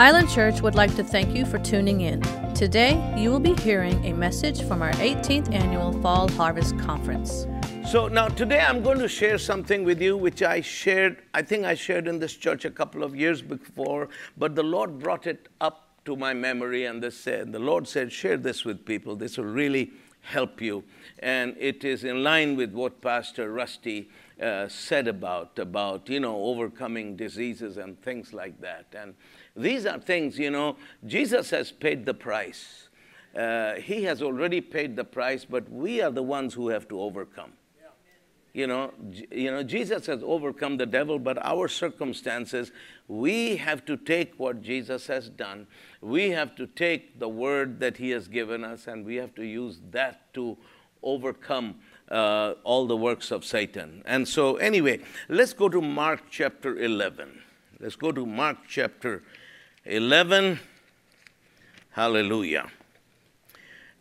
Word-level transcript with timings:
Island 0.00 0.28
Church 0.30 0.62
would 0.62 0.76
like 0.76 0.94
to 0.94 1.02
thank 1.02 1.34
you 1.34 1.44
for 1.44 1.58
tuning 1.58 2.02
in. 2.02 2.22
Today, 2.54 3.02
you 3.18 3.32
will 3.32 3.40
be 3.40 3.54
hearing 3.54 4.04
a 4.04 4.12
message 4.12 4.62
from 4.62 4.80
our 4.80 4.92
18th 4.92 5.52
annual 5.52 5.92
Fall 6.00 6.28
Harvest 6.28 6.78
Conference. 6.78 7.48
So 7.90 8.06
now 8.06 8.28
today 8.28 8.60
I'm 8.60 8.80
going 8.80 9.00
to 9.00 9.08
share 9.08 9.38
something 9.38 9.82
with 9.82 10.00
you 10.00 10.16
which 10.16 10.40
I 10.40 10.60
shared, 10.60 11.22
I 11.34 11.42
think 11.42 11.64
I 11.64 11.74
shared 11.74 12.06
in 12.06 12.20
this 12.20 12.36
church 12.36 12.64
a 12.64 12.70
couple 12.70 13.02
of 13.02 13.16
years 13.16 13.42
before, 13.42 14.08
but 14.36 14.54
the 14.54 14.62
Lord 14.62 15.00
brought 15.00 15.26
it 15.26 15.48
up 15.60 15.88
to 16.04 16.14
my 16.14 16.32
memory 16.32 16.84
and 16.84 17.02
this 17.02 17.18
said, 17.18 17.50
the 17.50 17.58
Lord 17.58 17.88
said, 17.88 18.12
share 18.12 18.36
this 18.36 18.64
with 18.64 18.86
people. 18.86 19.16
This 19.16 19.36
will 19.36 19.46
really 19.46 19.90
help 20.20 20.60
you. 20.60 20.84
And 21.18 21.56
it 21.58 21.82
is 21.82 22.04
in 22.04 22.22
line 22.22 22.54
with 22.54 22.72
what 22.72 23.00
Pastor 23.00 23.50
Rusty 23.50 24.10
uh, 24.40 24.68
said 24.68 25.08
about, 25.08 25.58
about, 25.58 26.08
you 26.08 26.20
know, 26.20 26.44
overcoming 26.44 27.16
diseases 27.16 27.78
and 27.78 28.00
things 28.02 28.32
like 28.32 28.60
that. 28.60 28.86
And 28.96 29.14
these 29.58 29.86
are 29.86 29.98
things, 29.98 30.38
you 30.38 30.50
know, 30.50 30.76
Jesus 31.06 31.50
has 31.50 31.72
paid 31.72 32.06
the 32.06 32.14
price. 32.14 32.88
Uh, 33.36 33.74
he 33.74 34.04
has 34.04 34.22
already 34.22 34.60
paid 34.60 34.96
the 34.96 35.04
price, 35.04 35.44
but 35.44 35.70
we 35.70 36.00
are 36.00 36.10
the 36.10 36.22
ones 36.22 36.54
who 36.54 36.68
have 36.68 36.88
to 36.88 37.00
overcome. 37.00 37.52
You 38.54 38.66
know, 38.66 38.92
you 39.30 39.52
know, 39.52 39.62
Jesus 39.62 40.06
has 40.06 40.22
overcome 40.24 40.78
the 40.78 40.86
devil, 40.86 41.18
but 41.18 41.38
our 41.44 41.68
circumstances, 41.68 42.72
we 43.06 43.56
have 43.56 43.84
to 43.84 43.96
take 43.96 44.32
what 44.36 44.62
Jesus 44.62 45.06
has 45.06 45.28
done. 45.28 45.66
We 46.00 46.30
have 46.30 46.56
to 46.56 46.66
take 46.66 47.20
the 47.20 47.28
word 47.28 47.78
that 47.80 47.98
he 47.98 48.10
has 48.10 48.26
given 48.26 48.64
us, 48.64 48.86
and 48.86 49.04
we 49.04 49.16
have 49.16 49.34
to 49.36 49.44
use 49.44 49.80
that 49.90 50.32
to 50.34 50.56
overcome 51.02 51.76
uh, 52.10 52.54
all 52.64 52.86
the 52.86 52.96
works 52.96 53.30
of 53.30 53.44
Satan. 53.44 54.02
And 54.06 54.26
so, 54.26 54.56
anyway, 54.56 55.00
let's 55.28 55.52
go 55.52 55.68
to 55.68 55.80
Mark 55.80 56.22
chapter 56.30 56.76
11. 56.76 57.40
Let's 57.78 57.96
go 57.96 58.10
to 58.10 58.26
Mark 58.26 58.56
chapter 58.66 59.22
11. 59.88 60.60
Hallelujah. 61.90 62.70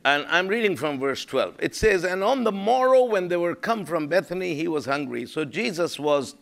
And 0.04 0.26
I'm 0.30 0.48
reading 0.48 0.76
from 0.76 1.00
verse 1.00 1.26
12. 1.26 1.56
It 1.60 1.76
says, 1.76 2.04
And 2.04 2.24
on 2.24 2.44
the 2.44 2.52
morrow, 2.52 3.04
when 3.06 3.30
they 3.30 3.38
were 3.38 3.56
come 3.56 3.86
from 3.86 4.08
Bethany, 4.08 4.54
he 4.54 4.68
was 4.68 4.86
hungry. 4.86 5.26
So 5.26 5.46
Jesus 5.46 5.98
was, 5.98 6.36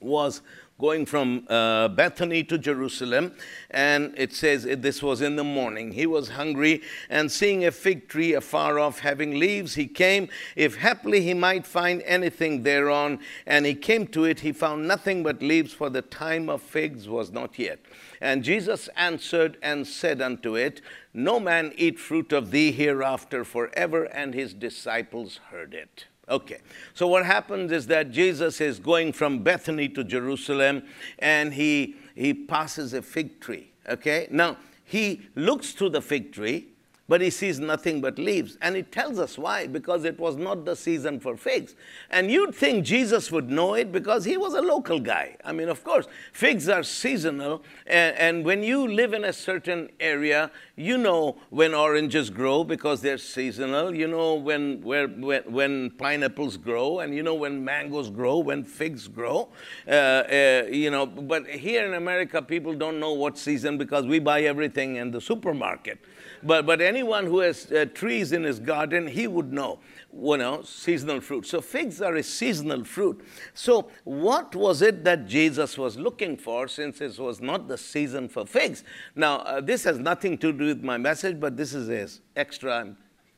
was 0.00 0.42
going 0.82 1.06
from 1.06 1.46
uh, 1.48 1.86
Bethany 1.86 2.42
to 2.42 2.58
Jerusalem. 2.58 3.32
And 3.70 4.12
it 4.16 4.32
says 4.32 4.64
this 4.64 5.00
was 5.00 5.22
in 5.22 5.36
the 5.36 5.44
morning. 5.44 5.92
He 5.92 6.06
was 6.06 6.30
hungry, 6.30 6.82
and 7.08 7.30
seeing 7.30 7.64
a 7.64 7.70
fig 7.70 8.08
tree 8.08 8.34
afar 8.34 8.80
off 8.80 8.98
having 8.98 9.38
leaves, 9.38 9.76
he 9.76 9.86
came, 9.86 10.28
if 10.56 10.78
haply 10.78 11.22
he 11.22 11.34
might 11.34 11.68
find 11.68 12.02
anything 12.02 12.64
thereon. 12.64 13.20
And 13.46 13.64
he 13.64 13.76
came 13.76 14.08
to 14.08 14.24
it, 14.24 14.40
he 14.40 14.50
found 14.50 14.88
nothing 14.88 15.22
but 15.22 15.40
leaves, 15.40 15.72
for 15.72 15.88
the 15.88 16.02
time 16.02 16.48
of 16.48 16.60
figs 16.60 17.08
was 17.08 17.30
not 17.30 17.60
yet. 17.60 17.78
And 18.20 18.42
Jesus 18.42 18.88
answered 18.96 19.58
and 19.62 19.86
said 19.86 20.20
unto 20.20 20.56
it, 20.56 20.80
No 21.14 21.38
man 21.38 21.72
eat 21.76 22.00
fruit 22.00 22.32
of 22.32 22.50
thee 22.50 22.72
hereafter 22.72 23.44
forever. 23.44 24.04
And 24.04 24.34
his 24.34 24.52
disciples 24.52 25.38
heard 25.50 25.74
it. 25.74 26.06
Okay, 26.28 26.58
so 26.94 27.08
what 27.08 27.26
happens 27.26 27.72
is 27.72 27.88
that 27.88 28.12
Jesus 28.12 28.60
is 28.60 28.78
going 28.78 29.12
from 29.12 29.42
Bethany 29.42 29.88
to 29.88 30.04
Jerusalem 30.04 30.84
and 31.18 31.52
he, 31.52 31.96
he 32.14 32.32
passes 32.32 32.94
a 32.94 33.02
fig 33.02 33.40
tree. 33.40 33.72
Okay, 33.88 34.28
now 34.30 34.56
he 34.84 35.22
looks 35.34 35.72
through 35.72 35.90
the 35.90 36.00
fig 36.00 36.32
tree 36.32 36.68
but 37.12 37.20
he 37.20 37.28
sees 37.28 37.60
nothing 37.60 38.00
but 38.00 38.18
leaves. 38.18 38.56
And 38.62 38.74
it 38.74 38.90
tells 38.90 39.18
us 39.18 39.36
why, 39.36 39.66
because 39.66 40.04
it 40.04 40.18
was 40.18 40.36
not 40.36 40.64
the 40.64 40.74
season 40.74 41.20
for 41.20 41.36
figs. 41.36 41.74
And 42.08 42.30
you'd 42.30 42.54
think 42.54 42.86
Jesus 42.86 43.30
would 43.30 43.50
know 43.50 43.74
it 43.74 43.92
because 43.92 44.24
he 44.24 44.38
was 44.38 44.54
a 44.54 44.62
local 44.62 44.98
guy. 44.98 45.36
I 45.44 45.52
mean, 45.52 45.68
of 45.68 45.84
course, 45.84 46.06
figs 46.32 46.70
are 46.70 46.82
seasonal, 46.82 47.64
and, 47.86 48.16
and 48.16 48.44
when 48.46 48.62
you 48.62 48.88
live 48.88 49.12
in 49.12 49.26
a 49.26 49.32
certain 49.34 49.90
area, 50.00 50.50
you 50.74 50.96
know 50.96 51.36
when 51.50 51.74
oranges 51.74 52.30
grow 52.30 52.64
because 52.64 53.02
they're 53.02 53.18
seasonal. 53.18 53.94
You 53.94 54.08
know 54.08 54.36
when, 54.36 54.80
where, 54.80 55.06
when, 55.06 55.42
when 55.52 55.90
pineapples 55.90 56.56
grow, 56.56 57.00
and 57.00 57.14
you 57.14 57.22
know 57.22 57.34
when 57.34 57.62
mangoes 57.62 58.08
grow, 58.08 58.38
when 58.38 58.64
figs 58.64 59.06
grow. 59.06 59.50
Uh, 59.86 59.90
uh, 59.90 60.64
you 60.70 60.90
know, 60.90 61.04
but 61.04 61.46
here 61.46 61.84
in 61.84 61.92
America, 61.92 62.40
people 62.40 62.72
don't 62.72 62.98
know 62.98 63.12
what 63.12 63.36
season 63.36 63.76
because 63.76 64.06
we 64.06 64.18
buy 64.18 64.44
everything 64.44 64.96
in 64.96 65.10
the 65.10 65.20
supermarket. 65.20 65.98
But, 66.42 66.66
but 66.66 66.80
anyone 66.80 67.26
who 67.26 67.38
has 67.40 67.70
uh, 67.70 67.86
trees 67.94 68.32
in 68.32 68.42
his 68.42 68.58
garden, 68.58 69.06
he 69.06 69.26
would 69.26 69.52
know, 69.52 69.78
you 70.12 70.36
know, 70.36 70.62
seasonal 70.62 71.20
fruit. 71.20 71.46
So 71.46 71.60
figs 71.60 72.02
are 72.02 72.16
a 72.16 72.22
seasonal 72.22 72.84
fruit. 72.84 73.24
So 73.54 73.90
what 74.04 74.54
was 74.56 74.82
it 74.82 75.04
that 75.04 75.26
Jesus 75.26 75.78
was 75.78 75.96
looking 75.96 76.36
for 76.36 76.66
since 76.66 77.00
it 77.00 77.18
was 77.18 77.40
not 77.40 77.68
the 77.68 77.78
season 77.78 78.28
for 78.28 78.44
figs? 78.44 78.82
Now, 79.14 79.38
uh, 79.38 79.60
this 79.60 79.84
has 79.84 79.98
nothing 79.98 80.36
to 80.38 80.52
do 80.52 80.66
with 80.66 80.82
my 80.82 80.98
message, 80.98 81.38
but 81.38 81.56
this 81.56 81.74
is 81.74 81.88
a 81.88 82.08
extra 82.38 82.96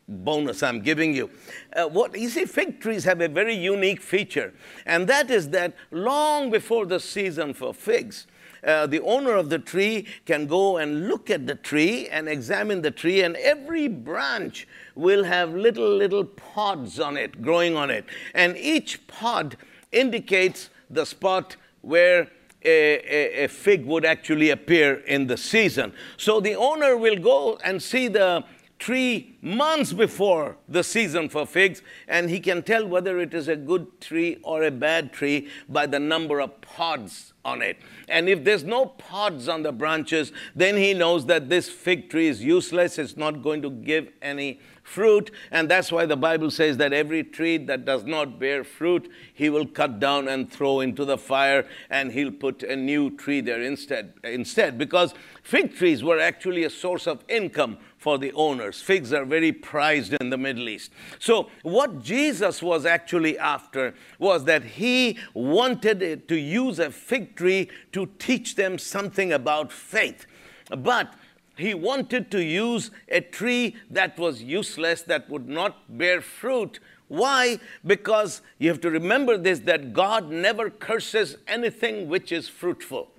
bonus 0.09 0.63
I'm 0.63 0.81
giving 0.81 1.15
you. 1.15 1.31
Uh, 1.75 1.85
what 1.85 2.19
you 2.19 2.29
see, 2.29 2.45
fig 2.45 2.81
trees 2.81 3.05
have 3.05 3.21
a 3.21 3.29
very 3.29 3.55
unique 3.55 4.01
feature, 4.01 4.53
and 4.87 5.09
that 5.09 5.31
is 5.31 5.51
that 5.51 5.75
long 5.91 6.51
before 6.51 6.87
the 6.87 7.01
season 7.01 7.55
for 7.55 7.73
figs, 7.73 8.27
uh, 8.65 8.87
the 8.87 9.01
owner 9.01 9.35
of 9.35 9.51
the 9.51 9.59
tree 9.59 10.07
can 10.27 10.47
go 10.47 10.79
and 10.79 11.09
look 11.09 11.31
at 11.31 11.47
the 11.47 11.55
tree 11.55 12.09
and 12.09 12.29
examine 12.29 12.83
the 12.83 12.91
tree, 12.91 13.23
and 13.23 13.37
every 13.37 13.89
branch 13.89 14.67
will 14.95 15.25
have 15.25 15.55
little, 15.55 15.89
little 15.89 16.25
pods 16.25 17.01
on 17.01 17.17
it, 17.17 17.43
growing 17.43 17.77
on 17.77 17.91
it. 17.91 18.05
And 18.35 18.57
each 18.57 19.07
pod 19.07 19.57
indicates 19.93 20.71
the 20.91 21.05
spot 21.05 21.57
where 21.83 22.29
a, 22.65 22.71
a, 22.71 23.45
a, 23.45 23.49
fig 23.49 23.85
would 23.85 24.07
actually 24.07 24.49
appear 24.51 24.95
in 25.07 25.27
the 25.27 25.37
season. 25.37 25.93
So 26.17 26.41
the 26.41 26.55
owner 26.55 26.97
will 26.97 27.17
go 27.17 27.59
and 27.63 27.83
see 27.83 28.09
the 28.09 28.45
tree 28.85 29.35
months 29.41 29.95
before 29.95 30.59
the 30.69 30.85
season 30.85 31.27
for 31.27 31.47
figs, 31.47 31.81
and 32.07 32.29
he 32.29 32.39
can 32.39 32.63
tell 32.63 32.87
whether 32.87 33.19
it 33.19 33.33
is 33.33 33.49
a 33.49 33.57
good 33.57 33.99
tree 33.99 34.37
or 34.43 34.63
a 34.63 34.71
bad 34.71 35.11
tree 35.11 35.49
by 35.71 35.87
the 35.87 35.99
number 35.99 36.39
of 36.39 36.61
pods 36.61 37.33
on 37.47 37.63
it. 37.63 37.79
And 38.11 38.29
if 38.29 38.45
there's 38.45 38.63
no 38.63 38.85
pods 38.85 39.49
on 39.49 39.63
the 39.63 39.73
branches, 39.73 40.33
then 40.55 40.77
he 40.77 40.93
knows 40.93 41.25
that 41.27 41.49
this 41.49 41.71
fig 41.71 42.11
tree 42.11 42.29
is 42.29 42.43
useless. 42.45 42.99
It's 42.99 43.17
not 43.17 43.43
going 43.43 43.63
to 43.63 43.71
give 43.71 44.09
any 44.21 44.61
fruit. 44.83 45.31
And 45.51 45.71
that's 45.71 45.91
why 45.91 46.05
the 46.05 46.17
Bible 46.17 46.51
says 46.51 46.77
that 46.77 46.93
every 46.93 47.25
tree 47.25 47.57
that 47.57 47.87
does 47.87 48.05
not 48.05 48.39
bear 48.39 48.65
fruit, 48.65 49.11
he 49.33 49.49
will 49.49 49.67
cut 49.67 49.99
down 49.99 50.29
and 50.29 50.51
throw 50.51 50.81
into 50.81 51.07
the 51.07 51.17
fire, 51.17 51.67
and 51.89 52.13
he'll 52.13 52.31
put 52.31 52.63
a 52.63 52.77
new 52.77 53.11
tree 53.17 53.41
there 53.41 53.63
instead. 53.63 54.13
Instead, 54.25 54.77
because 54.77 55.15
fig 55.43 55.75
trees 55.75 56.05
were 56.05 56.21
actually 56.21 56.65
a 56.65 56.71
source 56.71 57.07
of 57.07 57.25
income 57.29 57.79
for 58.05 58.19
the 58.19 58.35
owners. 58.35 58.83
Figs 58.83 59.15
are 59.15 59.25
very 59.25 59.51
prized 59.51 60.13
in 60.21 60.29
the 60.29 60.37
Middle 60.37 60.69
East. 60.69 60.93
So, 61.19 61.49
what 61.63 62.03
Jesus 62.03 62.63
was 62.63 62.85
actually 62.85 63.39
after 63.39 63.95
was 64.19 64.45
that 64.45 64.63
he 64.63 65.19
wanted 65.33 66.29
to 66.29 66.37
use 66.37 66.79
a 66.79 66.91
fig 66.91 67.35
tree 67.35 67.71
to 67.93 68.05
teach 68.19 68.57
them 68.57 68.77
something 68.77 69.33
about 69.33 69.73
faith. 69.73 70.27
But 70.69 71.15
he 71.57 71.73
wanted 71.73 72.31
to 72.33 72.45
use 72.45 72.91
a 73.09 73.23
tree 73.23 73.75
that 73.89 74.19
was 74.19 74.43
useless, 74.43 75.01
that 75.01 75.31
would 75.31 75.49
not 75.49 75.97
bear 75.97 76.21
fruit. 76.21 76.81
Why? 77.09 77.59
Because 77.87 78.43
you 78.59 78.69
have 78.69 78.83
to 78.83 78.91
remember 78.91 79.39
this 79.39 79.61
that 79.61 79.95
God 79.95 80.31
never 80.31 80.69
curses 80.69 81.39
anything 81.49 82.11
which 82.11 82.33
is 82.33 82.51
fruitful. 82.51 83.14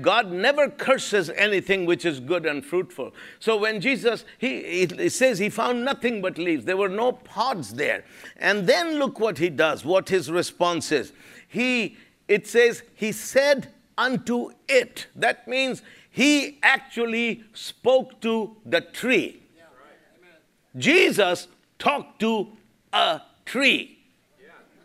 God 0.00 0.32
never 0.32 0.68
curses 0.68 1.30
anything 1.30 1.86
which 1.86 2.04
is 2.04 2.20
good 2.20 2.46
and 2.46 2.64
fruitful. 2.64 3.14
So 3.40 3.56
when 3.56 3.80
Jesus, 3.80 4.24
he, 4.38 4.86
he 4.86 5.08
says 5.08 5.38
he 5.38 5.48
found 5.48 5.84
nothing 5.84 6.22
but 6.22 6.38
leaves, 6.38 6.64
there 6.64 6.76
were 6.76 6.88
no 6.88 7.12
pods 7.12 7.74
there. 7.74 8.04
And 8.36 8.66
then 8.66 8.98
look 8.98 9.20
what 9.20 9.38
he 9.38 9.50
does, 9.50 9.84
what 9.84 10.08
his 10.08 10.30
response 10.30 10.90
is. 10.92 11.12
He, 11.48 11.96
it 12.28 12.46
says, 12.46 12.82
he 12.94 13.12
said 13.12 13.68
unto 13.98 14.52
it. 14.68 15.06
That 15.14 15.46
means 15.46 15.82
he 16.10 16.58
actually 16.62 17.44
spoke 17.52 18.20
to 18.22 18.56
the 18.64 18.80
tree. 18.80 19.42
Jesus 20.76 21.48
talked 21.78 22.20
to 22.20 22.52
a 22.92 23.20
tree. 23.44 23.98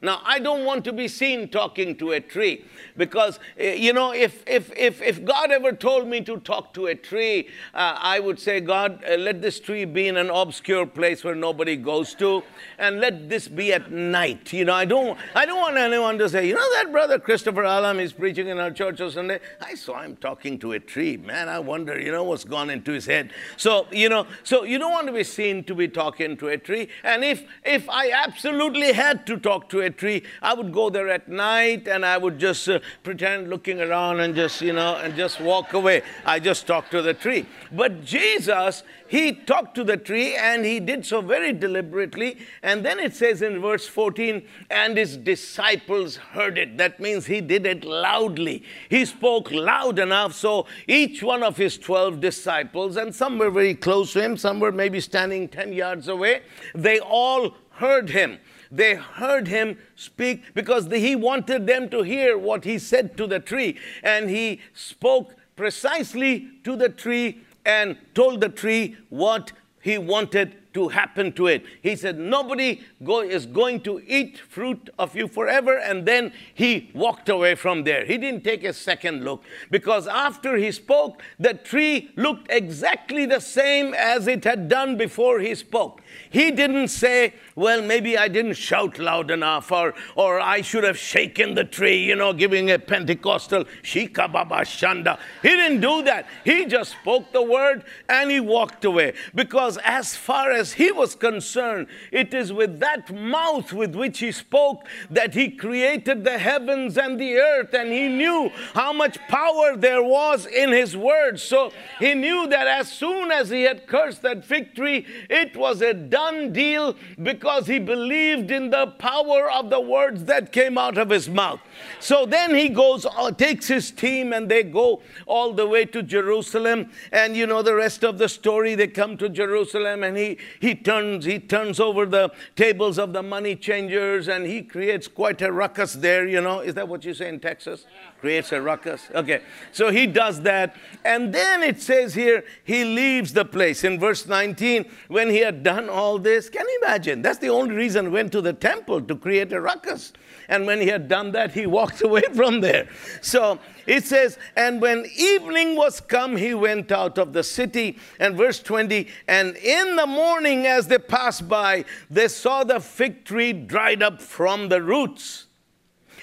Now, 0.02 0.22
I 0.24 0.40
don't 0.40 0.66
want 0.66 0.84
to 0.86 0.94
be 0.94 1.08
seen 1.08 1.50
talking 1.50 1.96
to 1.98 2.12
a 2.12 2.20
tree 2.20 2.66
because, 2.96 3.40
eh, 3.58 3.74
you 3.74 3.94
know, 3.94 4.14
if, 4.14 4.44
if, 4.48 4.72
if, 4.78 5.02
if 5.02 5.24
God 5.26 5.52
ever 5.52 5.72
told 5.72 6.08
me 6.08 6.22
to 6.22 6.38
talk 6.38 6.74
to 6.76 6.88
a 6.88 6.96
tree, 6.96 7.48
uh, 7.74 7.98
I 8.00 8.20
would 8.20 8.40
say, 8.40 8.60
God, 8.60 9.04
uh, 9.10 9.16
let 9.16 9.42
this 9.42 9.60
tree 9.60 9.86
be 9.86 10.08
in 10.08 10.18
an 10.18 10.30
obscure 10.30 10.86
place 10.86 11.24
where 11.24 11.36
nobody 11.36 11.76
goes 11.76 12.14
to, 12.16 12.44
and 12.78 13.00
let 13.00 13.30
this 13.30 13.48
be 13.48 13.74
at 13.74 13.92
night. 13.92 14.54
You 14.54 14.66
know, 14.66 14.74
I 14.74 14.86
don't, 14.86 15.18
I 15.36 15.46
don't 15.46 15.60
want 15.60 15.78
anyone 15.78 16.18
to 16.20 16.30
say, 16.30 16.48
you 16.48 16.54
know, 16.54 16.74
that 16.74 16.92
brother 16.92 17.20
Christopher 17.20 17.64
Alam 17.64 18.00
is 18.00 18.14
preaching 18.14 18.48
in 18.48 18.60
our 18.60 18.72
church 18.72 19.02
on 19.02 19.12
Sunday. 19.12 19.40
I 19.62 19.76
saw 19.76 20.02
him 20.02 20.16
talking 20.18 20.60
to 20.60 20.74
a 20.74 20.80
tree. 20.80 21.18
Man, 21.18 21.50
I 21.50 21.60
wonder, 21.60 22.00
you 22.00 22.12
know, 22.12 22.24
what's 22.24 22.44
gone 22.44 22.70
into 22.70 22.92
his 22.92 23.06
head. 23.06 23.32
So, 23.58 23.88
you 23.92 24.10
know, 24.10 24.28
so 24.44 24.64
you 24.64 24.78
don't 24.78 24.92
want 24.92 25.08
to 25.08 25.14
be 25.14 25.24
seen 25.24 25.64
to 25.66 25.76
be 25.76 25.88
talking 25.88 26.38
to 26.38 26.50
a 26.50 26.58
tree. 26.58 26.90
And 27.04 27.24
if, 27.24 27.44
if 27.64 27.90
I 27.90 28.12
absolutely 28.12 28.94
had 28.94 29.26
to 29.28 29.38
talk 29.38 29.70
to 29.70 29.82
a 29.82 29.87
a 29.88 29.92
tree, 29.92 30.24
I 30.42 30.54
would 30.54 30.72
go 30.72 30.90
there 30.90 31.10
at 31.10 31.28
night 31.28 31.88
and 31.88 32.06
I 32.06 32.18
would 32.18 32.40
just 32.40 32.70
uh, 32.70 32.80
pretend 33.04 33.50
looking 33.50 33.82
around 33.82 34.20
and 34.20 34.36
just, 34.36 34.62
you 34.62 34.74
know, 34.74 34.96
and 34.96 35.16
just 35.16 35.42
walk 35.42 35.74
away. 35.74 36.04
I 36.26 36.40
just 36.40 36.68
talk 36.68 36.90
to 36.92 37.02
the 37.02 37.14
tree. 37.14 37.48
But 37.72 38.06
Jesus, 38.06 38.84
he 39.08 39.34
talked 39.34 39.76
to 39.76 39.84
the 39.84 39.98
tree 39.98 40.36
and 40.36 40.64
he 40.64 40.80
did 40.80 41.06
so 41.06 41.22
very 41.22 41.54
deliberately. 41.54 42.38
And 42.62 42.86
then 42.86 43.00
it 43.00 43.16
says 43.16 43.42
in 43.42 43.60
verse 43.60 43.88
14, 43.88 44.46
and 44.70 44.98
his 44.98 45.18
disciples 45.18 46.18
heard 46.18 46.58
it. 46.58 46.78
That 46.78 47.00
means 47.00 47.26
he 47.26 47.42
did 47.42 47.66
it 47.66 47.84
loudly. 47.84 48.64
He 48.90 49.06
spoke 49.06 49.52
loud 49.52 50.00
enough 50.00 50.28
so 50.34 50.68
each 50.88 51.24
one 51.24 51.44
of 51.44 51.58
his 51.58 51.78
12 51.78 52.20
disciples, 52.20 52.98
and 52.98 53.14
some 53.14 53.38
were 53.38 53.50
very 53.50 53.76
close 53.76 54.14
to 54.14 54.22
him, 54.22 54.38
some 54.38 54.60
were 54.60 54.72
maybe 54.72 55.00
standing 55.00 55.48
10 55.48 55.74
yards 55.74 56.08
away, 56.08 56.42
they 56.76 57.00
all 57.00 57.56
heard 57.72 58.10
him. 58.10 58.40
They 58.72 58.96
heard 58.96 59.48
him 59.48 59.78
speak 59.96 60.54
because 60.54 60.88
he 60.88 61.16
wanted 61.16 61.68
them 61.68 61.90
to 61.90 62.04
hear 62.04 62.38
what 62.38 62.64
he 62.64 62.80
said 62.80 63.18
to 63.18 63.28
the 63.28 63.40
tree. 63.40 63.78
And 64.04 64.30
he 64.30 64.62
spoke 64.74 65.36
precisely 65.56 66.50
to 66.64 66.76
the 66.76 66.90
tree 66.90 67.42
and 67.66 67.98
told 68.14 68.42
the 68.42 68.50
tree 68.50 68.96
what 69.10 69.52
he 69.82 69.98
wanted 69.98 70.56
to 70.74 70.90
happen 70.90 71.32
to 71.34 71.48
it. 71.48 71.66
He 71.82 71.96
said, 71.96 72.20
Nobody 72.20 72.82
go, 73.04 73.22
is 73.22 73.46
going 73.46 73.82
to 73.82 74.00
eat 74.06 74.38
fruit 74.38 74.90
of 75.00 75.16
you 75.16 75.28
forever. 75.28 75.78
And 75.78 76.06
then 76.06 76.34
he 76.54 76.92
walked 76.94 77.30
away 77.30 77.56
from 77.56 77.84
there. 77.84 78.06
He 78.06 78.18
didn't 78.18 78.44
take 78.44 78.64
a 78.64 78.74
second 78.74 79.24
look 79.24 79.44
because 79.72 80.08
after 80.08 80.56
he 80.56 80.72
spoke, 80.72 81.24
the 81.40 81.56
tree 81.56 82.12
looked 82.16 82.52
exactly 82.52 83.26
the 83.26 83.40
same 83.40 83.96
as 83.96 84.28
it 84.28 84.44
had 84.44 84.70
done 84.70 84.98
before 84.98 85.40
he 85.40 85.56
spoke. 85.56 86.02
He 86.30 86.52
didn't 86.52 86.90
say, 86.90 87.34
well, 87.56 87.82
maybe 87.82 88.18
I 88.18 88.28
didn't 88.28 88.54
shout 88.54 89.00
loud 89.00 89.32
enough, 89.32 89.72
or, 89.72 89.94
or 90.16 90.40
I 90.40 90.62
should 90.62 90.84
have 90.84 90.98
shaken 90.98 91.56
the 91.56 91.64
tree, 91.64 92.04
you 92.04 92.16
know, 92.16 92.34
giving 92.34 92.70
a 92.72 92.80
Pentecostal 92.80 93.66
shika 93.84 94.32
baba 94.32 94.58
shanda. 94.58 95.18
He 95.42 95.50
didn't 95.50 95.82
do 95.82 96.04
that. 96.04 96.28
He 96.44 96.66
just 96.66 96.92
spoke 96.92 97.32
the 97.32 97.42
word 97.42 97.84
and 98.10 98.30
he 98.30 98.40
walked 98.40 98.86
away. 98.86 99.14
Because 99.34 99.78
as 99.84 100.16
far 100.16 100.52
as 100.52 100.74
he 100.74 100.92
was 100.92 101.16
concerned, 101.16 101.88
it 102.12 102.34
is 102.34 102.54
with 102.54 102.80
that 102.80 103.14
mouth 103.14 103.74
with 103.74 103.96
which 103.96 104.20
he 104.20 104.32
spoke 104.32 104.86
that 105.10 105.34
he 105.34 105.50
created 105.50 106.24
the 106.24 106.38
heavens 106.38 106.98
and 106.98 107.20
the 107.20 107.38
earth, 107.38 107.74
and 107.74 107.92
he 107.92 108.08
knew 108.08 108.52
how 108.74 108.94
much 108.94 109.18
power 109.28 109.76
there 109.76 110.04
was 110.04 110.46
in 110.46 110.72
his 110.72 110.96
words. 110.96 111.42
So 111.42 111.72
he 112.00 112.14
knew 112.14 112.48
that 112.48 112.68
as 112.68 112.92
soon 112.92 113.32
as 113.32 113.50
he 113.50 113.64
had 113.64 113.88
cursed 113.88 114.22
that 114.22 114.46
fig 114.46 114.76
tree, 114.76 115.06
it 115.30 115.56
was 115.56 115.82
a 115.82 115.94
done 116.10 116.54
deal 116.54 116.96
because 117.22 117.68
he 117.68 117.80
believed 117.80 118.52
in 118.52 118.70
the 118.70 118.88
power 118.88 119.50
of 119.52 119.70
the 119.70 119.80
words 119.80 120.26
that 120.26 120.52
came 120.52 120.78
out 120.78 120.98
of 120.98 121.10
his 121.10 121.30
mouth. 121.30 121.60
So 122.00 122.26
then 122.26 122.56
he 122.56 122.70
goes, 122.70 123.06
uh, 123.06 123.32
takes 123.32 123.68
his 123.68 123.92
team, 123.92 124.34
and 124.34 124.50
they 124.50 124.64
go 124.64 125.02
all 125.26 125.54
the 125.54 125.68
way 125.68 125.86
to 125.86 126.04
Jerusalem. 126.04 126.92
And 127.12 127.36
you 127.36 127.48
know 127.48 127.62
the 127.62 127.76
rest 127.76 128.04
of 128.04 128.18
the 128.18 128.30
story. 128.30 128.76
They 128.76 128.88
come 128.88 129.18
to 129.18 129.30
Jerusalem, 129.30 130.04
and 130.04 130.18
he 130.18 130.38
he 130.60 130.76
turns 130.76 131.26
he 131.26 131.40
turns 131.40 131.80
over 131.80 132.06
the 132.06 132.32
tables 132.56 132.98
of 132.98 133.14
the 133.14 133.24
money 133.24 133.56
changers, 133.56 134.28
and 134.28 134.46
he 134.46 134.62
creates 134.62 135.08
quite 135.08 135.42
a 135.42 135.52
ruckus 135.52 135.94
there. 135.94 136.28
You 136.28 136.42
know, 136.42 136.60
is 136.60 136.74
that 136.76 136.88
what 136.88 137.06
you 137.06 137.14
say 137.14 137.30
in 137.30 137.40
Texas? 137.40 137.86
Creates 138.20 138.52
a 138.52 138.60
ruckus. 138.60 139.10
Okay, 139.14 139.42
so 139.72 139.92
he 139.92 140.08
does 140.08 140.42
that, 140.42 140.76
and 141.06 141.32
then 141.32 141.62
it 141.62 141.80
says 141.80 142.16
here 142.16 142.44
he 142.64 142.84
leaves 142.84 143.32
the 143.32 143.46
place 143.46 143.84
in 143.84 144.00
verse 144.00 144.26
19 144.26 144.90
when 145.08 145.30
he 145.30 145.38
had 145.38 145.62
done 145.62 145.88
all 145.88 146.18
this. 146.18 146.50
Can 146.50 146.68
you 146.68 146.80
imagine? 146.84 147.22
That's 147.22 147.38
the 147.38 147.50
only 147.50 147.76
reason 147.76 148.06
he 148.06 148.12
went 148.12 148.32
to 148.32 148.42
the 148.42 148.54
temple 148.54 149.02
to 149.02 149.16
create 149.16 149.54
a 149.54 149.62
ruckus. 149.62 150.14
And 150.50 150.66
when 150.66 150.82
he 150.82 150.88
had 150.88 151.08
done 151.08 151.32
that, 151.34 151.52
he 151.52 151.66
walked 151.78 152.02
away 152.02 152.24
from 152.34 152.62
there. 152.62 152.88
So 153.22 153.60
it 153.86 154.06
says, 154.06 154.38
And 154.56 154.82
when 154.82 155.06
evening 155.16 155.76
was 155.76 156.00
come, 156.00 156.38
he 156.38 156.54
went 156.54 156.92
out 156.92 157.18
of 157.18 157.34
the 157.34 157.44
city. 157.44 157.98
And 158.20 158.36
verse 158.36 158.60
20, 158.60 159.08
and 159.28 159.56
in 159.58 159.96
the 159.96 160.08
morning 160.08 160.66
as 160.66 160.88
they 160.88 160.98
passed 160.98 161.48
by, 161.48 161.86
they 162.10 162.28
saw 162.28 162.64
the 162.64 162.80
fig 162.80 163.26
tree 163.26 163.54
dried 163.54 164.02
up 164.02 164.22
from 164.22 164.70
the 164.70 164.82
roots. 164.82 165.47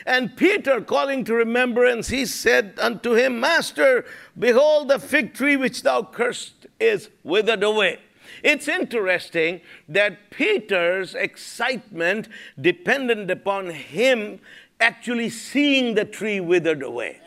And 0.06 0.37
Peter, 0.37 0.81
calling 0.81 1.25
to 1.25 1.35
remembrance, 1.35 2.09
he 2.09 2.27
said 2.27 2.75
unto 2.79 3.15
him, 3.15 3.41
Master, 3.41 4.05
behold, 4.39 4.89
the 4.89 4.99
fig 4.99 5.35
tree 5.35 5.56
which 5.56 5.83
thou 5.83 6.03
cursed 6.03 6.67
is 6.79 7.09
withered 7.23 7.62
away. 7.62 8.01
It's 8.43 8.69
interesting 8.69 9.61
that 9.89 10.31
Peter's 10.31 11.15
excitement 11.15 12.29
depended 12.61 13.31
upon 13.31 13.71
him 13.71 14.41
actually 14.81 15.31
seeing 15.31 15.95
the 15.95 16.05
tree 16.05 16.41
withered 16.41 16.83
away. 16.83 17.21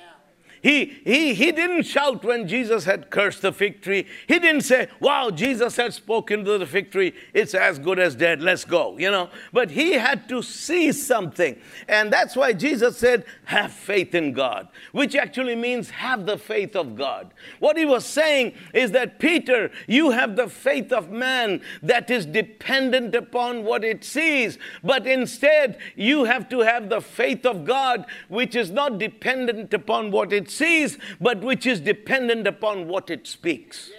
He, 0.61 0.85
he, 1.03 1.33
he 1.33 1.51
didn't 1.51 1.83
shout 1.83 2.23
when 2.23 2.47
Jesus 2.47 2.85
had 2.85 3.09
cursed 3.09 3.41
the 3.41 3.51
fig 3.51 3.81
tree. 3.81 4.05
He 4.27 4.39
didn't 4.39 4.61
say, 4.61 4.87
Wow, 4.99 5.29
Jesus 5.29 5.75
had 5.75 5.93
spoken 5.93 6.43
to 6.45 6.57
the 6.57 6.65
fig 6.65 6.91
tree. 6.91 7.13
It's 7.33 7.53
as 7.53 7.79
good 7.79 7.99
as 7.99 8.15
dead. 8.15 8.41
Let's 8.41 8.65
go. 8.65 8.97
You 8.97 9.11
know, 9.11 9.29
but 9.53 9.71
he 9.71 9.93
had 9.93 10.27
to 10.29 10.41
see 10.41 10.91
something. 10.91 11.59
And 11.87 12.11
that's 12.11 12.35
why 12.35 12.53
Jesus 12.53 12.97
said, 12.97 13.25
Have 13.45 13.71
faith 13.71 14.15
in 14.15 14.33
God, 14.33 14.67
which 14.91 15.15
actually 15.15 15.55
means 15.55 15.89
have 15.89 16.25
the 16.25 16.37
faith 16.37 16.75
of 16.75 16.95
God. 16.95 17.33
What 17.59 17.77
he 17.77 17.85
was 17.85 18.05
saying 18.05 18.53
is 18.73 18.91
that, 18.91 19.19
Peter, 19.19 19.71
you 19.87 20.11
have 20.11 20.35
the 20.35 20.49
faith 20.49 20.91
of 20.91 21.09
man 21.09 21.61
that 21.83 22.09
is 22.09 22.25
dependent 22.25 23.15
upon 23.15 23.63
what 23.63 23.83
it 23.83 24.03
sees. 24.03 24.57
But 24.83 25.05
instead, 25.07 25.77
you 25.95 26.25
have 26.25 26.49
to 26.49 26.59
have 26.59 26.89
the 26.89 27.01
faith 27.01 27.45
of 27.45 27.65
God, 27.65 28.05
which 28.27 28.55
is 28.55 28.71
not 28.71 28.97
dependent 28.97 29.73
upon 29.73 30.11
what 30.11 30.33
it 30.33 30.46
sees, 30.49 30.97
but 31.19 31.41
which 31.41 31.65
is 31.65 31.79
dependent 31.79 32.47
upon 32.47 32.87
what 32.87 33.09
it 33.09 33.27
speaks. 33.27 33.91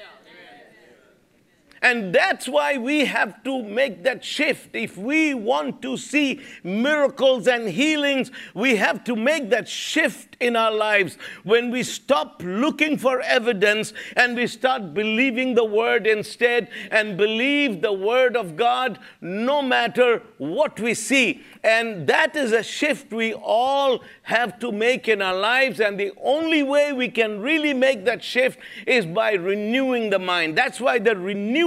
And 1.83 2.15
that's 2.15 2.49
why 2.49 2.77
we 2.79 3.05
have 3.05 3.43
to 3.45 3.63
make 3.63 4.03
that 4.05 4.25
shift. 4.25 4.75
If 4.75 4.97
we 4.97 5.35
want 5.35 5.81
to 5.83 5.97
see 5.97 6.41
miracles 6.65 7.47
and 7.47 7.69
healings, 7.69 8.31
we 8.55 8.77
have 8.77 9.05
to 9.05 9.15
make 9.15 9.51
that 9.51 9.69
shift 9.69 10.37
in 10.41 10.57
our 10.57 10.73
lives 10.73 11.19
when 11.45 11.71
we 11.71 11.83
stop 11.83 12.43
looking 12.45 12.97
for 12.97 13.21
evidence 13.21 13.93
and 14.17 14.37
we 14.37 14.47
start 14.47 14.95
believing 14.95 15.55
the 15.55 15.65
word 15.65 16.07
instead 16.07 16.69
and 16.91 17.17
believe 17.17 17.81
the 17.81 17.93
word 17.93 18.37
of 18.37 18.57
God 18.57 18.99
no 19.21 19.63
matter 19.63 20.23
what 20.39 20.79
we 20.81 20.95
see. 20.95 21.43
And 21.65 22.07
that 22.07 22.37
is 22.37 22.53
a 22.53 22.63
shift 22.63 23.13
we 23.13 23.35
all 23.35 24.03
have 24.23 24.59
to 24.61 24.71
make 24.71 25.09
in 25.09 25.21
our 25.21 25.35
lives. 25.35 25.81
And 25.81 25.99
the 25.99 26.13
only 26.23 26.63
way 26.63 26.93
we 26.93 27.09
can 27.09 27.41
really 27.41 27.75
make 27.75 28.05
that 28.05 28.23
shift 28.23 28.59
is 28.87 29.05
by 29.05 29.33
renewing 29.33 30.11
the 30.11 30.19
mind. 30.19 30.57
That's 30.57 30.81
why 30.81 30.99
the 30.99 31.17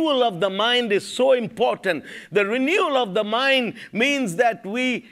renewal 0.02 0.24
of 0.24 0.40
the 0.40 0.50
mind 0.50 0.92
is 0.92 1.08
so 1.08 1.34
important. 1.34 2.04
The 2.32 2.46
renewal 2.46 2.98
of 2.98 3.14
the 3.14 3.24
mind 3.24 3.76
means 3.92 4.36
that 4.38 4.66
we 4.66 5.06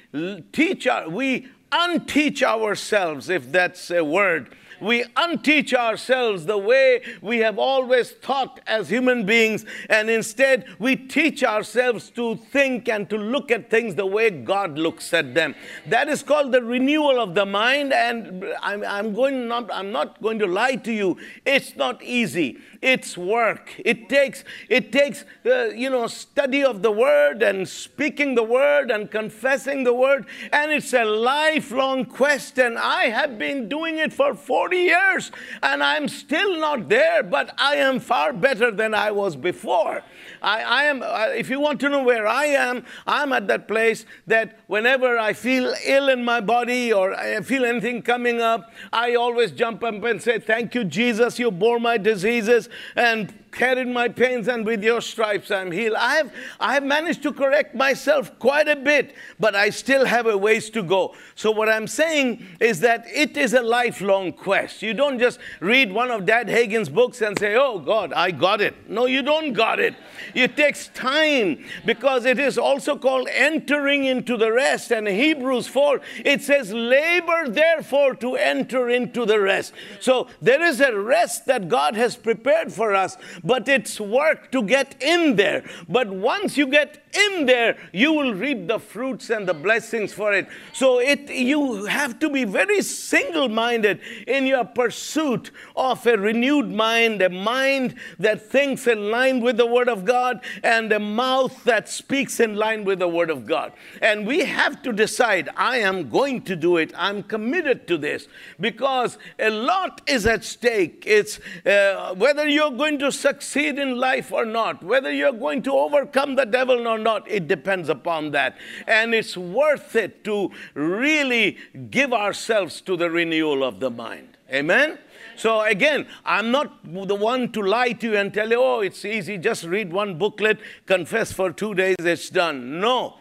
teach 0.51 0.87
our, 0.87 1.09
we 1.09 1.47
unteach 1.71 2.41
ourselves, 2.41 3.29
if 3.29 3.51
that's 3.51 3.91
a 3.91 4.03
word 4.03 4.55
we 4.81 5.03
unteach 5.15 5.73
ourselves 5.73 6.45
the 6.45 6.57
way 6.57 7.01
we 7.21 7.39
have 7.39 7.57
always 7.59 8.11
thought 8.11 8.59
as 8.67 8.89
human 8.89 9.25
beings, 9.25 9.65
and 9.89 10.09
instead 10.09 10.65
we 10.79 10.95
teach 10.95 11.43
ourselves 11.43 12.09
to 12.11 12.35
think 12.35 12.87
and 12.87 13.09
to 13.09 13.17
look 13.17 13.51
at 13.51 13.69
things 13.69 13.95
the 13.95 14.05
way 14.05 14.29
God 14.29 14.77
looks 14.77 15.13
at 15.13 15.33
them. 15.33 15.55
That 15.87 16.07
is 16.07 16.23
called 16.23 16.51
the 16.51 16.61
renewal 16.61 17.19
of 17.19 17.35
the 17.35 17.45
mind, 17.45 17.93
and 17.93 18.45
I'm, 18.61 18.83
I'm 18.83 19.13
going 19.13 19.47
not, 19.47 19.69
I'm 19.73 19.91
not 19.91 20.21
going 20.21 20.39
to 20.39 20.47
lie 20.47 20.75
to 20.75 20.91
you. 20.91 21.17
It's 21.45 21.75
not 21.75 22.01
easy. 22.03 22.59
It's 22.81 23.17
work. 23.17 23.73
It 23.83 24.07
takes 24.07 24.45
it 24.69 24.93
takes 24.93 25.25
uh, 25.45 25.65
you 25.65 25.89
know 25.89 26.07
study 26.07 26.63
of 26.63 26.81
the 26.81 26.91
word 26.91 27.43
and 27.43 27.67
speaking 27.67 28.35
the 28.35 28.43
word 28.43 28.89
and 28.89 29.11
confessing 29.11 29.83
the 29.83 29.93
word, 29.93 30.27
and 30.53 30.71
it's 30.71 30.93
a 30.93 31.03
lifelong 31.03 32.05
quest. 32.05 32.57
And 32.57 32.77
I 32.77 33.09
have 33.09 33.37
been 33.37 33.67
doing 33.67 33.97
it 33.97 34.13
for 34.13 34.33
40 34.33 34.77
years, 34.77 35.29
and 35.61 35.83
I'm 35.83 36.07
still 36.07 36.57
not 36.57 36.87
there, 36.87 37.21
but 37.21 37.53
I 37.57 37.75
am 37.75 37.99
far 37.99 38.31
better 38.31 38.71
than 38.71 38.93
I 38.93 39.11
was 39.11 39.35
before. 39.35 40.01
I, 40.41 40.61
I 40.61 40.83
am. 40.83 41.03
Uh, 41.03 41.27
if 41.35 41.49
you 41.49 41.59
want 41.59 41.81
to 41.81 41.89
know 41.89 42.03
where 42.03 42.27
I 42.27 42.45
am, 42.45 42.85
I'm 43.05 43.33
at 43.33 43.49
that 43.49 43.67
place 43.67 44.05
that 44.27 44.59
whenever 44.67 45.17
I 45.17 45.33
feel 45.33 45.73
ill 45.85 46.07
in 46.07 46.23
my 46.23 46.39
body 46.39 46.93
or 46.93 47.13
I 47.13 47.41
feel 47.41 47.65
anything 47.65 48.03
coming 48.03 48.39
up, 48.39 48.71
I 48.93 49.15
always 49.15 49.51
jump 49.51 49.83
up 49.83 50.01
and 50.01 50.21
say, 50.21 50.39
"Thank 50.39 50.75
you, 50.75 50.85
Jesus. 50.85 51.39
You 51.39 51.51
bore 51.51 51.79
my 51.79 51.97
diseases." 51.97 52.68
And 52.95 53.33
carried 53.51 53.87
my 53.87 54.07
pains, 54.07 54.47
and 54.47 54.65
with 54.65 54.83
your 54.83 55.01
stripes 55.01 55.51
I'm 55.51 55.71
healed. 55.71 55.95
I 55.95 56.15
have, 56.15 56.33
I 56.59 56.73
have 56.73 56.83
managed 56.83 57.23
to 57.23 57.33
correct 57.33 57.75
myself 57.75 58.37
quite 58.39 58.67
a 58.67 58.75
bit, 58.75 59.15
but 59.39 59.55
I 59.55 59.69
still 59.69 60.05
have 60.05 60.27
a 60.27 60.37
ways 60.37 60.69
to 60.71 60.83
go. 60.83 61.15
So, 61.35 61.51
what 61.51 61.69
I'm 61.69 61.87
saying 61.87 62.45
is 62.59 62.79
that 62.81 63.05
it 63.07 63.37
is 63.37 63.53
a 63.53 63.61
lifelong 63.61 64.33
quest. 64.33 64.81
You 64.81 64.93
don't 64.93 65.19
just 65.19 65.39
read 65.59 65.91
one 65.91 66.11
of 66.11 66.25
Dad 66.25 66.49
Hagin's 66.49 66.89
books 66.89 67.21
and 67.21 67.37
say, 67.37 67.55
Oh 67.55 67.79
God, 67.79 68.13
I 68.13 68.31
got 68.31 68.61
it. 68.61 68.89
No, 68.89 69.05
you 69.05 69.21
don't 69.21 69.53
got 69.53 69.79
it. 69.79 69.95
It 70.33 70.55
takes 70.55 70.89
time 70.89 71.65
because 71.85 72.25
it 72.25 72.39
is 72.39 72.57
also 72.57 72.97
called 72.97 73.27
entering 73.31 74.05
into 74.05 74.37
the 74.37 74.51
rest. 74.51 74.91
And 74.91 75.07
Hebrews 75.07 75.67
4, 75.67 76.01
it 76.25 76.41
says, 76.41 76.73
Labor 76.73 77.49
therefore 77.49 78.15
to 78.15 78.35
enter 78.35 78.89
into 78.89 79.25
the 79.25 79.39
rest. 79.39 79.73
So 79.99 80.27
there 80.41 80.63
is 80.63 80.79
a 80.79 80.97
rest 80.97 81.45
that 81.45 81.69
God 81.69 81.95
has 81.95 82.15
prepared 82.15 82.71
for 82.71 82.95
us, 82.95 83.17
but 83.43 83.67
it's 83.67 83.99
work 83.99 84.51
to 84.51 84.63
get 84.63 85.01
in 85.01 85.35
there. 85.35 85.63
But 85.87 86.09
once 86.09 86.57
you 86.57 86.67
get 86.67 87.03
in 87.13 87.45
there, 87.45 87.77
you 87.91 88.13
will 88.13 88.33
reap 88.33 88.67
the 88.67 88.79
fruits 88.79 89.29
and 89.29 89.47
the 89.47 89.53
blessings 89.53 90.13
for 90.13 90.33
it. 90.33 90.47
So 90.73 90.99
it 90.99 91.29
you 91.29 91.85
have 91.85 92.19
to 92.19 92.29
be 92.29 92.43
very 92.43 92.81
single-minded 92.81 93.99
in 94.27 94.45
your 94.45 94.65
pursuit 94.65 95.51
of 95.75 96.05
a 96.05 96.17
renewed 96.17 96.71
mind, 96.71 97.21
a 97.21 97.29
mind 97.29 97.95
that 98.19 98.41
thinks 98.49 98.87
in 98.87 99.09
line 99.11 99.41
with 99.41 99.57
the 99.57 99.65
Word 99.65 99.89
of 99.89 100.05
God, 100.05 100.41
and 100.63 100.91
a 100.91 100.99
mouth 100.99 101.63
that 101.63 101.89
speaks 101.89 102.39
in 102.39 102.55
line 102.55 102.83
with 102.83 102.99
the 102.99 103.07
Word 103.07 103.29
of 103.29 103.45
God. 103.45 103.73
And 104.01 104.27
we 104.27 104.45
have 104.45 104.81
to 104.83 104.93
decide, 104.93 105.49
I 105.55 105.77
am 105.77 106.09
going 106.09 106.43
to 106.43 106.55
do 106.55 106.77
it. 106.77 106.93
I'm 106.95 107.23
committed 107.23 107.87
to 107.87 107.97
this 107.97 108.27
because 108.59 109.17
a 109.39 109.49
lot 109.49 110.01
is 110.07 110.25
at 110.25 110.43
stake. 110.43 111.03
It's 111.07 111.39
uh, 111.65 112.13
whether 112.15 112.47
you're 112.47 112.71
going 112.71 112.99
to 112.99 113.11
succeed 113.29 113.77
in 113.77 113.97
life 113.97 114.31
or 114.31 114.45
not, 114.45 114.83
whether 114.83 115.11
you're 115.11 115.31
going 115.31 115.61
to 115.61 115.73
overcome 115.73 116.35
the 116.35 116.45
devil 116.45 116.87
or 116.87 116.97
not, 116.97 117.29
it 117.29 117.47
depends 117.47 117.87
upon 117.87 118.31
that. 118.31 118.57
And 118.87 119.13
it's 119.13 119.37
worth 119.37 119.95
it 119.95 120.23
to 120.23 120.51
really 120.73 121.57
give 121.91 122.11
ourselves 122.11 122.81
to 122.81 122.97
the 122.97 123.09
renewal 123.11 123.63
of 123.63 123.79
the 123.79 123.91
mind. 123.91 124.37
Amen? 124.51 124.97
So 125.35 125.61
again, 125.61 126.07
I'm 126.25 126.51
not 126.51 126.83
the 126.83 127.15
one 127.15 127.51
to 127.51 127.61
lie 127.61 127.93
to 127.93 128.07
you 128.11 128.17
and 128.17 128.33
tell 128.33 128.49
you, 128.49 128.59
oh, 128.59 128.79
it's 128.81 129.05
easy, 129.05 129.37
just 129.37 129.63
read 129.63 129.93
one 129.93 130.17
booklet, 130.17 130.59
confess 130.87 131.31
for 131.31 131.51
two 131.51 131.75
days, 131.75 131.95
it's 131.99 132.29
done. 132.29 132.79
No. 132.79 133.15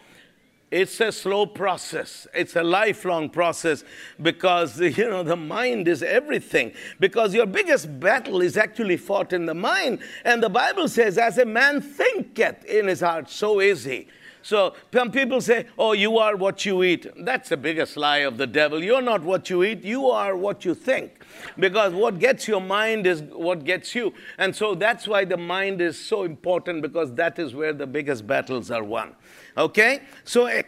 It's 0.71 1.01
a 1.01 1.11
slow 1.11 1.47
process. 1.47 2.27
It's 2.35 2.55
a 2.55 2.63
lifelong 2.63 3.31
process 3.31 3.85
because 4.21 4.79
you 4.99 5.09
know 5.09 5.23
the 5.23 5.37
mind 5.37 5.89
is 5.89 6.03
everything. 6.03 6.73
Because 7.01 7.35
your 7.35 7.47
biggest 7.47 7.99
battle 7.99 8.43
is 8.43 8.57
actually 8.57 8.99
fought 8.99 9.33
in 9.33 9.47
the 9.47 9.55
mind. 9.55 10.01
And 10.25 10.43
the 10.43 10.51
Bible 10.51 10.89
says, 10.89 11.17
as 11.17 11.39
a 11.39 11.47
man 11.47 11.81
thinketh 11.81 12.65
in 12.67 12.89
his 12.89 13.01
heart, 13.01 13.31
so 13.31 13.61
is 13.61 13.85
he. 13.85 14.09
So 14.43 14.75
some 14.93 15.11
people 15.11 15.41
say, 15.41 15.67
oh, 15.79 15.93
you 15.93 16.19
are 16.19 16.37
what 16.37 16.65
you 16.65 16.83
eat. 16.83 17.07
That's 17.19 17.49
the 17.49 17.57
biggest 17.57 17.97
lie 17.97 18.19
of 18.19 18.39
the 18.39 18.47
devil. 18.47 18.83
You're 18.83 19.03
not 19.03 19.23
what 19.23 19.51
you 19.51 19.65
eat, 19.65 19.85
you 19.85 20.09
are 20.09 20.37
what 20.37 20.65
you 20.65 20.75
think. 20.75 21.23
Because 21.59 21.93
what 21.93 22.19
gets 22.19 22.49
your 22.49 22.61
mind 22.61 23.07
is 23.07 23.23
what 23.23 23.65
gets 23.65 23.95
you. 23.95 24.15
And 24.39 24.55
so 24.55 24.75
that's 24.75 25.07
why 25.07 25.25
the 25.25 25.37
mind 25.37 25.81
is 25.81 25.99
so 25.99 26.25
important 26.25 26.83
because 26.83 27.13
that 27.15 27.39
is 27.39 27.55
where 27.55 27.73
the 27.73 27.87
biggest 27.87 28.27
battles 28.27 28.71
are 28.71 28.85
won. 28.85 29.15
Okay? 29.59 30.03
So, 30.25 30.47
eh, 30.47 30.63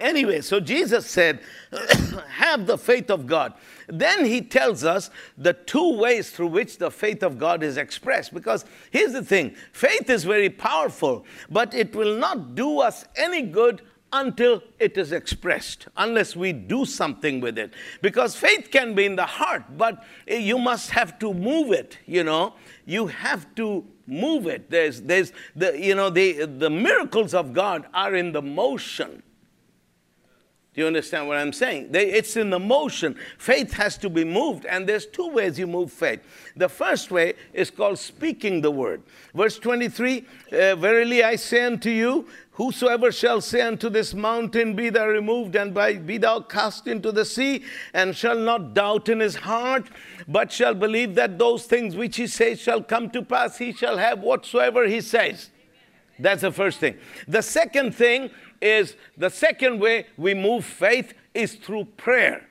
anyway, 0.00 0.40
so 0.40 0.60
Jesus 0.60 1.06
said, 1.06 1.40
have 2.28 2.66
the 2.66 2.76
faith 2.76 3.10
of 3.10 3.26
God. 3.26 3.54
Then 3.86 4.24
he 4.24 4.42
tells 4.42 4.84
us 4.84 5.10
the 5.38 5.52
two 5.52 5.96
ways 5.96 6.30
through 6.30 6.48
which 6.48 6.78
the 6.78 6.90
faith 6.90 7.22
of 7.22 7.38
God 7.38 7.62
is 7.62 7.76
expressed. 7.76 8.34
Because 8.34 8.64
here's 8.90 9.12
the 9.12 9.24
thing 9.24 9.54
faith 9.72 10.10
is 10.10 10.24
very 10.24 10.50
powerful, 10.50 11.24
but 11.48 11.72
it 11.72 11.94
will 11.94 12.18
not 12.18 12.54
do 12.54 12.80
us 12.80 13.04
any 13.16 13.42
good 13.42 13.82
until 14.12 14.62
it 14.78 14.98
is 14.98 15.10
expressed, 15.10 15.88
unless 15.96 16.36
we 16.36 16.52
do 16.52 16.84
something 16.84 17.40
with 17.40 17.56
it. 17.56 17.72
Because 18.02 18.36
faith 18.36 18.70
can 18.70 18.94
be 18.94 19.06
in 19.06 19.16
the 19.16 19.24
heart, 19.24 19.64
but 19.78 20.04
eh, 20.28 20.36
you 20.36 20.58
must 20.58 20.90
have 20.90 21.18
to 21.20 21.32
move 21.32 21.72
it, 21.72 21.96
you 22.06 22.22
know. 22.22 22.54
You 22.84 23.06
have 23.06 23.54
to 23.54 23.86
move 24.06 24.46
it. 24.46 24.70
There's, 24.70 25.02
there's 25.02 25.32
the, 25.54 25.78
you 25.78 25.94
know, 25.94 26.10
the, 26.10 26.44
the 26.46 26.70
miracles 26.70 27.34
of 27.34 27.52
God 27.52 27.86
are 27.94 28.14
in 28.14 28.32
the 28.32 28.42
motion. 28.42 29.22
Do 30.74 30.80
you 30.80 30.86
understand 30.86 31.28
what 31.28 31.36
I'm 31.36 31.52
saying? 31.52 31.92
They, 31.92 32.10
it's 32.10 32.34
in 32.34 32.48
the 32.48 32.58
motion. 32.58 33.14
Faith 33.36 33.74
has 33.74 33.98
to 33.98 34.08
be 34.08 34.24
moved, 34.24 34.64
and 34.64 34.88
there's 34.88 35.04
two 35.04 35.28
ways 35.28 35.58
you 35.58 35.66
move 35.66 35.92
faith. 35.92 36.20
The 36.56 36.68
first 36.68 37.10
way 37.10 37.34
is 37.52 37.70
called 37.70 37.98
speaking 37.98 38.62
the 38.62 38.70
word. 38.70 39.02
Verse 39.34 39.58
23 39.58 40.24
uh, 40.52 40.76
Verily 40.76 41.22
I 41.22 41.36
say 41.36 41.64
unto 41.64 41.90
you, 41.90 42.26
Whosoever 42.52 43.12
shall 43.12 43.42
say 43.42 43.62
unto 43.62 43.90
this 43.90 44.14
mountain, 44.14 44.74
Be 44.74 44.88
thou 44.88 45.08
removed, 45.08 45.56
and 45.56 45.74
by, 45.74 45.94
be 45.96 46.16
thou 46.16 46.40
cast 46.40 46.86
into 46.86 47.12
the 47.12 47.24
sea, 47.24 47.64
and 47.92 48.16
shall 48.16 48.38
not 48.38 48.72
doubt 48.72 49.10
in 49.10 49.20
his 49.20 49.36
heart, 49.36 49.88
but 50.26 50.52
shall 50.52 50.74
believe 50.74 51.14
that 51.16 51.38
those 51.38 51.64
things 51.64 51.96
which 51.96 52.16
he 52.16 52.26
says 52.26 52.60
shall 52.60 52.82
come 52.82 53.10
to 53.10 53.22
pass, 53.22 53.58
he 53.58 53.72
shall 53.72 53.98
have 53.98 54.20
whatsoever 54.20 54.86
he 54.86 55.02
says. 55.02 55.50
That's 56.18 56.42
the 56.42 56.52
first 56.52 56.78
thing. 56.78 56.96
The 57.26 57.42
second 57.42 57.94
thing 57.94 58.30
is 58.62 58.96
the 59.16 59.28
second 59.28 59.80
way 59.80 60.06
we 60.16 60.34
move 60.34 60.64
faith 60.64 61.14
is 61.34 61.54
through 61.54 61.86
prayer. 61.96 62.46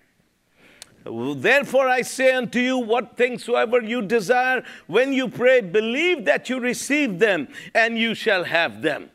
Therefore, 1.04 1.88
I 1.88 2.04
say 2.04 2.34
unto 2.34 2.60
you, 2.60 2.78
what 2.78 3.18
things 3.18 3.44
soever 3.44 3.82
you 3.82 4.04
desire, 4.04 4.64
when 4.86 5.14
you 5.14 5.30
pray, 5.30 5.62
believe 5.62 6.26
that 6.26 6.48
you 6.48 6.60
receive 6.60 7.18
them, 7.18 7.48
and 7.74 7.98
you 7.98 8.14
shall 8.14 8.44
have 8.44 8.84
them. 8.84 9.10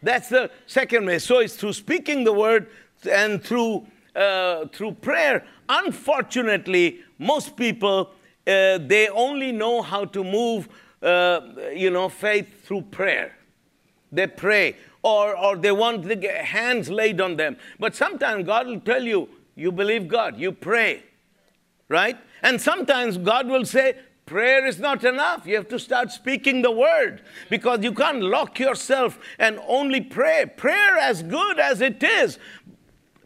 That's 0.00 0.28
the 0.28 0.50
second 0.66 1.06
way. 1.06 1.18
So 1.18 1.38
it's 1.38 1.56
through 1.56 1.72
speaking 1.72 2.22
the 2.22 2.32
word 2.32 2.68
and 3.10 3.42
through 3.42 3.86
uh, 4.14 4.66
through 4.66 4.92
prayer. 4.92 5.44
Unfortunately, 5.68 7.00
most 7.18 7.56
people 7.56 8.12
uh, 8.46 8.78
they 8.78 9.08
only 9.08 9.52
know 9.52 9.80
how 9.80 10.04
to 10.04 10.22
move, 10.22 10.68
uh, 11.02 11.40
you 11.74 11.90
know, 11.90 12.08
faith 12.08 12.64
through 12.64 12.82
prayer. 12.82 13.36
They 14.12 14.26
pray, 14.26 14.76
or, 15.04 15.36
or 15.36 15.56
they 15.56 15.70
want 15.70 16.02
the 16.02 16.28
hands 16.28 16.90
laid 16.90 17.20
on 17.20 17.36
them. 17.36 17.58
But 17.78 17.94
sometimes 17.94 18.46
God 18.46 18.66
will 18.66 18.80
tell 18.80 19.02
you, 19.02 19.28
you 19.54 19.70
believe 19.70 20.08
God, 20.08 20.38
you 20.38 20.50
pray, 20.50 21.04
right? 21.88 22.16
And 22.42 22.60
sometimes 22.60 23.18
God 23.18 23.46
will 23.46 23.66
say, 23.66 23.96
prayer 24.24 24.66
is 24.66 24.78
not 24.78 25.04
enough. 25.04 25.46
You 25.46 25.56
have 25.56 25.68
to 25.68 25.78
start 25.78 26.10
speaking 26.10 26.62
the 26.62 26.70
word 26.70 27.20
because 27.50 27.84
you 27.84 27.92
can't 27.92 28.22
lock 28.22 28.58
yourself 28.58 29.18
and 29.38 29.60
only 29.68 30.00
pray. 30.00 30.46
Prayer, 30.56 30.96
as 30.96 31.22
good 31.22 31.60
as 31.60 31.82
it 31.82 32.02
is, 32.02 32.38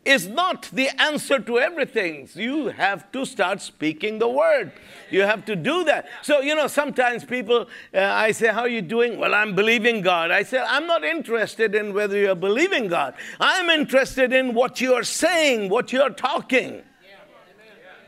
is 0.05 0.27
not 0.27 0.71
the 0.73 0.89
answer 1.01 1.39
to 1.39 1.59
everything. 1.59 2.29
You 2.35 2.69
have 2.69 3.11
to 3.13 3.25
start 3.25 3.61
speaking 3.61 4.19
the 4.19 4.29
word. 4.29 4.73
You 5.11 5.23
have 5.23 5.45
to 5.47 5.57
do 5.57 5.85
that. 5.85 6.09
So, 6.23 6.41
you 6.41 6.55
know, 6.55 6.67
sometimes 6.67 7.25
people, 7.25 7.69
uh, 7.95 7.99
I 7.99 8.33
say, 8.33 8.49
How 8.49 8.61
are 8.61 8.69
you 8.69 8.83
doing? 8.83 9.19
Well, 9.19 9.35
I'm 9.35 9.55
believing 9.55 10.03
God. 10.03 10.31
I 10.31 10.43
say, 10.43 10.59
I'm 10.67 10.87
not 10.87 11.05
interested 11.05 11.75
in 11.75 11.95
whether 11.95 12.17
you're 12.17 12.35
believing 12.35 12.89
God. 12.89 13.15
I'm 13.41 13.71
interested 13.71 14.33
in 14.33 14.55
what 14.55 14.81
you're 14.81 15.05
saying, 15.05 15.69
what 15.69 15.93
you're 15.93 16.11
talking. 16.11 16.83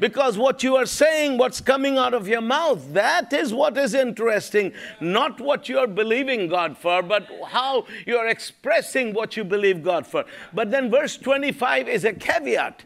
Because 0.01 0.39
what 0.39 0.63
you 0.63 0.77
are 0.77 0.87
saying, 0.87 1.37
what's 1.37 1.61
coming 1.61 1.99
out 1.99 2.15
of 2.15 2.27
your 2.27 2.41
mouth, 2.41 2.95
that 2.95 3.33
is 3.35 3.53
what 3.53 3.77
is 3.77 3.95
interesting. 3.95 4.73
Not 4.99 5.41
what 5.41 5.69
you're 5.69 5.87
believing 5.87 6.49
God 6.49 6.79
for, 6.79 7.03
but 7.03 7.29
how 7.49 7.87
you're 8.07 8.27
expressing 8.27 9.13
what 9.13 9.37
you 9.37 9.45
believe 9.45 9.85
God 9.85 10.07
for. 10.07 10.25
But 10.55 10.71
then 10.71 10.91
verse 10.91 11.19
25 11.19 11.87
is 11.89 12.05
a 12.05 12.15
caveat. 12.15 12.85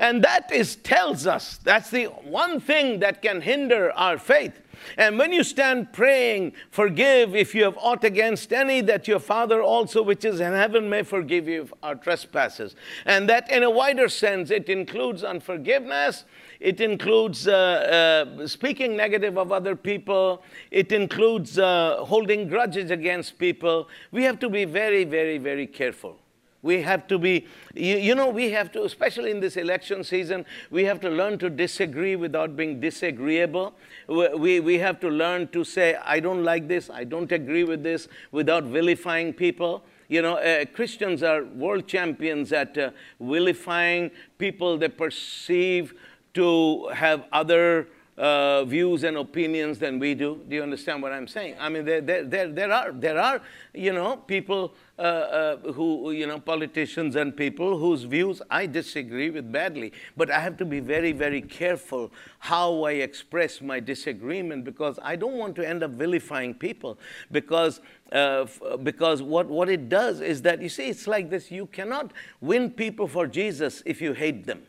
And 0.00 0.24
that 0.24 0.50
is 0.50 0.74
tells 0.74 1.28
us 1.28 1.58
that's 1.58 1.90
the 1.90 2.06
one 2.06 2.58
thing 2.58 2.98
that 2.98 3.22
can 3.22 3.40
hinder 3.40 3.92
our 3.92 4.18
faith. 4.18 4.60
And 4.96 5.18
when 5.18 5.32
you 5.32 5.44
stand 5.44 5.92
praying, 5.92 6.52
forgive 6.70 7.34
if 7.34 7.54
you 7.54 7.64
have 7.64 7.76
aught 7.78 8.04
against 8.04 8.52
any, 8.52 8.80
that 8.82 9.08
your 9.08 9.20
Father 9.20 9.62
also 9.62 10.02
which 10.02 10.24
is 10.24 10.40
in 10.40 10.52
heaven 10.52 10.88
may 10.88 11.02
forgive 11.02 11.48
you 11.48 11.68
our 11.82 11.94
trespasses. 11.94 12.76
And 13.06 13.28
that 13.28 13.50
in 13.50 13.62
a 13.62 13.70
wider 13.70 14.08
sense, 14.08 14.50
it 14.50 14.68
includes 14.68 15.24
unforgiveness, 15.24 16.24
it 16.60 16.80
includes 16.80 17.48
uh, 17.48 18.26
uh, 18.40 18.46
speaking 18.46 18.96
negative 18.96 19.36
of 19.36 19.52
other 19.52 19.74
people, 19.74 20.42
it 20.70 20.92
includes 20.92 21.58
uh, 21.58 22.04
holding 22.04 22.48
grudges 22.48 22.90
against 22.90 23.38
people. 23.38 23.88
We 24.10 24.24
have 24.24 24.38
to 24.40 24.48
be 24.48 24.64
very, 24.64 25.04
very, 25.04 25.38
very 25.38 25.66
careful. 25.66 26.18
We 26.62 26.80
have 26.82 27.08
to 27.08 27.18
be, 27.18 27.46
you, 27.74 27.96
you, 27.96 28.14
know, 28.14 28.28
we 28.28 28.52
have 28.52 28.70
to, 28.72 28.84
especially 28.84 29.32
in 29.32 29.40
this 29.40 29.56
election 29.56 30.04
season, 30.04 30.46
we 30.70 30.84
have 30.84 31.00
to 31.00 31.10
learn 31.10 31.38
to 31.38 31.50
disagree 31.50 32.14
without 32.14 32.56
being 32.56 32.78
disagreeable. 32.78 33.74
We, 34.12 34.60
we 34.60 34.78
have 34.78 35.00
to 35.00 35.08
learn 35.08 35.48
to 35.48 35.64
say, 35.64 35.96
I 36.04 36.20
don't 36.20 36.44
like 36.44 36.68
this, 36.68 36.90
I 36.90 37.04
don't 37.04 37.32
agree 37.32 37.64
with 37.64 37.82
this, 37.82 38.08
without 38.30 38.64
vilifying 38.64 39.32
people. 39.32 39.82
You 40.08 40.20
know, 40.20 40.36
uh, 40.36 40.66
Christians 40.66 41.22
are 41.22 41.44
world 41.44 41.86
champions 41.86 42.52
at 42.52 42.76
uh, 42.76 42.90
vilifying 43.18 44.10
people 44.36 44.76
they 44.76 44.88
perceive 44.88 45.94
to 46.34 46.88
have 46.88 47.24
other 47.32 47.88
uh, 48.18 48.64
views 48.64 49.04
and 49.04 49.16
opinions 49.16 49.78
than 49.78 49.98
we 49.98 50.14
do. 50.14 50.40
Do 50.48 50.56
you 50.56 50.62
understand 50.62 51.02
what 51.02 51.12
I'm 51.12 51.26
saying? 51.26 51.56
I 51.58 51.68
mean, 51.70 51.84
there, 51.84 52.02
there, 52.02 52.24
there, 52.24 52.48
there 52.48 52.72
are, 52.72 52.92
there 52.92 53.18
are, 53.18 53.40
you 53.72 53.92
know, 53.92 54.16
people 54.16 54.74
uh, 55.02 55.56
uh, 55.64 55.72
who, 55.72 56.12
you 56.12 56.28
know, 56.28 56.38
politicians 56.38 57.16
and 57.16 57.36
people 57.36 57.76
whose 57.76 58.04
views 58.04 58.40
I 58.48 58.66
disagree 58.66 59.30
with 59.30 59.50
badly. 59.50 59.92
But 60.16 60.30
I 60.30 60.38
have 60.38 60.56
to 60.58 60.64
be 60.64 60.78
very, 60.78 61.10
very 61.10 61.42
careful 61.42 62.12
how 62.38 62.84
I 62.84 62.92
express 62.92 63.60
my 63.60 63.80
disagreement 63.80 64.64
because 64.64 65.00
I 65.02 65.16
don't 65.16 65.38
want 65.38 65.56
to 65.56 65.68
end 65.68 65.82
up 65.82 65.90
vilifying 65.90 66.54
people 66.54 67.00
because, 67.32 67.80
uh, 68.12 68.46
because 68.84 69.22
what, 69.22 69.48
what 69.48 69.68
it 69.68 69.88
does 69.88 70.20
is 70.20 70.40
that, 70.42 70.62
you 70.62 70.68
see, 70.68 70.86
it's 70.86 71.08
like 71.08 71.30
this 71.30 71.50
you 71.50 71.66
cannot 71.66 72.12
win 72.40 72.70
people 72.70 73.08
for 73.08 73.26
Jesus 73.26 73.82
if 73.84 74.00
you 74.00 74.12
hate 74.12 74.46
them. 74.46 74.62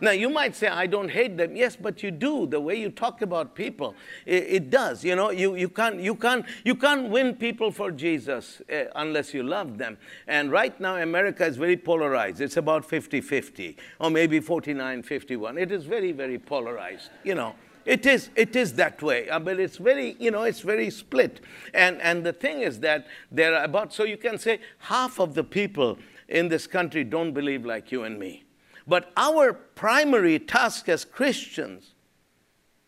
Now, 0.00 0.10
you 0.10 0.28
might 0.28 0.54
say, 0.54 0.68
I 0.68 0.86
don't 0.86 1.10
hate 1.10 1.36
them. 1.36 1.56
Yes, 1.56 1.76
but 1.76 2.02
you 2.02 2.10
do. 2.10 2.46
The 2.46 2.60
way 2.60 2.76
you 2.76 2.90
talk 2.90 3.22
about 3.22 3.54
people, 3.54 3.94
it, 4.26 4.44
it 4.48 4.70
does. 4.70 5.04
You 5.04 5.16
know, 5.16 5.30
you, 5.30 5.54
you, 5.54 5.68
can't, 5.68 6.00
you, 6.00 6.14
can't, 6.14 6.44
you 6.64 6.74
can't 6.74 7.08
win 7.08 7.34
people 7.34 7.70
for 7.70 7.90
Jesus 7.90 8.60
uh, 8.70 8.84
unless 8.94 9.32
you 9.32 9.42
love 9.42 9.78
them. 9.78 9.96
And 10.26 10.50
right 10.50 10.78
now, 10.80 10.96
America 10.96 11.46
is 11.46 11.56
very 11.56 11.76
polarized. 11.76 12.40
It's 12.40 12.56
about 12.56 12.84
50 12.84 13.20
50, 13.20 13.76
or 14.00 14.10
maybe 14.10 14.40
49 14.40 15.02
51. 15.02 15.58
It 15.58 15.72
is 15.72 15.84
very, 15.84 16.12
very 16.12 16.38
polarized, 16.38 17.10
you 17.24 17.34
know. 17.34 17.54
It 17.86 18.04
is, 18.04 18.30
it 18.34 18.56
is 18.56 18.72
that 18.74 19.00
way, 19.00 19.30
uh, 19.30 19.38
but 19.38 19.60
it's 19.60 19.76
very, 19.76 20.16
you 20.18 20.32
know, 20.32 20.42
it's 20.42 20.60
very 20.60 20.90
split. 20.90 21.40
And, 21.72 22.02
and 22.02 22.26
the 22.26 22.32
thing 22.32 22.62
is 22.62 22.80
that 22.80 23.06
there 23.30 23.54
are 23.54 23.62
about, 23.62 23.92
so 23.92 24.02
you 24.02 24.16
can 24.16 24.38
say 24.38 24.58
half 24.78 25.20
of 25.20 25.34
the 25.34 25.44
people 25.44 25.96
in 26.28 26.48
this 26.48 26.66
country 26.66 27.04
don't 27.04 27.32
believe 27.32 27.64
like 27.64 27.92
you 27.92 28.02
and 28.02 28.18
me. 28.18 28.45
But 28.86 29.12
our 29.16 29.52
primary 29.52 30.38
task 30.38 30.88
as 30.88 31.04
Christians 31.04 31.94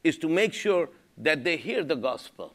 is 0.05 0.17
to 0.19 0.29
make 0.29 0.55
sure 0.55 0.89
that 1.17 1.45
they 1.45 1.57
hear 1.57 1.83
the 1.83 1.97
gospel. 1.97 2.55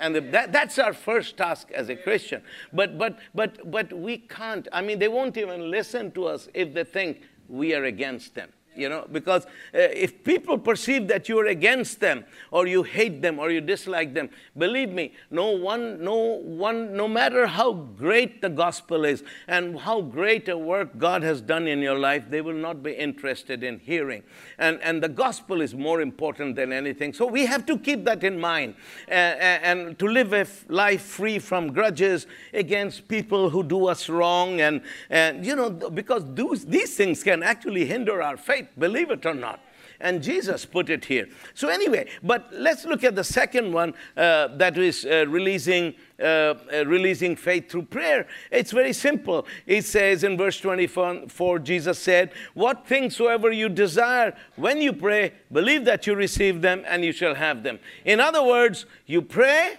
And 0.00 0.14
the, 0.14 0.20
that, 0.20 0.52
that's 0.52 0.78
our 0.78 0.92
first 0.92 1.36
task 1.36 1.70
as 1.72 1.88
a 1.88 1.96
Christian. 1.96 2.42
But, 2.72 2.98
but, 2.98 3.18
but, 3.34 3.70
but 3.70 3.92
we 3.92 4.18
can't, 4.18 4.68
I 4.72 4.80
mean, 4.80 4.98
they 4.98 5.08
won't 5.08 5.36
even 5.36 5.70
listen 5.70 6.12
to 6.12 6.26
us 6.26 6.48
if 6.54 6.72
they 6.72 6.84
think 6.84 7.22
we 7.48 7.74
are 7.74 7.84
against 7.84 8.34
them 8.34 8.52
you 8.78 8.88
know, 8.88 9.06
because 9.10 9.44
uh, 9.44 9.48
if 9.72 10.22
people 10.22 10.56
perceive 10.56 11.08
that 11.08 11.28
you're 11.28 11.46
against 11.46 11.98
them 11.98 12.24
or 12.52 12.66
you 12.66 12.84
hate 12.84 13.20
them 13.20 13.38
or 13.38 13.50
you 13.50 13.60
dislike 13.60 14.14
them, 14.14 14.30
believe 14.56 14.90
me, 14.90 15.12
no 15.30 15.50
one, 15.50 16.02
no 16.02 16.14
one, 16.14 16.96
no 16.96 17.08
matter 17.08 17.46
how 17.46 17.72
great 17.72 18.40
the 18.40 18.48
gospel 18.48 19.04
is 19.04 19.24
and 19.48 19.80
how 19.80 20.00
great 20.00 20.48
a 20.48 20.56
work 20.56 20.96
God 20.96 21.22
has 21.22 21.40
done 21.40 21.66
in 21.66 21.80
your 21.80 21.98
life, 21.98 22.30
they 22.30 22.40
will 22.40 22.54
not 22.54 22.82
be 22.82 22.92
interested 22.92 23.64
in 23.64 23.80
hearing. 23.80 24.22
And, 24.58 24.80
and 24.82 25.02
the 25.02 25.08
gospel 25.08 25.60
is 25.60 25.74
more 25.74 26.00
important 26.00 26.54
than 26.54 26.72
anything. 26.72 27.12
So 27.12 27.26
we 27.26 27.46
have 27.46 27.66
to 27.66 27.78
keep 27.78 28.04
that 28.04 28.22
in 28.22 28.38
mind 28.38 28.76
uh, 29.08 29.12
and 29.12 29.98
to 29.98 30.06
live 30.06 30.32
a 30.32 30.46
life 30.68 31.02
free 31.02 31.40
from 31.40 31.72
grudges 31.72 32.26
against 32.54 33.08
people 33.08 33.50
who 33.50 33.64
do 33.64 33.86
us 33.86 34.08
wrong. 34.08 34.60
And, 34.60 34.82
and 35.10 35.44
you 35.44 35.56
know, 35.56 35.70
because 35.70 36.22
those, 36.34 36.64
these 36.64 36.94
things 36.96 37.24
can 37.24 37.42
actually 37.42 37.84
hinder 37.84 38.22
our 38.22 38.36
faith 38.36 38.67
believe 38.76 39.10
it 39.10 39.24
or 39.26 39.34
not. 39.34 39.60
And 40.00 40.22
Jesus 40.22 40.64
put 40.64 40.90
it 40.90 41.04
here. 41.04 41.28
So, 41.54 41.68
anyway, 41.68 42.08
but 42.22 42.48
let's 42.52 42.84
look 42.84 43.02
at 43.02 43.16
the 43.16 43.24
second 43.24 43.72
one 43.72 43.94
uh, 44.16 44.48
that 44.56 44.78
is 44.78 45.04
uh, 45.04 45.24
releasing, 45.26 45.94
uh, 46.20 46.22
uh 46.24 46.84
releasing 46.86 47.34
faith 47.34 47.68
through 47.68 47.82
prayer. 47.82 48.28
It's 48.52 48.70
very 48.70 48.92
simple. 48.92 49.46
It 49.66 49.84
says 49.84 50.22
in 50.22 50.36
verse 50.36 50.60
24, 50.60 51.58
Jesus 51.58 51.98
said, 51.98 52.30
What 52.54 52.86
things 52.86 53.16
soever 53.16 53.50
you 53.50 53.68
desire 53.68 54.36
when 54.54 54.80
you 54.80 54.92
pray, 54.92 55.32
believe 55.50 55.84
that 55.86 56.06
you 56.06 56.14
receive 56.14 56.62
them 56.62 56.84
and 56.86 57.04
you 57.04 57.10
shall 57.12 57.34
have 57.34 57.64
them. 57.64 57.80
In 58.04 58.20
other 58.20 58.44
words, 58.44 58.86
you 59.06 59.20
pray 59.20 59.78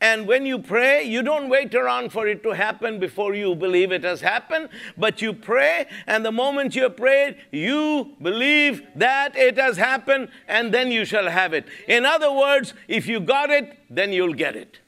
and 0.00 0.26
when 0.26 0.46
you 0.46 0.58
pray, 0.58 1.02
you 1.02 1.22
don't 1.22 1.48
wait 1.50 1.74
around 1.74 2.10
for 2.10 2.26
it 2.26 2.42
to 2.44 2.50
happen 2.50 2.98
before 2.98 3.34
you 3.34 3.54
believe 3.54 3.92
it 3.92 4.02
has 4.02 4.22
happened, 4.22 4.70
but 4.96 5.20
you 5.20 5.32
pray, 5.34 5.86
and 6.06 6.24
the 6.24 6.32
moment 6.32 6.74
you 6.74 6.88
prayed, 6.88 7.36
you 7.52 8.16
believe 8.22 8.82
that 8.96 9.36
it 9.36 9.58
has 9.58 9.76
happened, 9.76 10.28
and 10.48 10.72
then 10.72 10.90
you 10.90 11.04
shall 11.04 11.28
have 11.28 11.52
it. 11.52 11.66
In 11.86 12.06
other 12.06 12.32
words, 12.32 12.72
if 12.88 13.06
you 13.06 13.20
got 13.20 13.50
it, 13.50 13.78
then 13.90 14.12
you'll 14.12 14.34
get 14.34 14.56
it. 14.56 14.78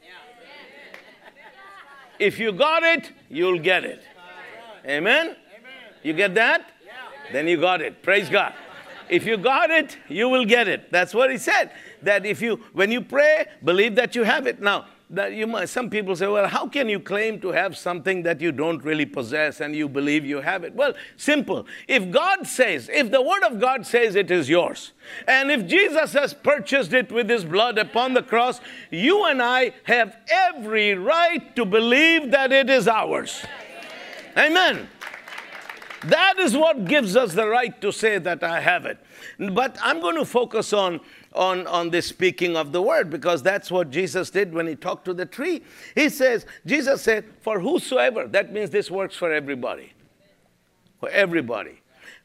If 2.18 2.38
you 2.38 2.52
got 2.52 2.82
it, 2.82 3.10
you'll 3.28 3.58
get 3.58 3.84
it. 3.84 4.02
Amen? 4.86 5.36
You 6.02 6.12
get 6.12 6.34
that? 6.36 6.70
Then 7.32 7.48
you 7.48 7.60
got 7.60 7.82
it. 7.82 8.02
Praise 8.02 8.28
God. 8.28 8.54
If 9.08 9.26
you 9.26 9.36
got 9.36 9.70
it, 9.70 9.98
you 10.08 10.28
will 10.28 10.44
get 10.44 10.68
it. 10.68 10.90
That's 10.90 11.12
what 11.12 11.30
he 11.30 11.36
said. 11.36 11.70
That 12.02 12.24
if 12.24 12.40
you, 12.40 12.60
when 12.72 12.90
you 12.90 13.02
pray, 13.02 13.46
believe 13.62 13.94
that 13.96 14.14
you 14.14 14.22
have 14.22 14.46
it. 14.46 14.60
Now, 14.60 14.86
that 15.12 15.34
you 15.34 15.46
might, 15.46 15.68
some 15.68 15.90
people 15.90 16.16
say, 16.16 16.26
well, 16.26 16.48
how 16.48 16.66
can 16.66 16.88
you 16.88 16.98
claim 16.98 17.38
to 17.40 17.52
have 17.52 17.76
something 17.76 18.22
that 18.22 18.40
you 18.40 18.50
don't 18.50 18.82
really 18.82 19.04
possess 19.04 19.60
and 19.60 19.76
you 19.76 19.88
believe 19.88 20.24
you 20.24 20.40
have 20.40 20.64
it? 20.64 20.74
Well, 20.74 20.94
simple. 21.18 21.66
If 21.86 22.10
God 22.10 22.46
says, 22.46 22.88
if 22.92 23.10
the 23.10 23.20
Word 23.20 23.42
of 23.44 23.60
God 23.60 23.86
says 23.86 24.14
it 24.14 24.30
is 24.30 24.48
yours, 24.48 24.92
and 25.28 25.50
if 25.50 25.66
Jesus 25.66 26.14
has 26.14 26.32
purchased 26.32 26.94
it 26.94 27.12
with 27.12 27.28
His 27.28 27.44
blood 27.44 27.76
upon 27.76 28.14
the 28.14 28.22
cross, 28.22 28.60
you 28.90 29.26
and 29.26 29.42
I 29.42 29.72
have 29.84 30.16
every 30.30 30.94
right 30.94 31.54
to 31.56 31.66
believe 31.66 32.30
that 32.30 32.50
it 32.50 32.70
is 32.70 32.88
ours. 32.88 33.44
Amen. 34.36 34.88
That 36.04 36.38
is 36.38 36.56
what 36.56 36.86
gives 36.86 37.16
us 37.16 37.34
the 37.34 37.46
right 37.46 37.78
to 37.80 37.92
say 37.92 38.18
that 38.18 38.42
I 38.42 38.60
have 38.60 38.86
it. 38.86 38.98
But 39.38 39.76
I'm 39.82 40.00
going 40.00 40.16
to 40.16 40.24
focus 40.24 40.72
on 40.72 41.00
on, 41.34 41.66
on 41.66 41.90
this 41.90 42.06
speaking 42.06 42.56
of 42.56 42.72
the 42.72 42.82
word 42.82 43.10
because 43.10 43.42
that's 43.42 43.70
what 43.70 43.90
Jesus 43.90 44.30
did 44.30 44.52
when 44.52 44.66
he 44.66 44.74
talked 44.74 45.04
to 45.06 45.14
the 45.14 45.26
tree. 45.26 45.62
He 45.94 46.08
says, 46.08 46.46
Jesus 46.66 47.02
said, 47.02 47.24
For 47.40 47.60
whosoever, 47.60 48.26
that 48.28 48.52
means 48.52 48.70
this 48.70 48.90
works 48.90 49.16
for 49.16 49.32
everybody. 49.32 49.92
For 51.00 51.08
everybody. 51.08 51.82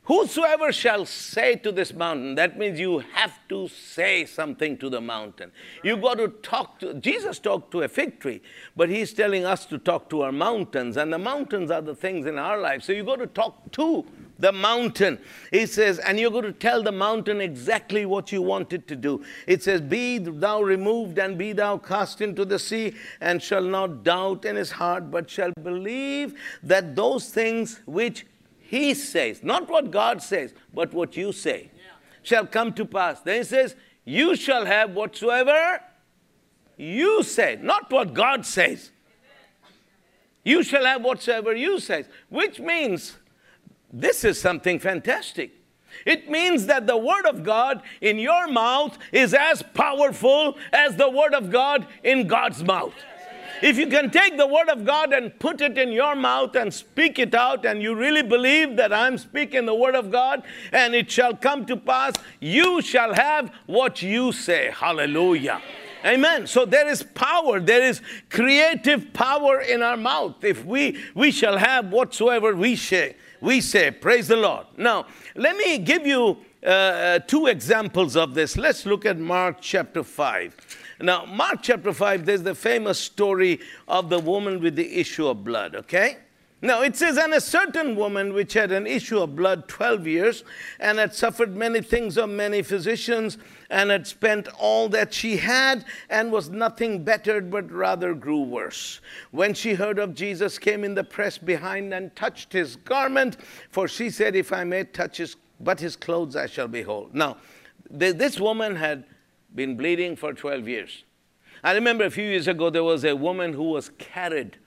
Whosoever 0.07 0.71
shall 0.71 1.05
say 1.05 1.57
to 1.57 1.71
this 1.71 1.93
mountain, 1.93 2.35
that 2.35 2.57
means 2.57 2.79
you 2.79 2.99
have 2.99 3.37
to 3.49 3.67
say 3.67 4.23
something 4.23 4.77
to 4.77 4.89
the 4.89 5.01
mountain. 5.01 5.51
You 5.83 5.97
got 5.97 6.17
to 6.19 6.29
talk 6.29 6.79
to, 6.79 6.93
Jesus 6.93 7.39
talked 7.39 7.71
to 7.71 7.81
a 7.81 7.89
fig 7.89 8.21
tree, 8.21 8.41
but 8.77 8.87
he's 8.87 9.13
telling 9.13 9.43
us 9.43 9.65
to 9.65 9.77
talk 9.77 10.09
to 10.11 10.21
our 10.21 10.31
mountains, 10.31 10.95
and 10.95 11.11
the 11.11 11.17
mountains 11.17 11.69
are 11.71 11.81
the 11.81 11.93
things 11.93 12.25
in 12.25 12.37
our 12.37 12.57
life. 12.57 12.83
So 12.83 12.93
you 12.93 13.03
got 13.03 13.19
to 13.19 13.27
talk 13.27 13.69
to 13.73 14.05
the 14.39 14.51
mountain. 14.51 15.19
He 15.51 15.65
says, 15.65 15.99
and 15.99 16.19
you're 16.19 16.31
going 16.31 16.43
to 16.43 16.51
tell 16.51 16.83
the 16.83 16.91
mountain 16.91 17.41
exactly 17.41 18.05
what 18.05 18.31
you 18.31 18.41
want 18.41 18.73
it 18.73 18.87
to 18.87 18.95
do. 18.95 19.23
It 19.47 19.63
says, 19.63 19.81
Be 19.81 20.17
thou 20.17 20.61
removed 20.61 21.17
and 21.17 21.37
be 21.37 21.53
thou 21.53 21.77
cast 21.77 22.21
into 22.21 22.45
the 22.45 22.59
sea, 22.59 22.95
and 23.21 23.41
shall 23.41 23.63
not 23.63 24.03
doubt 24.03 24.45
in 24.45 24.55
his 24.55 24.71
heart, 24.71 25.09
but 25.11 25.29
shall 25.29 25.51
believe 25.63 26.39
that 26.63 26.95
those 26.95 27.29
things 27.29 27.81
which 27.85 28.25
he 28.59 28.93
says, 28.93 29.43
not 29.43 29.69
what 29.69 29.91
God 29.91 30.21
says, 30.21 30.53
but 30.73 30.93
what 30.93 31.15
you 31.15 31.31
say, 31.31 31.71
yeah. 31.73 31.83
shall 32.21 32.45
come 32.45 32.73
to 32.73 32.85
pass. 32.85 33.21
Then 33.21 33.37
he 33.37 33.43
says, 33.43 33.75
You 34.03 34.35
shall 34.35 34.65
have 34.65 34.91
whatsoever 34.91 35.79
you 36.77 37.23
say, 37.23 37.57
not 37.61 37.91
what 37.91 38.13
God 38.13 38.45
says. 38.45 38.91
You 40.43 40.63
shall 40.63 40.85
have 40.85 41.03
whatsoever 41.03 41.53
you 41.55 41.79
say, 41.79 42.05
which 42.29 42.59
means 42.59 43.17
this 43.91 44.23
is 44.23 44.39
something 44.39 44.79
fantastic. 44.79 45.51
It 46.05 46.29
means 46.29 46.65
that 46.67 46.87
the 46.87 46.97
Word 46.97 47.25
of 47.25 47.43
God 47.43 47.81
in 48.01 48.19
your 48.19 48.47
mouth 48.47 48.97
is 49.11 49.33
as 49.33 49.63
powerful 49.63 50.57
as 50.71 50.95
the 50.95 51.09
Word 51.09 51.33
of 51.33 51.51
God 51.51 51.87
in 52.03 52.27
God's 52.27 52.63
mouth. 52.63 52.93
If 53.61 53.77
you 53.77 53.87
can 53.87 54.11
take 54.11 54.37
the 54.37 54.45
Word 54.45 54.69
of 54.69 54.85
God 54.85 55.13
and 55.13 55.37
put 55.39 55.61
it 55.61 55.77
in 55.77 55.91
your 55.91 56.15
mouth 56.15 56.55
and 56.55 56.71
speak 56.71 57.17
it 57.17 57.33
out, 57.33 57.65
and 57.65 57.81
you 57.81 57.95
really 57.95 58.21
believe 58.21 58.75
that 58.75 58.93
I'm 58.93 59.17
speaking 59.17 59.65
the 59.65 59.73
Word 59.73 59.95
of 59.95 60.11
God 60.11 60.43
and 60.71 60.93
it 60.93 61.09
shall 61.09 61.35
come 61.35 61.65
to 61.65 61.75
pass, 61.75 62.13
you 62.39 62.81
shall 62.81 63.15
have 63.15 63.51
what 63.65 64.03
you 64.03 64.31
say. 64.31 64.71
Hallelujah. 64.71 65.61
Amen. 66.05 66.45
So 66.45 66.65
there 66.65 66.87
is 66.87 67.01
power, 67.01 67.59
there 67.59 67.81
is 67.81 68.01
creative 68.29 69.11
power 69.13 69.59
in 69.59 69.81
our 69.81 69.97
mouth. 69.97 70.43
If 70.43 70.63
we 70.63 71.03
we 71.15 71.31
shall 71.31 71.57
have 71.57 71.91
whatsoever 71.91 72.55
we 72.55 72.75
say 72.75 73.15
we 73.41 73.61
say, 73.61 73.91
Praise 73.91 74.27
the 74.27 74.37
Lord. 74.37 74.67
Now, 74.77 75.05
let 75.35 75.55
me 75.55 75.77
give 75.77 76.05
you 76.05 76.37
uh, 76.63 76.69
uh, 76.69 77.19
two 77.19 77.47
examples 77.47 78.15
of 78.15 78.33
this. 78.33 78.57
Let's 78.57 78.85
look 78.85 79.05
at 79.05 79.17
Mark 79.17 79.57
chapter 79.61 80.03
5. 80.03 80.55
Now, 81.01 81.25
Mark 81.25 81.59
chapter 81.61 81.93
5, 81.93 82.25
there's 82.25 82.43
the 82.43 82.55
famous 82.55 82.99
story 82.99 83.59
of 83.87 84.09
the 84.09 84.19
woman 84.19 84.59
with 84.59 84.75
the 84.75 84.99
issue 84.99 85.27
of 85.27 85.43
blood, 85.43 85.75
okay? 85.75 86.17
Now 86.59 86.81
it 86.81 86.95
says, 86.95 87.17
and 87.17 87.35
a 87.35 87.41
certain 87.41 87.95
woman 87.95 88.33
which 88.33 88.53
had 88.53 88.71
an 88.71 88.87
issue 88.87 89.19
of 89.19 89.35
blood 89.35 89.67
12 89.67 90.07
years 90.07 90.43
and 90.79 90.97
had 90.97 91.13
suffered 91.13 91.55
many 91.55 91.81
things 91.81 92.17
of 92.17 92.29
many 92.29 92.63
physicians 92.63 93.37
and 93.69 93.91
had 93.91 94.07
spent 94.07 94.47
all 94.59 94.89
that 94.89 95.13
she 95.13 95.37
had 95.37 95.85
and 96.09 96.31
was 96.31 96.49
nothing 96.49 97.03
bettered 97.03 97.51
but 97.51 97.71
rather 97.71 98.15
grew 98.15 98.41
worse. 98.41 99.01
When 99.29 99.53
she 99.53 99.75
heard 99.75 99.99
of 99.99 100.15
Jesus, 100.15 100.57
came 100.57 100.83
in 100.83 100.95
the 100.95 101.03
press 101.03 101.37
behind 101.37 101.93
and 101.93 102.15
touched 102.15 102.53
his 102.53 102.75
garment, 102.77 103.37
for 103.69 103.87
she 103.87 104.09
said, 104.09 104.35
If 104.35 104.51
I 104.51 104.63
may 104.63 104.85
touch 104.85 105.17
his, 105.17 105.35
but 105.59 105.79
his 105.79 105.95
clothes, 105.95 106.35
I 106.35 106.47
shall 106.47 106.67
be 106.67 106.81
whole. 106.81 107.11
Now, 107.13 107.37
this 107.89 108.39
woman 108.39 108.75
had 108.75 109.03
been 109.53 109.77
bleeding 109.77 110.15
for 110.15 110.33
12 110.33 110.67
years. 110.67 111.03
I 111.63 111.73
remember 111.73 112.05
a 112.05 112.11
few 112.11 112.25
years 112.25 112.47
ago 112.47 112.71
there 112.71 112.83
was 112.83 113.05
a 113.05 113.15
woman 113.15 113.53
who 113.53 113.63
was 113.63 113.89
carried 113.99 114.57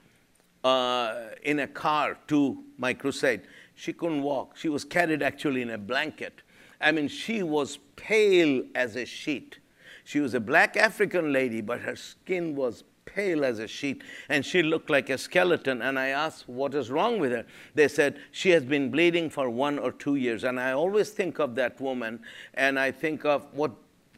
uh, 0.63 1.29
in 1.43 1.59
a 1.59 1.67
car 1.67 2.17
to 2.27 2.63
my 2.77 2.93
crusade. 2.93 3.41
She 3.75 3.93
couldn't 3.93 4.23
walk. 4.23 4.57
She 4.57 4.69
was 4.69 4.83
carried 4.83 5.23
actually 5.23 5.61
in 5.61 5.71
a 5.71 5.77
blanket. 5.77 6.41
I 6.79 6.91
mean, 6.91 7.07
she 7.07 7.43
was 7.43 7.79
pale 7.95 8.63
as 8.75 8.95
a 8.95 9.05
sheet. 9.05 9.59
She 10.03 10.19
was 10.19 10.33
a 10.33 10.39
black 10.39 10.77
African 10.77 11.31
lady, 11.31 11.61
but 11.61 11.81
her 11.81 11.95
skin 11.95 12.55
was 12.55 12.83
pale 13.05 13.43
as 13.43 13.59
a 13.59 13.67
sheet, 13.67 14.03
and 14.29 14.45
she 14.45 14.63
looked 14.63 14.89
like 14.89 15.09
a 15.09 15.17
skeleton. 15.17 15.81
And 15.81 15.99
I 15.99 16.07
asked, 16.07 16.47
What 16.47 16.73
is 16.73 16.89
wrong 16.89 17.19
with 17.19 17.31
her? 17.31 17.45
They 17.75 17.87
said, 17.87 18.19
She 18.31 18.49
has 18.51 18.63
been 18.63 18.89
bleeding 18.89 19.29
for 19.29 19.49
one 19.49 19.77
or 19.79 19.91
two 19.91 20.15
years. 20.15 20.43
And 20.43 20.59
I 20.59 20.71
always 20.71 21.11
think 21.11 21.39
of 21.39 21.55
that 21.55 21.79
woman, 21.79 22.21
and 22.53 22.79
I 22.79 22.91
think 22.91 23.25
of 23.25 23.45
what 23.53 23.71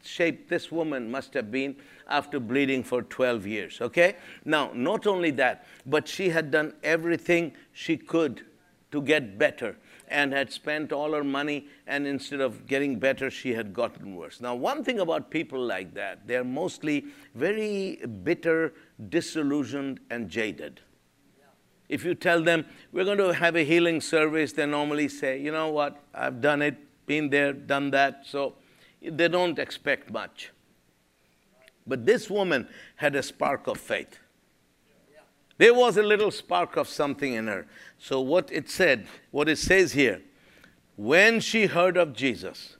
shape 0.04 0.48
this 0.48 0.70
woman 0.70 1.10
must 1.10 1.34
have 1.34 1.50
been 1.50 1.76
after 2.08 2.38
bleeding 2.38 2.82
for 2.82 3.02
12 3.02 3.46
years. 3.46 3.80
Okay? 3.80 4.16
Now, 4.44 4.70
not 4.74 5.06
only 5.06 5.30
that, 5.32 5.66
but 5.86 6.06
she 6.06 6.28
had 6.30 6.50
done 6.50 6.74
everything 6.82 7.52
she 7.72 7.96
could 7.96 8.44
to 8.92 9.02
get 9.02 9.38
better 9.38 9.76
and 10.08 10.32
had 10.32 10.52
spent 10.52 10.92
all 10.92 11.12
her 11.12 11.24
money, 11.24 11.66
and 11.86 12.06
instead 12.06 12.40
of 12.40 12.66
getting 12.66 12.98
better, 12.98 13.30
she 13.30 13.54
had 13.54 13.72
gotten 13.72 14.14
worse. 14.14 14.40
Now, 14.40 14.54
one 14.54 14.84
thing 14.84 15.00
about 15.00 15.30
people 15.30 15.64
like 15.64 15.94
that, 15.94 16.26
they're 16.26 16.44
mostly 16.44 17.06
very 17.34 17.96
bitter, 18.22 18.74
disillusioned, 19.08 20.00
and 20.10 20.28
jaded. 20.28 20.80
If 21.88 22.04
you 22.04 22.14
tell 22.14 22.42
them, 22.42 22.66
we're 22.92 23.04
going 23.04 23.18
to 23.18 23.32
have 23.32 23.56
a 23.56 23.64
healing 23.64 24.00
service, 24.00 24.52
they 24.52 24.66
normally 24.66 25.08
say, 25.08 25.40
you 25.40 25.50
know 25.52 25.68
what, 25.68 26.00
I've 26.14 26.40
done 26.40 26.62
it, 26.62 26.76
been 27.06 27.30
there, 27.30 27.52
done 27.52 27.90
that. 27.90 28.22
So 28.26 28.54
they 29.10 29.28
don't 29.28 29.58
expect 29.58 30.10
much. 30.10 30.50
But 31.86 32.06
this 32.06 32.30
woman 32.30 32.68
had 32.96 33.14
a 33.14 33.22
spark 33.22 33.66
of 33.66 33.78
faith. 33.78 34.18
There 35.58 35.74
was 35.74 35.96
a 35.96 36.02
little 36.02 36.30
spark 36.30 36.76
of 36.76 36.88
something 36.88 37.32
in 37.32 37.46
her. 37.46 37.66
So, 37.98 38.20
what 38.20 38.50
it 38.50 38.68
said, 38.68 39.06
what 39.30 39.48
it 39.48 39.58
says 39.58 39.92
here, 39.92 40.20
when 40.96 41.40
she 41.40 41.66
heard 41.66 41.96
of 41.96 42.12
Jesus, 42.14 42.76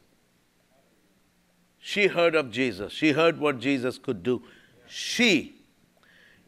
she 1.79 2.09
heard 2.09 2.35
of 2.35 2.51
Jesus, 2.51 2.93
she 2.93 3.13
heard 3.13 3.39
what 3.39 3.61
Jesus 3.61 3.99
could 3.99 4.23
do. 4.23 4.43
She 4.87 5.55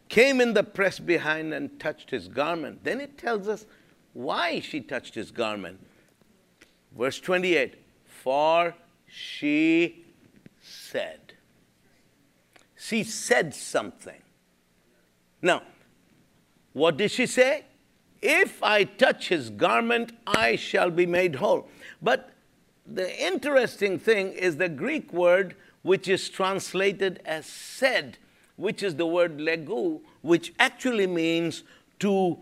came 0.08 0.40
in 0.40 0.54
the 0.54 0.64
press 0.64 0.98
behind 0.98 1.52
and 1.52 1.78
touched 1.78 2.10
his 2.10 2.28
garment. 2.28 2.84
Then 2.84 3.00
it 3.00 3.18
tells 3.18 3.48
us 3.48 3.66
why 4.12 4.60
she 4.60 4.80
touched 4.80 5.14
his 5.14 5.30
garment. 5.30 5.78
Verse 6.96 7.20
28 7.20 7.74
For 8.06 8.74
she 9.06 10.04
said. 10.60 11.34
She 12.76 13.02
said 13.02 13.54
something. 13.54 14.20
Now, 15.42 15.62
what 16.72 16.96
did 16.96 17.10
she 17.10 17.26
say? 17.26 17.64
If 18.22 18.62
I 18.62 18.84
touch 18.84 19.28
his 19.28 19.50
garment, 19.50 20.12
I 20.26 20.56
shall 20.56 20.90
be 20.90 21.06
made 21.06 21.36
whole. 21.36 21.68
But 22.02 22.30
the 22.86 23.24
interesting 23.24 23.98
thing 23.98 24.32
is 24.32 24.56
the 24.56 24.68
Greek 24.68 25.12
word 25.12 25.56
which 25.82 26.08
is 26.08 26.28
translated 26.28 27.20
as 27.24 27.46
said, 27.46 28.18
which 28.56 28.82
is 28.82 28.96
the 28.96 29.06
word 29.06 29.38
legu, 29.38 30.00
which 30.22 30.52
actually 30.58 31.06
means 31.06 31.62
to 32.00 32.38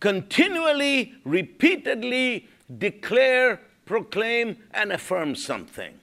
continually, 0.00 1.14
repeatedly 1.24 2.48
declare, 2.78 3.60
proclaim, 3.84 4.56
and 4.72 4.92
affirm 4.92 5.34
something. 5.34 5.94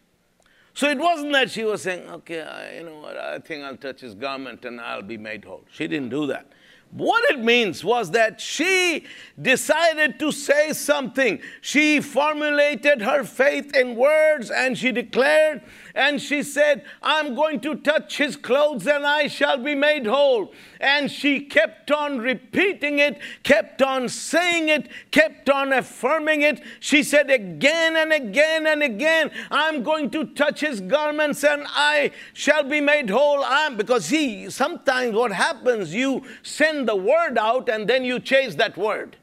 So 0.75 0.89
it 0.89 0.97
wasn't 0.97 1.33
that 1.33 1.51
she 1.51 1.63
was 1.63 1.83
saying, 1.83 2.09
okay, 2.09 2.41
I, 2.41 2.77
you 2.77 2.85
know 2.85 2.99
what, 2.99 3.15
I 3.15 3.39
think 3.39 3.63
I'll 3.63 3.77
touch 3.77 4.01
his 4.01 4.15
garment 4.15 4.65
and 4.65 4.81
I'll 4.81 5.03
be 5.03 5.17
made 5.17 5.45
whole. 5.45 5.65
She 5.71 5.87
didn't 5.87 6.09
do 6.09 6.25
that. 6.27 6.47
What 6.91 7.23
it 7.31 7.39
means 7.39 7.83
was 7.83 8.11
that 8.11 8.39
she 8.39 9.05
decided 9.41 10.19
to 10.19 10.31
say 10.31 10.73
something. 10.73 11.41
She 11.61 12.01
formulated 12.01 13.01
her 13.01 13.23
faith 13.23 13.75
in 13.75 13.95
words 13.95 14.51
and 14.51 14.77
she 14.77 14.91
declared 14.91 15.61
and 15.95 16.21
she 16.21 16.41
said, 16.41 16.83
I'm 17.01 17.35
going 17.35 17.59
to 17.61 17.75
touch 17.75 18.17
his 18.17 18.35
clothes 18.35 18.87
and 18.87 19.05
I 19.05 19.27
shall 19.27 19.57
be 19.57 19.75
made 19.75 20.07
whole. 20.07 20.51
And 20.79 21.11
she 21.11 21.39
kept 21.41 21.91
on 21.91 22.17
repeating 22.17 22.99
it, 22.99 23.19
kept 23.43 23.81
on 23.81 24.09
saying 24.09 24.69
it, 24.69 24.89
kept 25.11 25.49
on 25.49 25.71
affirming 25.71 26.41
it. 26.41 26.61
She 26.79 27.03
said 27.03 27.29
again 27.29 27.95
and 27.95 28.11
again 28.11 28.65
and 28.65 28.81
again, 28.81 29.29
I'm 29.51 29.83
going 29.83 30.09
to 30.11 30.25
touch 30.25 30.61
his 30.61 30.81
garments 30.81 31.43
and 31.43 31.65
I 31.69 32.11
shall 32.33 32.63
be 32.63 32.81
made 32.81 33.09
whole. 33.09 33.43
I'm, 33.43 33.77
because 33.77 34.05
see, 34.05 34.49
sometimes 34.49 35.15
what 35.15 35.31
happens, 35.31 35.93
you 35.93 36.23
send 36.41 36.87
the 36.87 36.95
word 36.95 37.37
out 37.37 37.69
and 37.69 37.87
then 37.87 38.03
you 38.03 38.19
chase 38.19 38.55
that 38.55 38.77
word. 38.77 39.17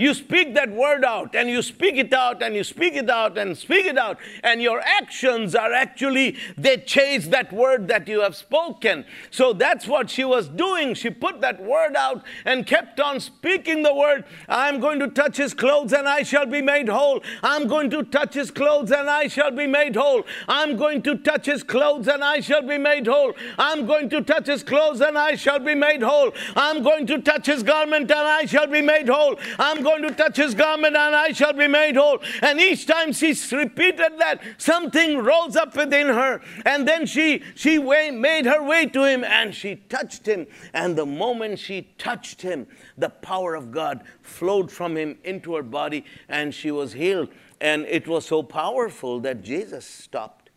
You 0.00 0.14
speak 0.14 0.54
that 0.54 0.70
word 0.70 1.04
out 1.04 1.34
and 1.34 1.50
you 1.50 1.60
speak 1.60 1.96
it 1.96 2.14
out 2.14 2.42
and 2.42 2.54
you 2.54 2.64
speak 2.64 2.94
it 2.94 3.10
out 3.10 3.36
and 3.36 3.54
speak 3.56 3.84
it 3.84 3.98
out, 3.98 4.16
and 4.42 4.62
your 4.62 4.80
actions 4.80 5.54
are 5.54 5.74
actually, 5.74 6.38
they 6.56 6.78
chase 6.78 7.26
that 7.28 7.52
word 7.52 7.86
that 7.88 8.08
you 8.08 8.22
have 8.22 8.34
spoken. 8.34 9.04
So 9.30 9.52
that's 9.52 9.86
what 9.86 10.08
she 10.08 10.24
was 10.24 10.48
doing. 10.48 10.94
She 10.94 11.10
put 11.10 11.42
that 11.42 11.62
word 11.62 11.96
out 11.96 12.24
and 12.46 12.66
kept 12.66 12.98
on 12.98 13.20
speaking 13.20 13.82
the 13.82 13.94
word 13.94 14.24
I'm 14.48 14.80
going 14.80 15.00
to 15.00 15.08
touch 15.08 15.36
his 15.36 15.52
clothes 15.52 15.92
and 15.92 16.08
I 16.08 16.22
shall 16.22 16.46
be 16.46 16.62
made 16.62 16.88
whole. 16.88 17.22
I'm 17.42 17.66
going 17.66 17.90
to 17.90 18.02
touch 18.02 18.34
his 18.34 18.50
clothes 18.50 18.90
and 18.90 19.10
I 19.10 19.26
shall 19.26 19.50
be 19.50 19.66
made 19.66 19.96
whole. 19.96 20.24
I'm 20.48 20.78
going 20.78 21.02
to 21.02 21.14
touch 21.14 21.44
his 21.44 21.62
clothes 21.62 22.08
and 22.08 22.24
I 22.24 22.40
shall 22.40 22.62
be 22.62 22.78
made 22.78 23.06
whole. 23.06 23.34
I'm 23.58 23.86
going 23.86 24.08
to 24.08 24.22
touch 24.22 24.46
his 24.46 24.62
clothes 24.62 25.02
and 25.02 25.18
I 25.18 25.34
shall 25.34 25.58
be 25.58 25.74
made 25.74 26.00
whole. 26.00 26.32
I'm 26.56 26.82
going 26.82 27.06
to 27.08 27.20
touch 27.20 27.44
his 27.44 27.62
garment 27.62 28.10
and 28.10 28.20
I 28.20 28.46
shall 28.46 28.66
be 28.66 28.80
made 28.80 29.10
whole. 29.10 29.38
I'm 29.58 29.82
going 29.90 30.02
to 30.02 30.14
touch 30.14 30.36
his 30.36 30.54
garment 30.54 30.96
and 30.96 31.14
I 31.14 31.32
shall 31.32 31.52
be 31.52 31.66
made 31.66 31.96
whole. 31.96 32.22
And 32.42 32.60
each 32.60 32.86
time 32.86 33.12
she 33.12 33.34
repeated 33.52 34.18
that, 34.18 34.42
something 34.58 35.18
rose 35.18 35.56
up 35.56 35.76
within 35.76 36.06
her. 36.08 36.40
And 36.64 36.86
then 36.86 37.06
she, 37.06 37.42
she 37.54 37.78
way, 37.78 38.10
made 38.10 38.46
her 38.46 38.62
way 38.62 38.86
to 38.86 39.04
him 39.04 39.24
and 39.24 39.54
she 39.54 39.76
touched 39.76 40.26
him. 40.26 40.46
And 40.72 40.96
the 40.96 41.06
moment 41.06 41.58
she 41.58 41.82
touched 41.98 42.42
him, 42.42 42.66
the 42.96 43.10
power 43.10 43.54
of 43.54 43.70
God 43.70 44.04
flowed 44.22 44.70
from 44.70 44.96
him 44.96 45.18
into 45.24 45.54
her 45.54 45.62
body 45.62 46.04
and 46.28 46.54
she 46.54 46.70
was 46.70 46.92
healed. 46.92 47.28
And 47.60 47.84
it 47.86 48.08
was 48.08 48.26
so 48.26 48.42
powerful 48.42 49.20
that 49.20 49.42
Jesus 49.42 49.84
stopped. 49.84 50.50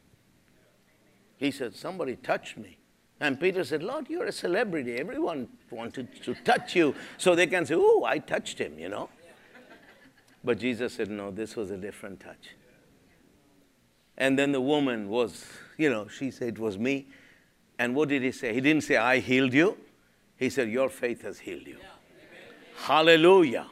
He 1.38 1.52
said, 1.52 1.76
Somebody 1.76 2.16
touched 2.16 2.58
me. 2.58 2.78
And 3.20 3.40
Peter 3.40 3.64
said, 3.64 3.84
Lord, 3.84 4.10
you're 4.10 4.26
a 4.26 4.32
celebrity. 4.32 4.96
Everyone 4.96 5.48
wanted 5.70 6.24
to 6.24 6.34
touch 6.36 6.76
you 6.76 6.96
so 7.18 7.36
they 7.36 7.48
can 7.48 7.66
say, 7.66 7.76
Oh, 7.78 8.04
I 8.06 8.20
touched 8.20 8.60
him, 8.60 8.78
you 8.80 8.90
know. 8.90 9.10
But 10.44 10.60
Jesus 10.60 10.94
said, 10.94 11.10
No, 11.10 11.32
this 11.32 11.56
was 11.56 11.72
a 11.72 11.78
different 11.78 12.20
touch. 12.20 12.50
And 14.18 14.38
then 14.38 14.52
the 14.52 14.62
woman 14.62 15.10
was, 15.10 15.46
you 15.78 15.90
know, 15.90 16.08
she 16.08 16.32
said, 16.32 16.50
It 16.50 16.60
was 16.60 16.78
me. 16.78 17.08
And 17.80 17.96
what 17.96 18.10
did 18.10 18.22
he 18.22 18.32
say? 18.32 18.54
He 18.54 18.62
didn't 18.62 18.84
say, 18.84 18.98
I 18.98 19.20
healed 19.20 19.54
you. 19.54 19.78
He 20.38 20.50
said, 20.50 20.70
Your 20.70 20.90
faith 20.90 21.22
has 21.24 21.40
healed 21.40 21.66
you. 21.66 21.78
Hallelujah. 22.76 23.68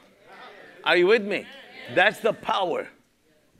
Are 0.83 0.97
you 0.97 1.07
with 1.07 1.23
me? 1.23 1.45
That's 1.93 2.19
the 2.19 2.33
power 2.33 2.87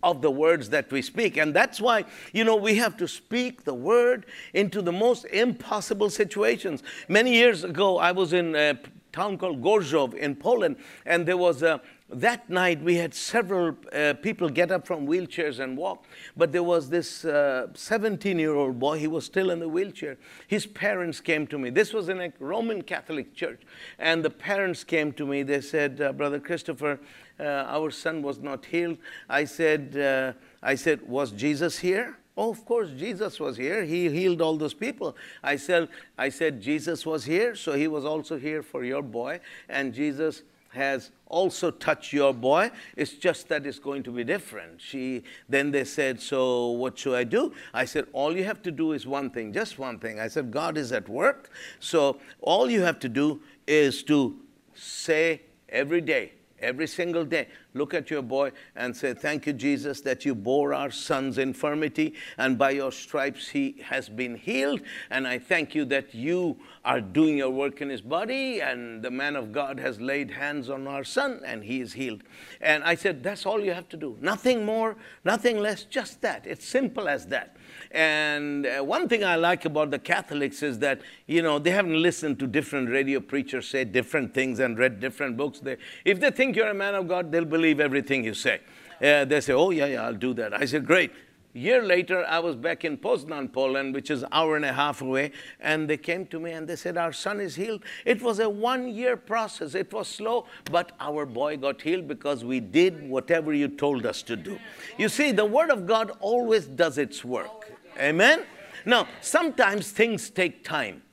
of 0.03 0.21
the 0.21 0.31
words 0.31 0.69
that 0.69 0.91
we 0.91 1.01
speak. 1.01 1.37
And 1.37 1.53
that's 1.53 1.79
why, 1.79 2.05
you 2.33 2.43
know, 2.43 2.55
we 2.55 2.75
have 2.75 2.97
to 2.97 3.07
speak 3.07 3.63
the 3.63 3.73
word 3.73 4.25
into 4.53 4.81
the 4.81 4.91
most 4.91 5.25
impossible 5.25 6.09
situations. 6.09 6.81
Many 7.07 7.33
years 7.33 7.63
ago, 7.63 7.97
I 7.97 8.11
was 8.11 8.33
in 8.33 8.55
a 8.55 8.79
town 9.11 9.37
called 9.37 9.61
Gorzów 9.61 10.13
in 10.15 10.35
Poland, 10.35 10.77
and 11.05 11.25
there 11.25 11.37
was 11.37 11.61
a 11.61 11.81
that 12.11 12.49
night 12.49 12.81
we 12.81 12.95
had 12.95 13.13
several 13.13 13.75
uh, 13.93 14.13
people 14.21 14.49
get 14.49 14.71
up 14.71 14.85
from 14.85 15.07
wheelchairs 15.07 15.59
and 15.59 15.77
walk 15.77 16.05
but 16.35 16.51
there 16.51 16.63
was 16.63 16.89
this 16.89 17.25
17 17.73 18.35
uh, 18.35 18.39
year 18.39 18.53
old 18.53 18.79
boy 18.79 18.99
he 18.99 19.07
was 19.07 19.25
still 19.25 19.49
in 19.49 19.59
the 19.59 19.67
wheelchair 19.67 20.17
his 20.47 20.65
parents 20.65 21.21
came 21.21 21.47
to 21.47 21.57
me 21.57 21.69
this 21.69 21.93
was 21.93 22.09
in 22.09 22.19
a 22.19 22.33
roman 22.39 22.81
catholic 22.81 23.33
church 23.33 23.61
and 23.97 24.23
the 24.23 24.29
parents 24.29 24.83
came 24.83 25.11
to 25.13 25.25
me 25.25 25.41
they 25.43 25.61
said 25.61 26.01
uh, 26.01 26.11
brother 26.11 26.39
christopher 26.39 26.99
uh, 27.39 27.43
our 27.43 27.89
son 27.89 28.21
was 28.21 28.39
not 28.39 28.65
healed 28.65 28.97
i 29.29 29.45
said 29.45 29.97
uh, 29.97 30.33
i 30.61 30.75
said 30.75 31.01
was 31.07 31.31
jesus 31.31 31.79
here 31.79 32.17
Oh, 32.37 32.49
of 32.49 32.63
course, 32.65 32.89
Jesus 32.97 33.41
was 33.41 33.57
here. 33.57 33.83
He 33.83 34.09
healed 34.09 34.41
all 34.41 34.55
those 34.55 34.73
people. 34.73 35.17
I 35.43 35.57
said, 35.57 35.89
I 36.17 36.29
said, 36.29 36.61
Jesus 36.61 37.05
was 37.05 37.25
here, 37.25 37.55
so 37.55 37.73
he 37.73 37.89
was 37.89 38.05
also 38.05 38.39
here 38.39 38.63
for 38.63 38.85
your 38.85 39.01
boy. 39.01 39.41
And 39.67 39.93
Jesus 39.93 40.43
has 40.69 41.11
also 41.31 41.71
touch 41.71 42.13
your 42.13 42.33
boy. 42.33 42.69
It's 42.95 43.13
just 43.13 43.47
that 43.47 43.65
it's 43.65 43.79
going 43.79 44.03
to 44.03 44.11
be 44.11 44.23
different. 44.23 44.79
She 44.81 45.23
then 45.49 45.71
they 45.71 45.85
said, 45.85 46.21
So 46.21 46.69
what 46.71 46.99
should 46.99 47.15
I 47.15 47.23
do? 47.23 47.53
I 47.73 47.85
said, 47.85 48.05
All 48.13 48.35
you 48.35 48.43
have 48.43 48.61
to 48.63 48.71
do 48.71 48.91
is 48.91 49.07
one 49.07 49.31
thing, 49.31 49.53
just 49.53 49.79
one 49.79 49.97
thing. 49.97 50.19
I 50.19 50.27
said, 50.27 50.51
God 50.51 50.77
is 50.77 50.91
at 50.91 51.09
work. 51.09 51.49
So 51.79 52.19
all 52.41 52.69
you 52.69 52.81
have 52.81 52.99
to 52.99 53.09
do 53.09 53.41
is 53.65 54.03
to 54.03 54.37
say 54.75 55.41
every 55.69 56.01
day, 56.01 56.33
every 56.61 56.87
single 56.87 57.25
day. 57.25 57.47
Look 57.73 57.93
at 57.93 58.09
your 58.09 58.21
boy 58.21 58.51
and 58.75 58.95
say, 58.95 59.13
Thank 59.13 59.47
you, 59.47 59.53
Jesus, 59.53 60.01
that 60.01 60.25
you 60.25 60.35
bore 60.35 60.73
our 60.73 60.91
son's 60.91 61.37
infirmity, 61.37 62.13
and 62.37 62.57
by 62.57 62.71
your 62.71 62.91
stripes 62.91 63.47
he 63.49 63.77
has 63.83 64.09
been 64.09 64.35
healed. 64.35 64.81
And 65.09 65.27
I 65.27 65.39
thank 65.39 65.73
you 65.73 65.85
that 65.85 66.13
you 66.13 66.57
are 66.83 67.01
doing 67.01 67.37
your 67.37 67.49
work 67.49 67.81
in 67.81 67.89
his 67.89 68.01
body, 68.01 68.61
and 68.61 69.01
the 69.01 69.11
man 69.11 69.35
of 69.35 69.51
God 69.51 69.79
has 69.79 70.01
laid 70.01 70.31
hands 70.31 70.69
on 70.69 70.87
our 70.87 71.03
son, 71.03 71.41
and 71.45 71.63
he 71.63 71.81
is 71.81 71.93
healed. 71.93 72.23
And 72.59 72.83
I 72.83 72.95
said, 72.95 73.23
That's 73.23 73.45
all 73.45 73.61
you 73.61 73.73
have 73.73 73.89
to 73.89 73.97
do. 73.97 74.17
Nothing 74.21 74.65
more, 74.65 74.97
nothing 75.23 75.59
less, 75.59 75.83
just 75.83 76.21
that. 76.21 76.45
It's 76.45 76.65
simple 76.65 77.07
as 77.07 77.27
that. 77.27 77.55
And 77.93 78.65
uh, 78.65 78.83
one 78.83 79.09
thing 79.09 79.23
I 79.23 79.35
like 79.35 79.65
about 79.65 79.91
the 79.91 79.99
Catholics 79.99 80.63
is 80.63 80.79
that, 80.79 81.01
you 81.27 81.41
know, 81.41 81.59
they 81.59 81.71
haven't 81.71 82.01
listened 82.01 82.39
to 82.39 82.47
different 82.47 82.89
radio 82.89 83.19
preachers 83.19 83.67
say 83.67 83.83
different 83.83 84.33
things 84.33 84.59
and 84.59 84.77
read 84.77 84.99
different 84.99 85.37
books. 85.37 85.59
They, 85.59 85.77
if 86.05 86.19
they 86.19 86.31
think 86.31 86.55
you're 86.55 86.69
a 86.69 86.73
man 86.73 86.95
of 86.95 87.07
God, 87.07 87.31
they'll 87.31 87.45
believe 87.45 87.79
everything 87.79 88.23
you 88.23 88.33
say. 88.33 88.61
Uh, 89.01 89.25
they 89.25 89.41
say, 89.41 89.53
oh, 89.53 89.71
yeah, 89.71 89.87
yeah, 89.87 90.05
I'll 90.05 90.13
do 90.13 90.33
that. 90.35 90.53
I 90.53 90.65
said, 90.65 90.85
great. 90.85 91.11
Year 91.53 91.83
later, 91.83 92.25
I 92.25 92.39
was 92.39 92.55
back 92.55 92.85
in 92.85 92.97
Poznan, 92.97 93.51
Poland, 93.51 93.93
which 93.93 94.09
is 94.09 94.23
an 94.23 94.29
hour 94.31 94.55
and 94.55 94.63
a 94.63 94.71
half 94.71 95.01
away, 95.01 95.33
and 95.59 95.89
they 95.89 95.97
came 95.97 96.25
to 96.27 96.39
me 96.39 96.51
and 96.51 96.65
they 96.65 96.77
said, 96.77 96.95
Our 96.95 97.11
son 97.11 97.41
is 97.41 97.55
healed. 97.55 97.83
It 98.05 98.21
was 98.21 98.39
a 98.39 98.49
one 98.49 98.87
year 98.87 99.17
process. 99.17 99.75
It 99.75 99.91
was 99.91 100.07
slow, 100.07 100.45
but 100.71 100.93
our 101.01 101.25
boy 101.25 101.57
got 101.57 101.81
healed 101.81 102.07
because 102.07 102.45
we 102.45 102.61
did 102.61 103.09
whatever 103.09 103.53
you 103.53 103.67
told 103.67 104.05
us 104.05 104.21
to 104.23 104.37
do. 104.37 104.59
You 104.97 105.09
see, 105.09 105.33
the 105.33 105.43
Word 105.43 105.71
of 105.71 105.85
God 105.85 106.13
always 106.21 106.67
does 106.67 106.97
its 106.97 107.25
work. 107.25 107.80
Amen? 107.99 108.43
Now, 108.85 109.07
sometimes 109.21 109.91
things 109.91 110.29
take 110.29 110.63
time. 110.63 111.03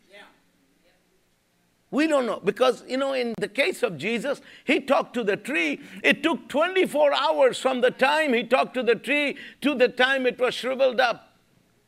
We 1.91 2.07
don't 2.07 2.27
know 2.27 2.41
because, 2.45 2.85
you 2.87 2.99
know, 2.99 3.14
in 3.14 3.35
the 3.38 3.49
case 3.49 3.83
of 3.83 3.97
Jesus, 3.97 4.43
he 4.64 4.81
talked 4.81 5.14
to 5.14 5.25
the 5.25 5.37
tree. 5.37 5.81
It 6.03 6.23
took 6.23 6.49
24 6.49 7.14
hours 7.14 7.59
from 7.59 7.81
the 7.81 7.91
time 7.91 8.35
he 8.35 8.45
talked 8.45 8.75
to 8.75 8.83
the 8.83 8.95
tree 8.95 9.38
to 9.62 9.75
the 9.75 9.88
time 9.88 10.27
it 10.27 10.38
was 10.38 10.55
shriveled 10.55 11.01
up. 11.01 11.37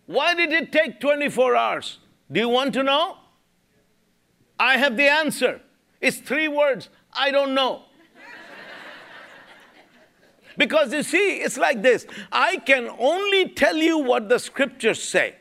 Why 0.07 0.35
did 0.35 0.53
it 0.53 0.73
take 0.73 1.01
24 1.01 1.55
hours? 1.55 1.99
Do 2.33 2.41
you 2.41 2.49
want 2.49 2.73
to 2.75 2.83
know? 2.83 3.19
I 4.59 4.79
have 4.79 4.97
the 4.97 5.09
answer. 5.09 5.61
It's 6.01 6.19
three 6.19 6.49
words 6.49 6.89
I 7.13 7.31
don't 7.31 7.55
know. 7.55 7.83
Because 10.57 10.93
you 10.93 11.03
see, 11.03 11.37
it's 11.37 11.57
like 11.57 11.83
this 11.83 12.07
I 12.33 12.57
can 12.59 12.89
only 12.99 13.49
tell 13.49 13.77
you 13.77 13.99
what 13.99 14.29
the 14.29 14.39
scriptures 14.39 15.03
say. 15.03 15.35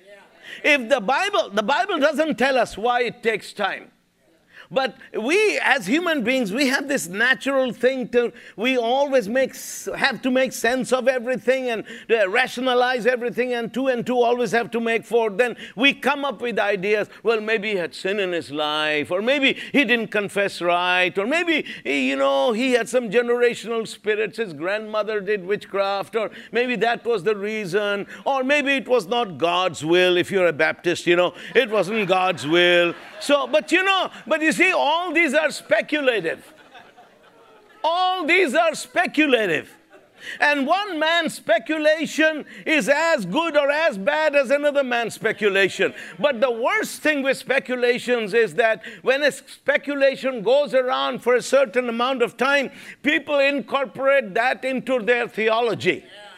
If 0.63 0.89
the 0.89 0.99
Bible, 0.99 1.49
the 1.51 1.63
Bible 1.63 1.99
doesn't 1.99 2.37
tell 2.37 2.57
us 2.57 2.77
why 2.77 3.03
it 3.03 3.23
takes 3.23 3.53
time. 3.53 3.91
But 4.71 4.97
we, 5.19 5.59
as 5.63 5.87
human 5.87 6.23
beings, 6.23 6.53
we 6.53 6.67
have 6.67 6.87
this 6.87 7.07
natural 7.07 7.73
thing 7.73 8.07
to, 8.09 8.31
we 8.55 8.77
always 8.77 9.27
make, 9.27 9.55
have 9.97 10.21
to 10.21 10.29
make 10.29 10.53
sense 10.53 10.93
of 10.93 11.07
everything 11.07 11.69
and 11.69 11.83
uh, 12.09 12.29
rationalize 12.29 13.07
everything, 13.07 13.53
and 13.53 13.73
two 13.73 13.87
and 13.87 14.05
two 14.05 14.21
always 14.21 14.51
have 14.51 14.69
to 14.71 14.79
make 14.79 15.05
four. 15.05 15.31
Then 15.31 15.57
we 15.75 15.93
come 15.93 16.23
up 16.23 16.41
with 16.41 16.59
ideas. 16.59 17.09
Well, 17.23 17.41
maybe 17.41 17.71
he 17.71 17.77
had 17.77 17.95
sin 17.95 18.19
in 18.19 18.31
his 18.31 18.51
life, 18.51 19.09
or 19.09 19.23
maybe 19.23 19.57
he 19.71 19.85
didn't 19.85 20.09
confess 20.11 20.61
right, 20.61 21.17
or 21.17 21.25
maybe, 21.25 21.65
you 21.83 22.15
know, 22.15 22.51
he 22.51 22.73
had 22.73 22.87
some 22.87 23.09
generational 23.09 23.87
spirits. 23.87 24.37
His 24.37 24.53
grandmother 24.53 25.19
did 25.19 25.45
witchcraft, 25.45 26.15
or 26.15 26.29
maybe 26.51 26.75
that 26.75 27.05
was 27.05 27.23
the 27.23 27.35
reason, 27.35 28.05
or 28.23 28.43
maybe 28.43 28.75
it 28.75 28.87
was 28.87 29.07
not 29.07 29.39
God's 29.39 29.83
will. 29.83 30.15
If 30.15 30.29
you're 30.29 30.47
a 30.47 30.53
Baptist, 30.53 31.07
you 31.07 31.15
know, 31.15 31.33
it 31.55 31.71
wasn't 31.71 32.07
God's 32.07 32.45
will. 32.45 32.93
So, 33.19 33.47
but 33.47 33.71
you 33.71 33.83
know, 33.83 34.11
but 34.27 34.41
you 34.41 34.53
see, 34.59 34.71
all 34.71 35.13
these 35.13 35.33
are 35.33 35.51
speculative. 35.51 36.53
All 37.83 38.25
these 38.25 38.53
are 38.53 38.75
speculative. 38.75 39.69
And 40.41 40.67
one 40.67 40.99
man's 40.99 41.33
speculation 41.35 42.45
is 42.65 42.89
as 42.89 43.25
good 43.25 43.55
or 43.55 43.71
as 43.71 43.97
bad 43.97 44.35
as 44.35 44.51
another 44.51 44.83
man's 44.83 45.13
speculation. 45.13 45.93
But 46.19 46.41
the 46.41 46.51
worst 46.51 47.01
thing 47.01 47.23
with 47.23 47.37
speculations 47.37 48.33
is 48.33 48.55
that 48.55 48.83
when 49.01 49.23
a 49.23 49.31
speculation 49.31 50.43
goes 50.43 50.73
around 50.73 51.23
for 51.23 51.35
a 51.35 51.41
certain 51.41 51.87
amount 51.87 52.21
of 52.21 52.35
time, 52.35 52.69
people 53.01 53.39
incorporate 53.39 54.33
that 54.33 54.65
into 54.65 54.99
their 54.99 55.29
theology. 55.29 56.03
Yeah. 56.05 56.28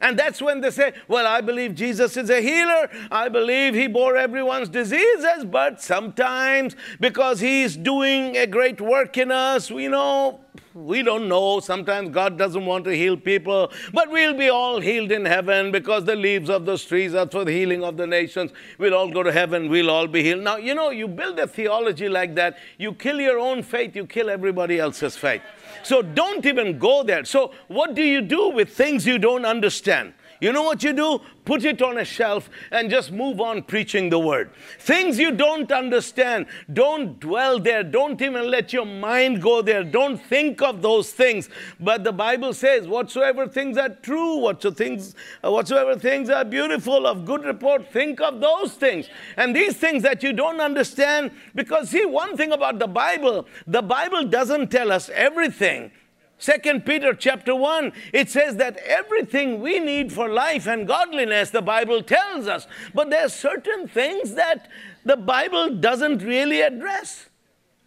And 0.00 0.18
that's 0.18 0.40
when 0.40 0.60
they 0.60 0.70
say, 0.70 0.92
Well, 1.08 1.26
I 1.26 1.40
believe 1.40 1.74
Jesus 1.74 2.16
is 2.16 2.30
a 2.30 2.40
healer. 2.40 2.88
I 3.10 3.28
believe 3.28 3.74
he 3.74 3.88
bore 3.88 4.16
everyone's 4.16 4.68
diseases, 4.68 5.44
but 5.44 5.80
sometimes 5.82 6.76
because 7.00 7.40
he's 7.40 7.76
doing 7.76 8.36
a 8.36 8.46
great 8.46 8.80
work 8.80 9.16
in 9.18 9.32
us, 9.32 9.70
we 9.70 9.88
know, 9.88 10.40
we 10.72 11.02
don't 11.02 11.28
know. 11.28 11.58
Sometimes 11.58 12.10
God 12.10 12.38
doesn't 12.38 12.64
want 12.64 12.84
to 12.84 12.96
heal 12.96 13.16
people, 13.16 13.72
but 13.92 14.10
we'll 14.10 14.34
be 14.34 14.48
all 14.48 14.80
healed 14.80 15.10
in 15.10 15.24
heaven 15.24 15.72
because 15.72 16.04
the 16.04 16.14
leaves 16.14 16.48
of 16.48 16.64
those 16.64 16.84
trees 16.84 17.14
are 17.14 17.28
for 17.28 17.44
the 17.44 17.52
healing 17.52 17.82
of 17.82 17.96
the 17.96 18.06
nations. 18.06 18.52
We'll 18.78 18.94
all 18.94 19.10
go 19.10 19.24
to 19.24 19.32
heaven, 19.32 19.68
we'll 19.68 19.90
all 19.90 20.06
be 20.06 20.22
healed. 20.22 20.42
Now, 20.42 20.56
you 20.56 20.74
know, 20.74 20.90
you 20.90 21.08
build 21.08 21.40
a 21.40 21.48
theology 21.48 22.08
like 22.08 22.36
that, 22.36 22.58
you 22.78 22.92
kill 22.92 23.20
your 23.20 23.40
own 23.40 23.64
faith, 23.64 23.96
you 23.96 24.06
kill 24.06 24.30
everybody 24.30 24.78
else's 24.78 25.16
faith. 25.16 25.42
So 25.82 26.02
don't 26.02 26.44
even 26.46 26.78
go 26.78 27.02
there. 27.02 27.24
So, 27.24 27.52
what 27.68 27.94
do 27.94 28.02
you 28.02 28.20
do 28.20 28.50
with 28.50 28.70
things 28.70 29.06
you 29.06 29.18
don't 29.18 29.44
understand? 29.44 30.14
You 30.40 30.52
know 30.52 30.62
what 30.62 30.82
you 30.82 30.92
do? 30.92 31.20
Put 31.44 31.64
it 31.64 31.80
on 31.82 31.98
a 31.98 32.04
shelf 32.04 32.50
and 32.70 32.90
just 32.90 33.10
move 33.10 33.40
on 33.40 33.62
preaching 33.62 34.10
the 34.10 34.18
word. 34.18 34.50
Things 34.78 35.18
you 35.18 35.32
don't 35.32 35.72
understand, 35.72 36.46
don't 36.72 37.18
dwell 37.18 37.58
there. 37.58 37.82
Don't 37.82 38.20
even 38.20 38.50
let 38.50 38.72
your 38.72 38.84
mind 38.84 39.42
go 39.42 39.62
there. 39.62 39.82
Don't 39.82 40.18
think 40.18 40.62
of 40.62 40.82
those 40.82 41.10
things. 41.10 41.48
But 41.80 42.04
the 42.04 42.12
Bible 42.12 42.52
says, 42.52 42.86
whatsoever 42.86 43.48
things 43.48 43.78
are 43.78 43.88
true, 43.88 44.36
whatsoever 44.36 44.76
things, 44.76 45.14
uh, 45.42 45.50
whatsoever 45.50 45.96
things 45.96 46.28
are 46.28 46.44
beautiful, 46.44 47.06
of 47.06 47.24
good 47.24 47.44
report, 47.44 47.90
think 47.92 48.20
of 48.20 48.40
those 48.40 48.74
things. 48.74 49.08
And 49.36 49.56
these 49.56 49.76
things 49.76 50.02
that 50.02 50.22
you 50.22 50.32
don't 50.32 50.60
understand, 50.60 51.30
because 51.54 51.90
see, 51.90 52.04
one 52.04 52.36
thing 52.36 52.52
about 52.52 52.78
the 52.78 52.86
Bible, 52.86 53.46
the 53.66 53.82
Bible 53.82 54.24
doesn't 54.24 54.70
tell 54.70 54.92
us 54.92 55.08
everything. 55.10 55.90
Second 56.38 56.86
Peter 56.86 57.14
chapter 57.14 57.54
1, 57.54 57.92
it 58.12 58.30
says 58.30 58.56
that 58.56 58.76
everything 58.78 59.60
we 59.60 59.80
need 59.80 60.12
for 60.12 60.28
life 60.28 60.68
and 60.68 60.86
godliness, 60.86 61.50
the 61.50 61.62
Bible 61.62 62.00
tells 62.00 62.46
us. 62.46 62.68
But 62.94 63.10
there 63.10 63.26
are 63.26 63.28
certain 63.28 63.88
things 63.88 64.34
that 64.34 64.68
the 65.04 65.16
Bible 65.16 65.74
doesn't 65.74 66.22
really 66.22 66.60
address. 66.60 67.26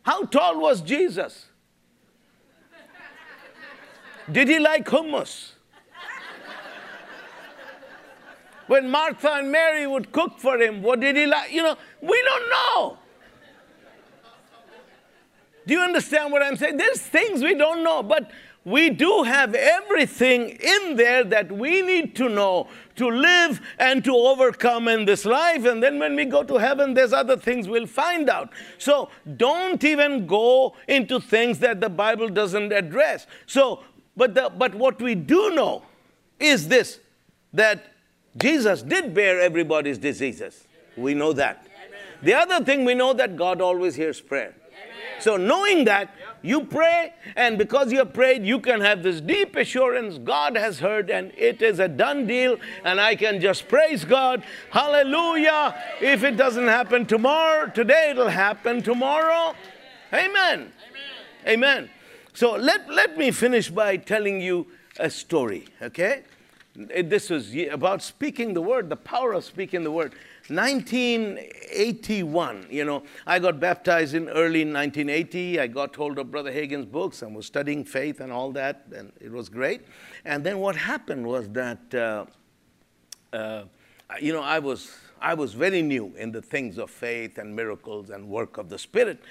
How 0.04 0.26
tall 0.26 0.60
was 0.60 0.82
Jesus? 0.82 1.46
Did 4.30 4.50
he 4.50 4.60
like 4.60 4.86
hummus? 4.86 5.52
When 8.68 8.90
Martha 8.90 9.34
and 9.34 9.52
Mary 9.52 9.88
would 9.88 10.12
cook 10.12 10.40
for 10.40 10.58
him, 10.62 10.82
what 10.82 11.00
did 11.00 11.16
he 11.16 11.26
like? 11.26 11.52
You 11.52 11.64
know, 11.64 11.78
we 12.02 12.22
don't 12.24 12.50
know. 12.50 12.98
Do 15.66 15.74
you 15.74 15.80
understand 15.80 16.32
what 16.32 16.42
I'm 16.42 16.56
saying? 16.56 16.78
There's 16.78 17.00
things 17.00 17.44
we 17.44 17.54
don't 17.54 17.84
know, 17.84 18.02
but 18.04 18.32
we 18.64 18.92
do 18.92 19.24
have 19.24 19.56
everything 19.56 20.50
in 20.50 20.96
there 20.96 21.24
that 21.24 21.52
we 21.52 21.82
need 21.82 22.16
to 22.18 22.30
know 22.30 22.68
to 22.96 23.08
live 23.08 23.60
and 23.80 24.04
to 24.04 24.16
overcome 24.16 24.88
in 24.88 25.06
this 25.06 25.26
life. 25.26 25.66
And 25.66 25.82
then 25.82 25.98
when 25.98 26.16
we 26.16 26.26
go 26.26 26.44
to 26.44 26.58
heaven, 26.58 26.94
there's 26.94 27.14
other 27.14 27.38
things 27.38 27.68
we'll 27.68 27.88
find 27.88 28.30
out. 28.30 28.52
So 28.78 29.10
don't 29.38 29.84
even 29.84 30.28
go 30.28 30.76
into 30.88 31.20
things 31.20 31.58
that 31.60 31.82
the 31.82 31.90
Bible 31.90 32.30
doesn't 32.30 32.72
address. 32.72 33.26
So, 33.48 33.84
but, 34.16 34.36
the, 34.36 34.52
but 34.56 34.76
what 34.76 35.02
we 35.02 35.16
do 35.16 35.56
know 35.56 35.84
is 36.40 36.68
this 36.68 37.00
that 37.54 37.86
Jesus 38.38 38.82
did 38.82 39.14
bear 39.14 39.42
everybody's 39.42 39.98
diseases. 39.98 40.66
We 40.96 41.14
know 41.14 41.34
that. 41.34 41.68
The 42.22 42.36
other 42.36 42.64
thing 42.64 42.86
we 42.86 42.94
know 42.94 43.14
that 43.14 43.36
God 43.36 43.60
always 43.60 43.96
hears 43.96 44.22
prayer. 44.22 44.56
So, 45.22 45.38
knowing 45.38 45.86
that, 45.86 46.14
you 46.42 46.64
pray, 46.64 47.14
and 47.36 47.58
because 47.58 47.92
you 47.92 48.00
have 48.00 48.14
prayed, 48.14 48.44
you 48.44 48.60
can 48.60 48.82
have 48.82 49.04
this 49.04 49.22
deep 49.22 49.56
assurance 49.56 50.18
God 50.18 50.58
has 50.58 50.80
heard, 50.80 51.12
and 51.12 51.32
it 51.38 51.62
is 51.62 51.80
a 51.80 51.88
done 51.88 52.26
deal, 52.26 52.58
and 52.84 53.00
I 53.00 53.16
can 53.16 53.40
just 53.40 53.68
praise 53.68 54.04
God. 54.04 54.44
Hallelujah. 54.72 55.76
If 56.02 56.24
it 56.24 56.38
doesn't 56.38 56.68
happen 56.68 57.06
tomorrow, 57.06 57.70
today 57.70 58.10
it'll 58.12 58.30
happen 58.30 58.82
tomorrow. 58.82 59.56
Amen. 60.12 60.72
Amen. 60.72 60.72
Amen. 61.48 61.90
So, 62.34 62.54
let, 62.54 62.90
let 62.90 63.18
me 63.18 63.30
finish 63.32 63.70
by 63.70 63.98
telling 63.98 64.42
you 64.42 64.68
a 65.00 65.10
story, 65.10 65.68
okay? 65.82 66.24
This 66.76 67.30
was 67.30 67.54
about 67.70 68.02
speaking 68.02 68.54
the 68.54 68.62
word, 68.62 68.90
the 68.90 68.96
power 68.96 69.34
of 69.34 69.44
speaking 69.44 69.84
the 69.84 69.92
word. 69.92 70.14
1981, 70.56 72.68
you 72.70 72.86
know, 72.86 73.04
I 73.26 73.40
got 73.40 73.60
baptized 73.60 74.14
in 74.14 74.30
early 74.30 74.64
1980. 74.66 75.60
I 75.60 75.68
got 75.68 75.96
hold 75.96 76.20
of 76.20 76.32
Brother 76.32 76.52
Hagin's 76.52 76.86
books 76.86 77.22
and 77.22 77.36
was 77.36 77.46
studying 77.46 77.86
faith 77.86 78.20
and 78.20 78.32
all 78.32 78.52
that, 78.52 78.86
and 78.96 79.12
it 79.20 79.32
was 79.32 79.50
great. 79.50 79.82
And 80.26 80.44
then 80.44 80.60
what 80.60 80.76
happened 80.76 81.26
was 81.26 81.50
that, 81.50 81.94
uh, 81.94 82.26
uh, 83.34 83.64
you 84.20 84.34
know, 84.34 84.44
I 84.44 84.60
was, 84.60 84.96
I 85.22 85.34
was 85.34 85.54
very 85.54 85.82
new 85.82 86.14
in 86.18 86.32
the 86.32 86.42
things 86.42 86.78
of 86.78 86.90
faith 86.90 87.38
and 87.38 87.56
miracles 87.56 88.10
and 88.10 88.28
work 88.28 88.58
of 88.58 88.70
the 88.70 88.78
Spirit. 88.78 89.22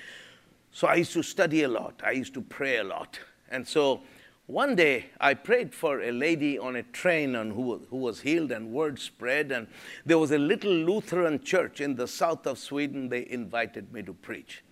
So 0.73 0.87
I 0.87 0.97
used 0.97 1.13
to 1.13 1.23
study 1.23 1.65
a 1.65 1.69
lot. 1.69 2.01
I 2.05 2.13
used 2.13 2.35
to 2.35 2.41
pray 2.41 2.79
a 2.79 2.85
lot. 2.85 3.19
And 3.51 3.67
so 3.67 4.03
one 4.51 4.75
day 4.75 5.07
I 5.21 5.35
prayed 5.35 5.75
for 5.75 6.01
a 6.01 6.11
lady 6.11 6.59
on 6.59 6.77
a 6.77 6.83
train 6.83 7.37
on 7.37 7.51
who, 7.51 7.83
who 7.89 7.99
was 7.99 8.21
healed, 8.21 8.51
and 8.51 8.73
word 8.73 8.99
spread. 8.99 9.53
And 9.53 9.69
there 10.05 10.19
was 10.19 10.33
a 10.33 10.39
little 10.39 10.73
Lutheran 10.73 11.43
church 11.43 11.81
in 11.81 11.95
the 11.95 12.09
south 12.09 12.47
of 12.47 12.59
Sweden. 12.59 13.09
They 13.09 13.27
invited 13.31 13.93
me 13.93 14.03
to 14.03 14.13
preach. 14.13 14.65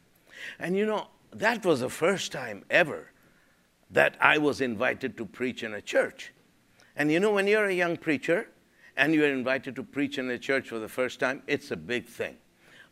And 0.58 0.76
you 0.76 0.86
know, 0.86 1.08
that 1.32 1.64
was 1.64 1.80
the 1.80 1.88
first 1.88 2.32
time 2.32 2.64
ever 2.70 3.12
that 3.90 4.16
I 4.20 4.38
was 4.38 4.60
invited 4.60 5.16
to 5.16 5.24
preach 5.24 5.62
in 5.62 5.74
a 5.74 5.80
church. 5.80 6.32
And 6.96 7.10
you 7.12 7.20
know, 7.20 7.32
when 7.32 7.46
you're 7.46 7.66
a 7.66 7.72
young 7.74 7.96
preacher 7.96 8.48
and 8.96 9.14
you're 9.14 9.32
invited 9.32 9.76
to 9.76 9.84
preach 9.84 10.18
in 10.18 10.28
a 10.30 10.38
church 10.38 10.68
for 10.68 10.78
the 10.78 10.88
first 10.88 11.20
time, 11.20 11.42
it's 11.46 11.70
a 11.70 11.76
big 11.76 12.06
thing. 12.06 12.36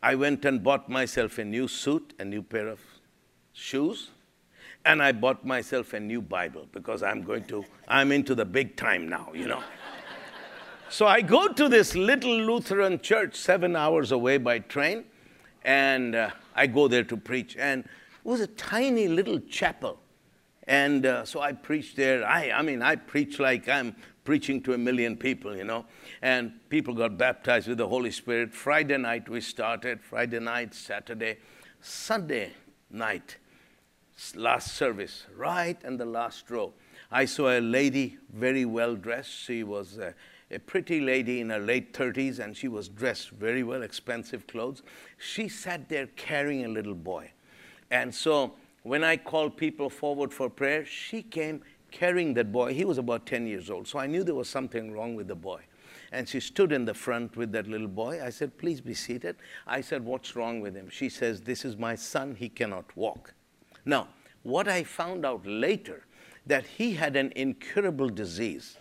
I 0.01 0.15
went 0.15 0.45
and 0.45 0.63
bought 0.63 0.89
myself 0.89 1.37
a 1.37 1.43
new 1.43 1.67
suit, 1.67 2.13
a 2.19 2.25
new 2.25 2.41
pair 2.41 2.67
of 2.67 2.79
shoes, 3.51 4.11
and 4.87 5.03
I 5.03 5.11
bought 5.11 5.45
myself 5.45 5.91
a 5.93 5.99
new 5.99 6.21
Bible 6.21 6.65
because 6.71 7.03
I'm 7.03 7.21
going 7.21 7.43
to, 7.45 7.65
I'm 7.89 8.13
into 8.13 8.33
the 8.33 8.45
big 8.45 8.77
time 8.77 9.09
now, 9.09 9.29
you 9.33 9.45
know. 9.45 9.61
so 10.89 11.05
I 11.05 11.21
go 11.21 11.49
to 11.49 11.67
this 11.67 11.93
little 11.93 12.33
Lutheran 12.33 13.01
church 13.01 13.35
seven 13.35 13.75
hours 13.75 14.13
away 14.13 14.37
by 14.37 14.59
train, 14.59 15.03
and 15.65 16.15
uh, 16.15 16.29
I 16.55 16.67
go 16.67 16.87
there 16.87 17.03
to 17.03 17.17
preach. 17.17 17.57
And 17.57 17.83
it 17.83 17.89
was 18.23 18.39
a 18.39 18.47
tiny 18.47 19.09
little 19.09 19.39
chapel. 19.41 19.99
And 20.69 21.05
uh, 21.05 21.25
so 21.25 21.41
I 21.41 21.51
preached 21.51 21.97
there. 21.97 22.25
I, 22.25 22.51
I 22.51 22.61
mean, 22.61 22.81
I 22.81 22.95
preach 22.95 23.39
like 23.39 23.67
I'm 23.67 23.93
preaching 24.23 24.61
to 24.63 24.73
a 24.73 24.77
million 24.77 25.17
people, 25.17 25.55
you 25.55 25.65
know. 25.65 25.85
And 26.21 26.53
people 26.69 26.93
got 26.93 27.17
baptized 27.17 27.67
with 27.67 27.77
the 27.77 27.87
Holy 27.89 28.11
Spirit. 28.11 28.53
Friday 28.53 28.97
night 28.97 29.27
we 29.27 29.41
started, 29.41 30.01
Friday 30.01 30.39
night, 30.39 30.73
Saturday, 30.73 31.39
Sunday 31.81 32.53
night, 32.89 33.37
last 34.35 34.75
service, 34.75 35.25
right 35.35 35.77
in 35.83 35.97
the 35.97 36.05
last 36.05 36.49
row. 36.49 36.73
I 37.11 37.25
saw 37.25 37.57
a 37.57 37.61
lady 37.61 38.17
very 38.33 38.65
well 38.65 38.95
dressed. 38.95 39.31
She 39.31 39.63
was 39.63 39.97
a, 39.97 40.13
a 40.51 40.59
pretty 40.59 40.99
lady 40.99 41.39
in 41.39 41.49
her 41.49 41.59
late 41.59 41.93
30s, 41.93 42.39
and 42.39 42.55
she 42.55 42.67
was 42.67 42.89
dressed 42.89 43.29
very 43.29 43.63
well, 43.63 43.83
expensive 43.83 44.47
clothes. 44.47 44.83
She 45.17 45.47
sat 45.47 45.87
there 45.87 46.07
carrying 46.15 46.65
a 46.65 46.69
little 46.69 46.95
boy. 46.95 47.31
And 47.91 48.13
so 48.13 48.53
when 48.83 49.03
I 49.03 49.17
called 49.17 49.55
people 49.55 49.89
forward 49.89 50.33
for 50.33 50.49
prayer, 50.49 50.85
she 50.85 51.21
came 51.21 51.61
carrying 51.91 52.33
that 52.33 52.51
boy. 52.51 52.73
He 52.73 52.85
was 52.85 52.97
about 52.97 53.25
10 53.25 53.47
years 53.47 53.69
old. 53.69 53.87
So 53.87 53.99
I 53.99 54.07
knew 54.07 54.23
there 54.23 54.35
was 54.35 54.49
something 54.49 54.91
wrong 54.91 55.15
with 55.15 55.27
the 55.27 55.35
boy. 55.35 55.61
And 56.11 56.27
she 56.27 56.39
stood 56.39 56.71
in 56.71 56.85
the 56.85 56.93
front 56.93 57.35
with 57.35 57.51
that 57.51 57.67
little 57.67 57.87
boy. 57.87 58.23
I 58.23 58.29
said, 58.29 58.57
Please 58.57 58.79
be 58.79 58.93
seated. 58.93 59.35
I 59.65 59.81
said, 59.81 60.05
What's 60.05 60.35
wrong 60.35 60.61
with 60.61 60.75
him? 60.75 60.89
She 60.89 61.09
says, 61.09 61.41
This 61.41 61.65
is 61.65 61.75
my 61.75 61.95
son. 61.95 62.35
He 62.35 62.47
cannot 62.49 62.85
walk. 62.95 63.33
Now, 63.87 64.09
what 64.43 64.67
I 64.67 64.83
found 64.83 65.25
out 65.25 65.45
later, 65.45 66.05
that 66.45 66.65
he 66.65 66.93
had 66.93 67.15
an 67.15 67.33
incurable 67.35 68.09
disease, 68.09 68.77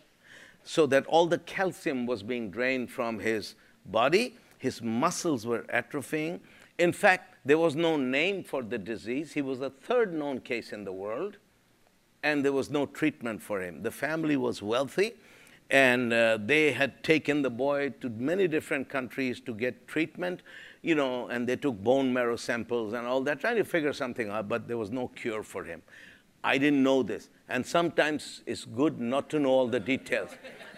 so 0.62 0.86
that 0.86 1.06
all 1.06 1.26
the 1.26 1.38
calcium 1.38 2.06
was 2.06 2.22
being 2.22 2.50
drained 2.50 2.90
from 2.90 3.20
his 3.20 3.54
body, 3.86 4.36
his 4.58 4.82
muscles 4.82 5.46
were 5.46 5.62
atrophying. 5.62 6.40
In 6.78 6.92
fact, 6.92 7.36
there 7.44 7.58
was 7.58 7.74
no 7.74 7.96
name 7.96 8.44
for 8.44 8.62
the 8.62 8.78
disease. 8.78 9.32
He 9.32 9.42
was 9.42 9.60
the 9.60 9.70
third 9.70 10.12
known 10.12 10.40
case 10.40 10.72
in 10.72 10.84
the 10.84 10.92
world 10.92 11.38
and 12.26 12.44
there 12.44 12.52
was 12.52 12.70
no 12.70 12.86
treatment 12.86 13.40
for 13.40 13.60
him. 13.60 13.84
The 13.84 13.92
family 13.92 14.36
was 14.36 14.60
wealthy, 14.60 15.14
and 15.70 16.12
uh, 16.12 16.38
they 16.44 16.72
had 16.72 17.04
taken 17.04 17.42
the 17.42 17.50
boy 17.50 17.90
to 18.00 18.08
many 18.08 18.48
different 18.48 18.88
countries 18.88 19.38
to 19.42 19.54
get 19.54 19.86
treatment, 19.86 20.42
you 20.86 20.94
know, 20.94 21.26
and 21.26 21.48
they 21.48 21.56
took 21.56 21.82
bone 21.82 22.12
marrow 22.12 22.36
samples 22.36 22.92
and 22.92 23.08
all 23.08 23.20
that, 23.20 23.40
trying 23.40 23.56
to 23.56 23.64
figure 23.64 23.92
something 23.92 24.30
out, 24.30 24.48
but 24.48 24.68
there 24.68 24.78
was 24.78 24.92
no 24.92 25.08
cure 25.08 25.42
for 25.42 25.64
him. 25.64 25.82
I 26.44 26.58
didn't 26.58 26.80
know 26.80 27.02
this. 27.02 27.28
And 27.48 27.66
sometimes 27.66 28.42
it's 28.46 28.64
good 28.64 29.00
not 29.00 29.28
to 29.30 29.40
know 29.40 29.48
all 29.48 29.66
the 29.66 29.80
details. 29.80 30.30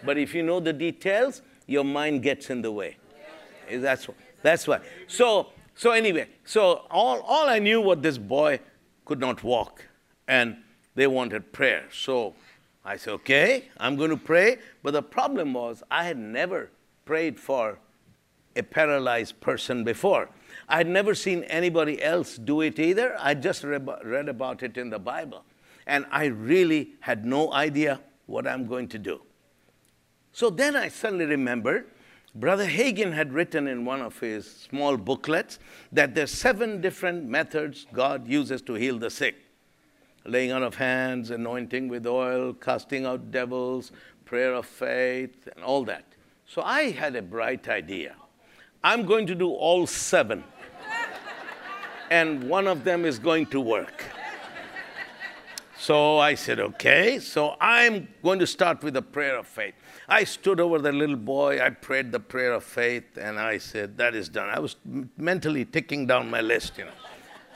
But 0.06 0.16
if 0.16 0.34
you 0.34 0.42
know 0.42 0.60
the 0.60 0.72
details, 0.72 1.42
your 1.66 1.84
mind 1.84 2.22
gets 2.22 2.48
in 2.48 2.62
the 2.62 2.72
way. 2.72 2.96
That's, 3.70 4.08
that's 4.40 4.66
why. 4.66 4.80
So, 5.08 5.48
so 5.74 5.90
anyway, 5.90 6.28
so 6.42 6.86
all, 6.90 7.20
all 7.20 7.46
I 7.50 7.58
knew 7.58 7.82
was 7.82 7.98
this 8.00 8.16
boy 8.16 8.60
could 9.04 9.20
not 9.20 9.44
walk. 9.44 9.84
And 10.26 10.56
they 10.94 11.06
wanted 11.06 11.52
prayer. 11.52 11.84
So 11.92 12.34
I 12.82 12.96
said, 12.96 13.12
okay, 13.12 13.68
I'm 13.76 13.96
going 13.96 14.10
to 14.10 14.16
pray. 14.16 14.56
But 14.82 14.94
the 14.94 15.02
problem 15.02 15.52
was, 15.52 15.82
I 15.90 16.04
had 16.04 16.16
never 16.16 16.70
prayed 17.04 17.38
for 17.38 17.78
a 18.58 18.62
paralyzed 18.62 19.40
person 19.40 19.84
before. 19.84 20.28
I 20.68 20.76
had 20.78 20.88
never 20.88 21.14
seen 21.14 21.44
anybody 21.44 22.02
else 22.02 22.36
do 22.36 22.60
it 22.60 22.78
either. 22.78 23.16
I 23.18 23.34
just 23.34 23.64
read 23.64 24.28
about 24.28 24.62
it 24.62 24.76
in 24.76 24.90
the 24.90 24.98
Bible. 24.98 25.44
And 25.86 26.04
I 26.10 26.26
really 26.26 26.90
had 27.00 27.24
no 27.24 27.52
idea 27.52 28.00
what 28.26 28.46
I'm 28.46 28.66
going 28.66 28.88
to 28.88 28.98
do. 28.98 29.22
So 30.32 30.50
then 30.50 30.76
I 30.76 30.88
suddenly 30.88 31.24
remembered 31.24 31.86
Brother 32.34 32.66
Hagin 32.66 33.14
had 33.14 33.32
written 33.32 33.66
in 33.66 33.84
one 33.84 34.02
of 34.02 34.20
his 34.20 34.48
small 34.48 34.96
booklets 34.96 35.58
that 35.90 36.14
there's 36.14 36.30
seven 36.30 36.80
different 36.80 37.24
methods 37.24 37.86
God 37.92 38.28
uses 38.28 38.60
to 38.62 38.74
heal 38.74 38.98
the 38.98 39.10
sick 39.10 39.36
laying 40.28 40.52
on 40.52 40.62
of 40.62 40.74
hands, 40.74 41.30
anointing 41.30 41.88
with 41.88 42.06
oil, 42.06 42.52
casting 42.52 43.06
out 43.06 43.30
devils, 43.30 43.92
prayer 44.24 44.52
of 44.52 44.66
faith, 44.66 45.48
and 45.54 45.64
all 45.64 45.84
that. 45.84 46.04
So 46.46 46.62
I 46.62 46.90
had 46.90 47.16
a 47.16 47.22
bright 47.22 47.68
idea. 47.68 48.14
I'm 48.82 49.04
going 49.06 49.26
to 49.26 49.34
do 49.34 49.50
all 49.50 49.86
seven, 49.86 50.44
and 52.10 52.48
one 52.48 52.66
of 52.66 52.84
them 52.84 53.04
is 53.04 53.18
going 53.18 53.46
to 53.46 53.60
work. 53.60 54.04
So 55.78 56.18
I 56.18 56.34
said, 56.34 56.58
okay, 56.60 57.18
so 57.18 57.56
I'm 57.60 58.08
going 58.22 58.40
to 58.40 58.46
start 58.46 58.82
with 58.82 58.96
a 58.96 59.02
prayer 59.02 59.38
of 59.38 59.46
faith. 59.46 59.74
I 60.08 60.24
stood 60.24 60.60
over 60.60 60.78
the 60.78 60.92
little 60.92 61.16
boy, 61.16 61.60
I 61.64 61.70
prayed 61.70 62.12
the 62.12 62.20
prayer 62.20 62.52
of 62.52 62.64
faith, 62.64 63.16
and 63.16 63.38
I 63.38 63.58
said, 63.58 63.96
that 63.98 64.14
is 64.14 64.28
done. 64.28 64.48
I 64.48 64.58
was 64.58 64.76
mentally 65.16 65.64
ticking 65.64 66.06
down 66.06 66.30
my 66.30 66.40
list, 66.40 66.78
you 66.78 66.84
know. 66.84 66.90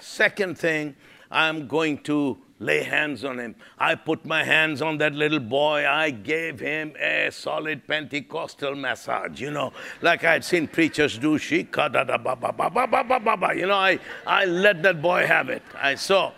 Second 0.01 0.59
thing, 0.59 0.97
I'm 1.33 1.67
going 1.67 1.99
to 2.05 2.39
lay 2.59 2.83
hands 2.85 3.25
on 3.25 3.41
him. 3.41 3.55
I 3.79 3.95
put 3.97 4.25
my 4.25 4.45
hands 4.45 4.83
on 4.83 4.99
that 4.99 5.15
little 5.15 5.41
boy. 5.41 5.87
I 5.89 6.11
gave 6.11 6.61
him 6.61 6.95
a 7.01 7.31
solid 7.33 7.87
Pentecostal 7.89 8.77
massage, 8.77 9.41
you 9.41 9.51
know, 9.51 9.73
like 10.01 10.23
I 10.25 10.35
had 10.35 10.45
seen 10.45 10.69
preachers 10.69 11.19
do. 11.19 11.39
She. 11.39 11.57
You 11.57 11.67
know, 13.67 13.75
I, 13.75 13.99
I 14.27 14.45
let 14.45 14.83
that 14.83 15.03
boy 15.03 15.27
have 15.27 15.49
it. 15.49 15.63
I 15.75 15.97
saw. 15.97 16.33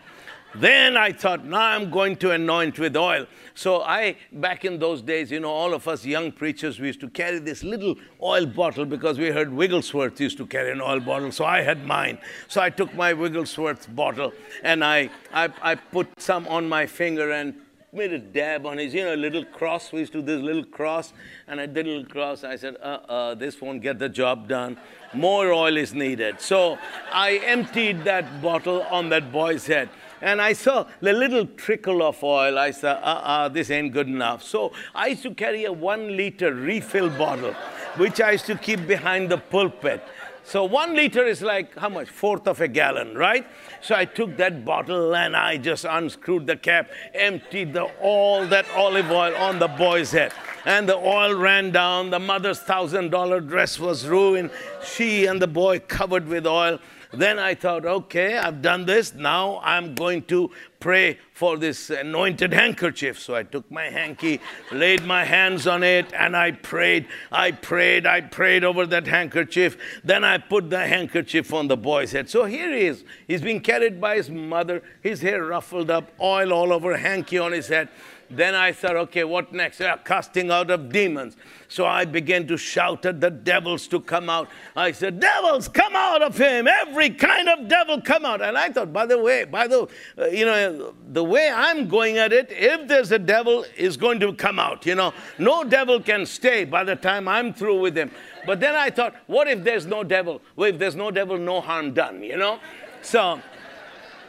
Then 0.56 0.96
I 0.96 1.12
thought, 1.12 1.44
now 1.44 1.60
I'm 1.60 1.90
going 1.90 2.16
to 2.16 2.30
anoint 2.30 2.78
with 2.78 2.96
oil. 2.96 3.26
So 3.54 3.82
I, 3.82 4.16
back 4.32 4.64
in 4.64 4.78
those 4.78 5.02
days, 5.02 5.30
you 5.30 5.40
know, 5.40 5.50
all 5.50 5.74
of 5.74 5.88
us 5.88 6.04
young 6.04 6.30
preachers, 6.30 6.78
we 6.78 6.86
used 6.88 7.00
to 7.00 7.08
carry 7.08 7.38
this 7.38 7.64
little 7.64 7.96
oil 8.22 8.46
bottle 8.46 8.84
because 8.84 9.18
we 9.18 9.28
heard 9.28 9.52
Wigglesworth 9.52 10.20
used 10.20 10.38
to 10.38 10.46
carry 10.46 10.70
an 10.70 10.80
oil 10.80 11.00
bottle. 11.00 11.32
So 11.32 11.44
I 11.44 11.62
had 11.62 11.84
mine. 11.84 12.18
So 12.48 12.60
I 12.60 12.70
took 12.70 12.94
my 12.94 13.12
Wigglesworth 13.12 13.92
bottle 13.94 14.32
and 14.62 14.84
I, 14.84 15.10
I, 15.32 15.50
I 15.62 15.74
put 15.74 16.08
some 16.20 16.46
on 16.48 16.68
my 16.68 16.86
finger 16.86 17.32
and 17.32 17.54
made 17.92 18.12
a 18.12 18.18
dab 18.18 18.66
on 18.66 18.78
his, 18.78 18.92
you 18.92 19.04
know, 19.04 19.14
little 19.14 19.44
cross. 19.44 19.92
We 19.92 20.00
used 20.00 20.12
to 20.12 20.20
do 20.20 20.26
this 20.36 20.42
little 20.42 20.64
cross, 20.64 21.12
and 21.46 21.60
I 21.60 21.66
did 21.66 21.86
a 21.86 21.90
little 21.90 22.06
cross. 22.06 22.42
I 22.42 22.56
said, 22.56 22.76
uh 22.82 22.98
uh, 23.08 23.34
this 23.34 23.60
won't 23.60 23.82
get 23.82 23.98
the 23.98 24.08
job 24.08 24.48
done. 24.48 24.76
More 25.12 25.52
oil 25.52 25.76
is 25.76 25.94
needed. 25.94 26.40
So 26.40 26.76
I 27.12 27.36
emptied 27.44 28.04
that 28.04 28.42
bottle 28.42 28.82
on 28.90 29.10
that 29.10 29.30
boy's 29.30 29.66
head. 29.66 29.88
And 30.24 30.40
I 30.40 30.54
saw 30.54 30.86
the 31.02 31.12
little 31.12 31.44
trickle 31.44 32.02
of 32.02 32.24
oil. 32.24 32.58
I 32.58 32.70
said, 32.70 32.96
uh 32.96 33.20
uh, 33.34 33.48
this 33.50 33.70
ain't 33.70 33.92
good 33.92 34.08
enough. 34.08 34.42
So 34.42 34.72
I 34.94 35.08
used 35.08 35.22
to 35.24 35.34
carry 35.34 35.66
a 35.66 35.72
one 35.72 36.16
liter 36.16 36.54
refill 36.54 37.10
bottle, 37.10 37.52
which 37.98 38.22
I 38.22 38.30
used 38.32 38.46
to 38.46 38.56
keep 38.56 38.86
behind 38.86 39.30
the 39.30 39.36
pulpit. 39.36 40.02
So 40.42 40.64
one 40.64 40.94
liter 40.96 41.26
is 41.26 41.42
like 41.42 41.76
how 41.76 41.90
much? 41.90 42.08
Fourth 42.08 42.48
of 42.48 42.62
a 42.62 42.68
gallon, 42.68 43.14
right? 43.14 43.46
So 43.82 43.94
I 43.94 44.06
took 44.06 44.38
that 44.38 44.64
bottle 44.64 45.14
and 45.14 45.36
I 45.36 45.58
just 45.58 45.84
unscrewed 45.84 46.46
the 46.46 46.56
cap, 46.56 46.90
emptied 47.12 47.74
the, 47.74 47.84
all 48.00 48.46
that 48.46 48.64
olive 48.74 49.10
oil 49.10 49.36
on 49.36 49.58
the 49.58 49.68
boy's 49.68 50.10
head. 50.10 50.32
And 50.64 50.88
the 50.88 50.96
oil 50.96 51.34
ran 51.34 51.70
down. 51.70 52.08
The 52.08 52.18
mother's 52.18 52.60
thousand 52.60 53.10
dollar 53.10 53.42
dress 53.42 53.78
was 53.78 54.06
ruined. 54.06 54.50
She 54.82 55.26
and 55.26 55.40
the 55.40 55.46
boy 55.46 55.80
covered 55.80 56.26
with 56.26 56.46
oil. 56.46 56.78
Then 57.16 57.38
I 57.38 57.54
thought, 57.54 57.86
okay, 57.86 58.36
I've 58.36 58.62
done 58.62 58.86
this. 58.86 59.14
Now 59.14 59.60
I'm 59.62 59.94
going 59.94 60.22
to 60.24 60.50
pray 60.80 61.18
for 61.32 61.56
this 61.56 61.88
anointed 61.88 62.52
handkerchief. 62.52 63.18
So 63.18 63.34
I 63.34 63.42
took 63.42 63.70
my 63.70 63.84
hanky, 63.84 64.40
laid 64.70 65.04
my 65.04 65.24
hands 65.24 65.66
on 65.66 65.82
it, 65.82 66.12
and 66.12 66.36
I 66.36 66.52
prayed. 66.52 67.06
I 67.32 67.52
prayed, 67.52 68.06
I 68.06 68.20
prayed 68.20 68.64
over 68.64 68.84
that 68.86 69.06
handkerchief. 69.06 69.78
Then 70.04 70.24
I 70.24 70.38
put 70.38 70.68
the 70.70 70.86
handkerchief 70.86 71.54
on 71.54 71.68
the 71.68 71.76
boy's 71.76 72.12
head. 72.12 72.28
So 72.28 72.44
here 72.44 72.70
he 72.70 72.84
is. 72.84 73.04
He's 73.26 73.40
being 73.40 73.60
carried 73.60 74.00
by 74.00 74.16
his 74.16 74.28
mother, 74.28 74.82
his 75.00 75.22
hair 75.22 75.44
ruffled 75.44 75.90
up, 75.90 76.12
oil 76.20 76.52
all 76.52 76.72
over, 76.72 76.96
hanky 76.96 77.38
on 77.38 77.52
his 77.52 77.68
head. 77.68 77.88
Then 78.30 78.54
I 78.54 78.72
thought, 78.72 78.96
okay, 78.96 79.24
what 79.24 79.52
next? 79.52 79.80
Yeah, 79.80 79.96
casting 79.96 80.50
out 80.50 80.70
of 80.70 80.90
demons. 80.90 81.36
So 81.68 81.86
I 81.86 82.04
began 82.04 82.46
to 82.48 82.56
shout 82.56 83.04
at 83.06 83.20
the 83.20 83.30
devils 83.30 83.88
to 83.88 84.00
come 84.00 84.30
out. 84.30 84.48
I 84.76 84.92
said, 84.92 85.20
devils, 85.20 85.68
come 85.68 85.94
out 85.96 86.22
of 86.22 86.36
him. 86.36 86.68
Every 86.68 87.10
kind 87.10 87.48
of 87.48 87.68
devil 87.68 88.00
come 88.00 88.24
out. 88.24 88.42
And 88.42 88.56
I 88.56 88.70
thought, 88.70 88.92
by 88.92 89.06
the 89.06 89.18
way, 89.18 89.44
by 89.44 89.66
the, 89.66 89.88
uh, 90.18 90.26
you 90.26 90.44
know, 90.44 90.94
the 91.08 91.24
way 91.24 91.50
I'm 91.50 91.88
going 91.88 92.18
at 92.18 92.32
it, 92.32 92.48
if 92.50 92.86
there's 92.88 93.12
a 93.12 93.18
devil, 93.18 93.64
is 93.76 93.96
going 93.96 94.20
to 94.20 94.32
come 94.32 94.58
out. 94.58 94.86
You 94.86 94.94
know, 94.94 95.12
no 95.38 95.64
devil 95.64 96.00
can 96.00 96.26
stay 96.26 96.64
by 96.64 96.84
the 96.84 96.96
time 96.96 97.26
I'm 97.28 97.52
through 97.52 97.80
with 97.80 97.96
him. 97.96 98.10
But 98.46 98.60
then 98.60 98.74
I 98.74 98.90
thought, 98.90 99.14
what 99.26 99.48
if 99.48 99.64
there's 99.64 99.86
no 99.86 100.04
devil? 100.04 100.40
Well, 100.56 100.70
if 100.70 100.78
there's 100.78 100.94
no 100.94 101.10
devil, 101.10 101.38
no 101.38 101.60
harm 101.60 101.94
done, 101.94 102.22
you 102.22 102.36
know? 102.36 102.60
So 103.02 103.40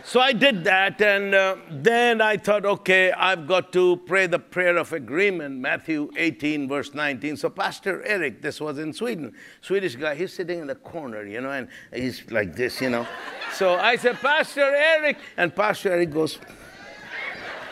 so 0.05 0.19
I 0.19 0.33
did 0.33 0.63
that, 0.65 1.01
and 1.01 1.33
uh, 1.33 1.55
then 1.71 2.21
I 2.21 2.37
thought, 2.37 2.63
okay, 2.63 3.11
I've 3.11 3.47
got 3.47 3.73
to 3.73 3.97
pray 3.97 4.27
the 4.27 4.37
prayer 4.37 4.77
of 4.77 4.93
agreement, 4.93 5.57
Matthew 5.57 6.11
18, 6.15 6.67
verse 6.69 6.93
19. 6.93 7.37
So 7.37 7.49
Pastor 7.49 8.03
Eric, 8.03 8.43
this 8.43 8.61
was 8.61 8.77
in 8.77 8.93
Sweden, 8.93 9.33
Swedish 9.61 9.95
guy, 9.95 10.13
he's 10.13 10.31
sitting 10.31 10.59
in 10.59 10.67
the 10.67 10.75
corner, 10.75 11.25
you 11.25 11.41
know, 11.41 11.49
and 11.49 11.67
he's 11.91 12.29
like 12.29 12.55
this, 12.55 12.79
you 12.81 12.91
know. 12.91 13.07
so 13.51 13.73
I 13.73 13.95
said, 13.95 14.17
Pastor 14.17 14.61
Eric, 14.75 15.17
and 15.37 15.55
Pastor 15.55 15.91
Eric 15.93 16.11
goes, 16.11 16.37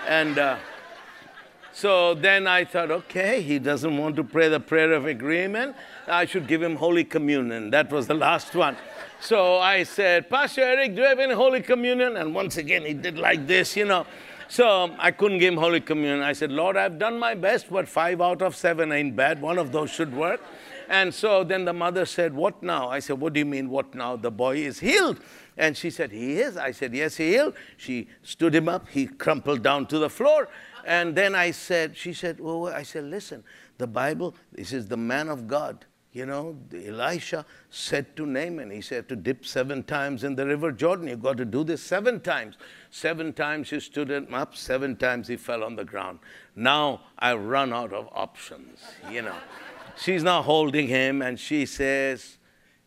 and 0.07 0.39
uh, 0.39 0.57
so 1.71 2.13
then 2.13 2.45
I 2.45 2.65
thought, 2.65 2.91
okay, 2.91 3.41
he 3.41 3.57
doesn't 3.57 3.97
want 3.97 4.15
to 4.15 4.23
pray 4.23 4.47
the 4.47 4.59
prayer 4.59 4.93
of 4.93 5.05
agreement. 5.07 5.75
I 6.07 6.25
should 6.25 6.47
give 6.47 6.61
him 6.61 6.77
Holy 6.77 7.03
Communion. 7.03 7.71
That 7.71 7.91
was 7.91 8.05
the 8.05 8.13
last 8.13 8.55
one. 8.55 8.75
So 9.23 9.59
I 9.59 9.83
said, 9.83 10.29
Pastor 10.29 10.59
Eric, 10.59 10.95
do 10.95 11.01
you 11.01 11.07
have 11.07 11.17
any 11.17 11.33
Holy 11.33 11.61
Communion? 11.61 12.17
And 12.17 12.35
once 12.35 12.57
again, 12.57 12.83
he 12.83 12.93
did 12.93 13.17
like 13.17 13.47
this, 13.47 13.77
you 13.77 13.85
know. 13.85 14.05
So 14.49 14.67
um, 14.67 14.95
I 14.99 15.11
couldn't 15.11 15.37
give 15.37 15.53
him 15.53 15.59
Holy 15.61 15.79
Communion. 15.79 16.21
I 16.21 16.33
said, 16.33 16.51
Lord, 16.51 16.75
I've 16.75 16.99
done 16.99 17.17
my 17.17 17.33
best, 17.33 17.69
but 17.69 17.87
five 17.87 18.19
out 18.19 18.41
of 18.41 18.53
seven 18.53 18.91
ain't 18.91 19.15
bad. 19.15 19.41
One 19.41 19.57
of 19.57 19.71
those 19.71 19.91
should 19.91 20.13
work. 20.13 20.41
And 20.89 21.13
so 21.13 21.45
then 21.45 21.63
the 21.63 21.71
mother 21.71 22.05
said, 22.05 22.33
What 22.33 22.61
now? 22.61 22.89
I 22.89 22.99
said, 22.99 23.17
What 23.17 23.31
do 23.31 23.39
you 23.39 23.45
mean, 23.45 23.69
what 23.69 23.95
now? 23.95 24.17
The 24.17 24.29
boy 24.29 24.57
is 24.57 24.81
healed. 24.81 25.21
And 25.55 25.77
she 25.77 25.89
said, 25.89 26.11
He 26.11 26.41
is. 26.41 26.57
I 26.57 26.71
said, 26.71 26.93
Yes, 26.93 27.15
he 27.15 27.35
is. 27.35 27.53
She 27.77 28.09
stood 28.23 28.53
him 28.53 28.67
up. 28.67 28.89
He 28.89 29.07
crumpled 29.07 29.63
down 29.63 29.85
to 29.85 29.99
the 29.99 30.09
floor. 30.09 30.49
And 30.85 31.15
then 31.15 31.33
I 31.33 31.51
said, 31.51 31.95
She 31.95 32.11
said, 32.11 32.41
Well, 32.41 32.67
I 32.67 32.83
said, 32.83 33.05
Listen, 33.05 33.45
the 33.77 33.87
Bible, 33.87 34.35
this 34.51 34.73
is 34.73 34.89
the 34.89 34.97
man 34.97 35.29
of 35.29 35.47
God. 35.47 35.85
You 36.13 36.27
know, 36.27 36.55
Elisha 36.71 37.43
said 37.71 38.15
to 38.17 38.27
Naaman, 38.27 38.69
he 38.69 38.81
said 38.81 39.09
to 39.09 39.15
dip 39.15 39.43
seven 39.45 39.81
times 39.81 40.23
in 40.23 40.35
the 40.35 40.45
river 40.45 40.71
Jordan. 40.71 41.07
You've 41.07 41.23
got 41.23 41.37
to 41.37 41.45
do 41.45 41.63
this 41.63 41.81
seven 41.81 42.19
times. 42.19 42.55
Seven 42.91 43.33
times 43.33 43.71
he 43.71 43.79
stood 43.79 44.11
up, 44.11 44.55
seven 44.55 44.95
times 44.95 45.27
he 45.27 45.37
fell 45.37 45.63
on 45.63 45.75
the 45.75 45.83
ground. 45.83 46.19
Now 46.55 47.01
I've 47.17 47.43
run 47.43 47.73
out 47.73 47.93
of 47.93 48.07
options, 48.13 48.79
you 49.09 49.23
know. 49.23 49.35
She's 49.97 50.21
now 50.21 50.43
holding 50.43 50.87
him 50.87 51.23
and 51.23 51.39
she 51.39 51.65
says, 51.65 52.37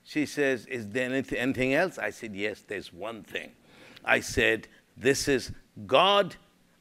she 0.05 0.24
says, 0.24 0.66
Is 0.66 0.89
there 0.89 1.12
anything 1.12 1.74
else? 1.74 1.99
I 1.99 2.11
said, 2.11 2.35
Yes, 2.35 2.62
there's 2.66 2.93
one 2.93 3.24
thing. 3.24 3.51
I 4.05 4.20
said, 4.20 4.68
This 4.97 5.27
is 5.27 5.51
God. 5.85 6.37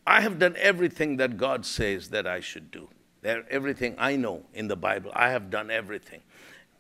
I 0.05 0.21
have 0.21 0.37
done 0.37 0.55
everything 0.59 1.17
that 1.17 1.37
God 1.37 1.65
says 1.65 2.09
that 2.09 2.27
I 2.27 2.39
should 2.39 2.69
do. 2.69 2.87
Everything 3.23 3.95
I 3.97 4.15
know 4.15 4.43
in 4.53 4.67
the 4.67 4.75
Bible, 4.75 5.11
I 5.15 5.31
have 5.31 5.49
done 5.49 5.71
everything. 5.71 6.21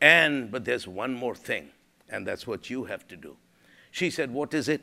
And, 0.05 0.51
but 0.51 0.65
there's 0.65 0.87
one 0.87 1.15
more 1.15 1.33
thing, 1.33 1.69
and 2.09 2.27
that's 2.27 2.45
what 2.45 2.69
you 2.69 2.83
have 2.83 3.07
to 3.07 3.17
do. 3.17 3.37
She 3.89 4.11
said, 4.11 4.31
What 4.31 4.53
is 4.53 4.69
it? 4.69 4.81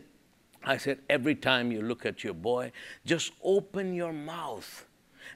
I 0.65 0.79
said, 0.79 0.99
Every 1.09 1.37
time 1.37 1.71
you 1.71 1.81
look 1.81 2.05
at 2.05 2.25
your 2.25 2.35
boy, 2.35 2.73
just 3.07 3.31
open 3.41 3.95
your 3.95 4.13
mouth 4.13 4.85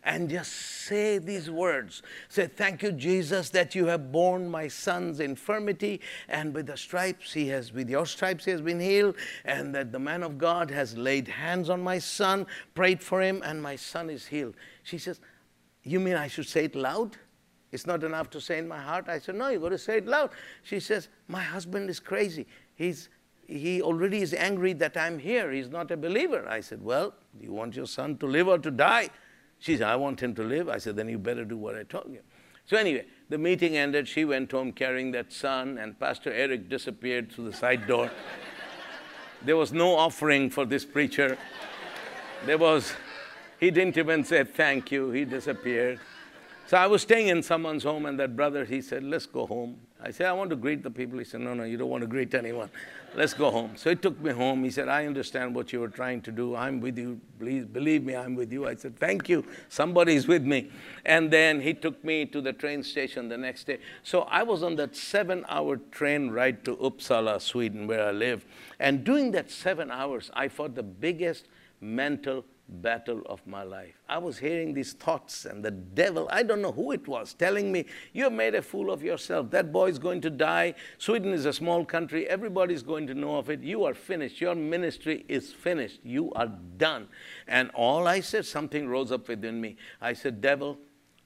and 0.03 0.29
just 0.29 0.53
say 0.53 1.19
these 1.19 1.49
words. 1.49 2.03
Say, 2.29 2.49
Thank 2.49 2.83
you, 2.83 2.91
Jesus, 2.91 3.51
that 3.51 3.77
you 3.77 3.87
have 3.87 4.11
borne 4.11 4.51
my 4.51 4.67
son's 4.67 5.21
infirmity, 5.21 6.01
and 6.29 6.53
with 6.53 6.67
the 6.67 6.77
stripes 6.77 7.33
he 7.33 7.47
has, 7.51 7.73
with 7.73 7.89
your 7.89 8.07
stripes 8.07 8.45
he 8.45 8.51
has 8.51 8.63
been 8.63 8.81
healed, 8.81 9.15
and 9.45 9.73
that 9.77 9.93
the 9.93 10.01
man 10.01 10.25
of 10.25 10.37
God 10.37 10.69
has 10.69 10.97
laid 10.97 11.29
hands 11.29 11.71
on 11.71 11.81
my 11.81 12.01
son, 12.01 12.49
prayed 12.75 13.01
for 13.01 13.23
him, 13.23 13.41
and 13.45 13.63
my 13.63 13.77
son 13.77 14.11
is 14.11 14.27
healed. 14.27 14.57
She 14.83 14.99
says, 14.99 15.21
You 15.85 16.01
mean 16.01 16.17
I 16.17 16.27
should 16.27 16.49
say 16.49 16.65
it 16.65 16.75
loud? 16.75 17.19
It's 17.77 17.87
not 17.87 18.03
enough 18.05 18.31
to 18.31 18.41
say 18.41 18.57
in 18.57 18.67
my 18.67 18.81
heart. 18.81 19.07
I 19.07 19.19
said, 19.19 19.35
No, 19.35 19.49
you've 19.49 19.61
got 19.61 19.69
to 19.69 19.77
say 19.77 19.99
it 19.99 20.07
loud. 20.07 20.31
She 20.63 20.81
says, 20.81 21.09
My 21.29 21.43
husband 21.43 21.91
is 21.91 22.01
crazy. 22.01 22.47
He's, 22.75 23.11
he 23.47 23.83
already 23.83 24.23
is 24.23 24.33
angry 24.33 24.73
that 24.73 24.97
I'm 24.97 25.19
here. 25.19 25.53
He's 25.53 25.69
not 25.69 25.91
a 25.91 25.97
believer. 25.99 26.49
I 26.49 26.63
said, 26.63 26.83
Well, 26.83 27.13
do 27.39 27.45
you 27.45 27.53
want 27.53 27.77
your 27.77 27.87
son 27.87 28.17
to 28.17 28.27
live 28.27 28.49
or 28.49 28.59
to 28.59 28.71
die? 28.71 29.11
She 29.59 29.77
said, 29.77 29.89
I 29.89 29.97
want 29.97 30.23
him 30.23 30.35
to 30.37 30.43
live. 30.43 30.71
I 30.71 30.79
said, 30.79 30.97
Then 30.97 31.11
you 31.11 31.19
better 31.19 31.45
do 31.45 31.59
what 31.59 31.77
I 31.77 31.83
told 31.83 32.11
you. 32.11 32.21
So, 32.65 32.79
anyway, 32.79 33.05
the 33.29 33.37
meeting 33.37 33.77
ended. 33.77 34.09
She 34.09 34.25
went 34.25 34.51
home 34.53 34.73
carrying 34.73 35.11
that 35.13 35.31
son, 35.31 35.77
and 35.77 36.01
Pastor 36.01 36.33
Eric 36.33 36.71
disappeared 36.71 37.31
through 37.31 37.51
the 37.51 37.57
side 37.57 37.87
door. 37.87 38.11
there 39.45 39.59
was 39.59 39.71
no 39.71 39.95
offering 39.95 40.49
for 40.49 40.65
this 40.65 40.87
preacher. 40.87 41.37
There 42.47 42.57
was, 42.57 42.95
he 43.61 43.71
didn't 43.71 43.99
even 43.99 44.25
say 44.25 44.45
thank 44.45 44.91
you. 44.91 45.11
He 45.11 45.27
disappeared. 45.27 46.01
So 46.67 46.77
I 46.77 46.89
was 46.89 47.03
staying 47.03 47.29
in 47.29 47.45
someone's 47.45 47.85
home, 47.85 48.07
and 48.07 48.19
that 48.19 48.35
brother, 48.35 48.65
he 48.65 48.83
said, 48.83 49.05
Let's 49.05 49.25
go 49.25 49.47
home. 49.47 49.79
I 50.03 50.11
said, 50.11 50.27
I 50.27 50.33
want 50.33 50.51
to 50.51 50.57
greet 50.57 50.83
the 50.83 50.91
people. 50.91 51.17
He 51.17 51.25
said, 51.25 51.41
No, 51.41 51.55
no, 51.55 51.63
you 51.63 51.77
don't 51.77 51.89
want 51.89 52.01
to 52.01 52.09
greet 52.09 52.35
anyone. 52.35 52.71
Let's 53.15 53.35
go 53.35 53.53
home. 53.53 53.77
So 53.77 53.91
he 53.91 53.95
took 53.95 54.21
me 54.21 54.33
home. 54.33 54.65
He 54.65 54.71
said, 54.71 54.89
I 54.89 55.07
understand 55.07 55.55
what 55.55 55.73
you 55.73 55.79
were 55.79 55.89
trying 55.89 56.23
to 56.23 56.33
do. 56.33 56.57
I'm 56.57 56.81
with 56.81 56.99
you. 56.99 57.21
Please 57.39 57.65
believe 57.65 58.03
me, 58.03 58.17
I'm 58.17 58.35
with 58.35 58.53
you. 58.53 58.67
I 58.67 58.75
said, 58.75 58.99
Thank 58.99 59.29
you. 59.29 59.45
Somebody's 59.69 60.27
with 60.27 60.43
me. 60.43 60.71
And 61.05 61.31
then 61.31 61.61
he 61.61 61.73
took 61.73 62.03
me 62.03 62.27
to 62.27 62.41
the 62.41 62.53
train 62.53 62.83
station 62.83 63.29
the 63.29 63.39
next 63.39 63.69
day. 63.69 63.79
So 64.03 64.23
I 64.23 64.43
was 64.43 64.65
on 64.65 64.75
that 64.77 64.97
seven 64.97 65.45
hour 65.49 65.77
train 65.93 66.31
ride 66.31 66.65
to 66.65 66.75
Uppsala, 66.79 67.41
Sweden, 67.41 67.87
where 67.87 68.09
I 68.09 68.11
live. 68.11 68.45
And 68.81 69.05
during 69.05 69.31
that 69.33 69.53
seven 69.53 69.93
hours, 69.93 70.33
I 70.35 70.49
fought 70.49 70.75
the 70.75 70.83
biggest 70.83 71.47
mental 71.81 72.45
battle 72.69 73.23
of 73.27 73.47
my 73.47 73.63
life. 73.63 73.95
I 74.09 74.19
was 74.19 74.39
hearing 74.39 74.75
these 74.75 74.93
thoughts, 74.93 75.45
and 75.45 75.65
the 75.65 75.71
devil, 75.71 76.29
I 76.31 76.43
don't 76.43 76.63
know 76.63 76.73
who 76.73 76.93
it 76.93 77.07
was, 77.07 77.35
telling 77.35 77.71
me, 77.71 77.87
You 78.13 78.25
have 78.25 78.33
made 78.33 78.55
a 78.55 78.63
fool 78.63 78.91
of 78.91 79.03
yourself. 79.03 79.51
That 79.51 79.73
boy 79.73 79.89
is 79.91 79.99
going 79.99 80.21
to 80.23 80.31
die. 80.31 80.75
Sweden 80.99 81.33
is 81.33 81.47
a 81.47 81.53
small 81.53 81.85
country. 81.85 82.29
Everybody's 82.29 82.83
going 82.83 83.07
to 83.07 83.15
know 83.15 83.37
of 83.37 83.51
it. 83.51 83.63
You 83.63 83.85
are 83.85 83.95
finished. 83.95 84.41
Your 84.41 84.55
ministry 84.55 85.25
is 85.29 85.53
finished. 85.53 86.01
You 86.03 86.33
are 86.33 86.53
done. 86.77 87.09
And 87.47 87.71
all 87.75 88.07
I 88.07 88.21
said, 88.21 88.47
something 88.47 88.89
rose 88.89 89.13
up 89.13 89.29
within 89.29 89.61
me. 89.61 89.77
I 90.01 90.13
said, 90.13 90.41
Devil, 90.41 90.79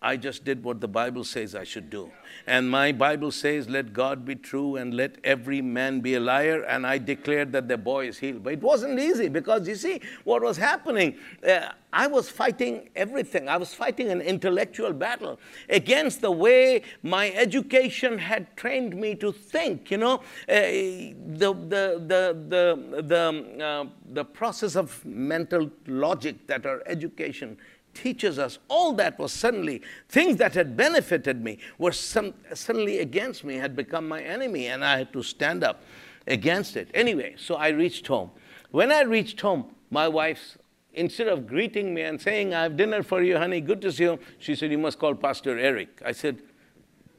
I 0.02 0.16
just 0.16 0.44
did 0.44 0.64
what 0.64 0.80
the 0.80 0.88
Bible 0.88 1.24
says 1.24 1.54
I 1.54 1.64
should 1.64 1.90
do. 1.90 2.10
And 2.46 2.70
my 2.70 2.90
Bible 2.90 3.30
says, 3.30 3.68
let 3.68 3.92
God 3.92 4.24
be 4.24 4.34
true 4.34 4.76
and 4.76 4.94
let 4.94 5.16
every 5.24 5.60
man 5.60 6.00
be 6.00 6.14
a 6.14 6.20
liar. 6.20 6.62
And 6.62 6.86
I 6.86 6.96
declared 6.96 7.52
that 7.52 7.68
the 7.68 7.76
boy 7.76 8.08
is 8.08 8.18
healed. 8.18 8.42
But 8.42 8.54
it 8.54 8.62
wasn't 8.62 8.98
easy 8.98 9.28
because 9.28 9.68
you 9.68 9.74
see 9.74 10.00
what 10.24 10.42
was 10.42 10.56
happening. 10.56 11.16
Uh, 11.46 11.68
I 11.92 12.06
was 12.06 12.30
fighting 12.30 12.88
everything. 12.96 13.46
I 13.48 13.58
was 13.58 13.74
fighting 13.74 14.08
an 14.08 14.22
intellectual 14.22 14.94
battle 14.94 15.38
against 15.68 16.22
the 16.22 16.30
way 16.30 16.82
my 17.02 17.30
education 17.32 18.16
had 18.16 18.56
trained 18.56 18.96
me 18.96 19.14
to 19.16 19.32
think. 19.32 19.90
You 19.90 19.98
know, 19.98 20.14
uh, 20.14 20.22
the, 20.48 21.14
the, 21.52 22.02
the, 22.06 22.36
the, 22.48 23.02
the, 23.02 23.64
uh, 23.64 23.86
the 24.12 24.24
process 24.24 24.76
of 24.76 25.04
mental 25.04 25.70
logic 25.86 26.46
that 26.46 26.64
our 26.64 26.82
education 26.86 27.58
teaches 27.94 28.38
us, 28.38 28.58
all 28.68 28.92
that 28.94 29.18
was 29.18 29.32
suddenly, 29.32 29.82
things 30.08 30.36
that 30.36 30.54
had 30.54 30.76
benefited 30.76 31.42
me 31.42 31.58
were 31.78 31.92
some, 31.92 32.34
suddenly 32.54 32.98
against 32.98 33.44
me, 33.44 33.56
had 33.56 33.76
become 33.76 34.08
my 34.08 34.22
enemy, 34.22 34.66
and 34.66 34.84
I 34.84 34.98
had 34.98 35.12
to 35.12 35.22
stand 35.22 35.64
up 35.64 35.82
against 36.26 36.76
it. 36.76 36.88
Anyway, 36.94 37.34
so 37.38 37.56
I 37.56 37.68
reached 37.68 38.06
home. 38.06 38.30
When 38.70 38.92
I 38.92 39.02
reached 39.02 39.40
home, 39.40 39.74
my 39.90 40.06
wife, 40.08 40.56
instead 40.94 41.28
of 41.28 41.46
greeting 41.46 41.92
me 41.94 42.02
and 42.02 42.20
saying, 42.20 42.54
I 42.54 42.62
have 42.62 42.76
dinner 42.76 43.02
for 43.02 43.22
you, 43.22 43.36
honey, 43.36 43.60
good 43.60 43.80
to 43.82 43.92
see 43.92 44.04
you, 44.04 44.18
she 44.38 44.54
said, 44.54 44.70
You 44.70 44.78
must 44.78 44.98
call 44.98 45.14
Pastor 45.14 45.58
Eric. 45.58 46.00
I 46.04 46.12
said, 46.12 46.40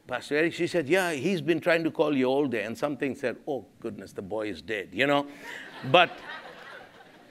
Pastor 0.06 0.36
Eric, 0.36 0.54
she 0.54 0.66
said, 0.66 0.88
Yeah, 0.88 1.12
he's 1.12 1.40
been 1.40 1.60
trying 1.60 1.84
to 1.84 1.90
call 1.90 2.16
you 2.16 2.26
all 2.26 2.46
day. 2.46 2.64
And 2.64 2.76
something 2.76 3.14
said, 3.14 3.36
Oh, 3.46 3.66
goodness, 3.80 4.12
the 4.12 4.22
boy 4.22 4.48
is 4.48 4.62
dead, 4.62 4.88
you 4.92 5.06
know? 5.06 5.26
But 5.90 6.10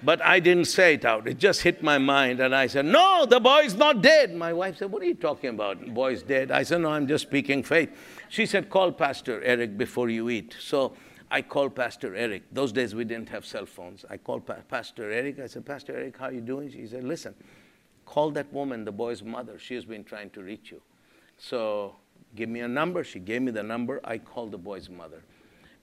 but 0.03 0.21
I 0.21 0.39
didn't 0.39 0.65
say 0.65 0.95
it 0.95 1.05
out. 1.05 1.27
It 1.27 1.37
just 1.37 1.61
hit 1.61 1.83
my 1.83 1.97
mind. 1.97 2.39
And 2.39 2.55
I 2.55 2.67
said, 2.67 2.85
No, 2.85 3.25
the 3.25 3.39
boy's 3.39 3.75
not 3.75 4.01
dead. 4.01 4.33
My 4.33 4.53
wife 4.53 4.77
said, 4.77 4.91
What 4.91 5.01
are 5.01 5.05
you 5.05 5.15
talking 5.15 5.51
about? 5.51 5.79
The 5.79 5.91
boy's 5.91 6.23
dead. 6.23 6.51
I 6.51 6.63
said, 6.63 6.81
No, 6.81 6.89
I'm 6.89 7.07
just 7.07 7.23
speaking 7.23 7.63
faith. 7.63 7.89
She 8.29 8.45
said, 8.45 8.69
Call 8.69 8.91
Pastor 8.91 9.41
Eric 9.43 9.77
before 9.77 10.09
you 10.09 10.29
eat. 10.29 10.55
So 10.59 10.93
I 11.29 11.41
called 11.41 11.75
Pastor 11.75 12.15
Eric. 12.15 12.43
Those 12.51 12.71
days 12.71 12.95
we 12.95 13.05
didn't 13.05 13.29
have 13.29 13.45
cell 13.45 13.65
phones. 13.65 14.03
I 14.09 14.17
called 14.17 14.45
pa- 14.45 14.57
Pastor 14.67 15.11
Eric. 15.11 15.39
I 15.39 15.47
said, 15.47 15.65
Pastor 15.65 15.95
Eric, 15.95 16.17
how 16.17 16.25
are 16.25 16.33
you 16.33 16.41
doing? 16.41 16.69
She 16.71 16.87
said, 16.87 17.03
Listen, 17.03 17.35
call 18.05 18.31
that 18.31 18.51
woman, 18.51 18.83
the 18.85 18.91
boy's 18.91 19.23
mother. 19.23 19.59
She 19.59 19.75
has 19.75 19.85
been 19.85 20.03
trying 20.03 20.31
to 20.31 20.41
reach 20.41 20.71
you. 20.71 20.81
So 21.37 21.95
give 22.35 22.49
me 22.49 22.61
a 22.61 22.67
number. 22.67 23.03
She 23.03 23.19
gave 23.19 23.41
me 23.41 23.51
the 23.51 23.63
number. 23.63 24.01
I 24.03 24.17
called 24.17 24.51
the 24.51 24.57
boy's 24.57 24.89
mother. 24.89 25.23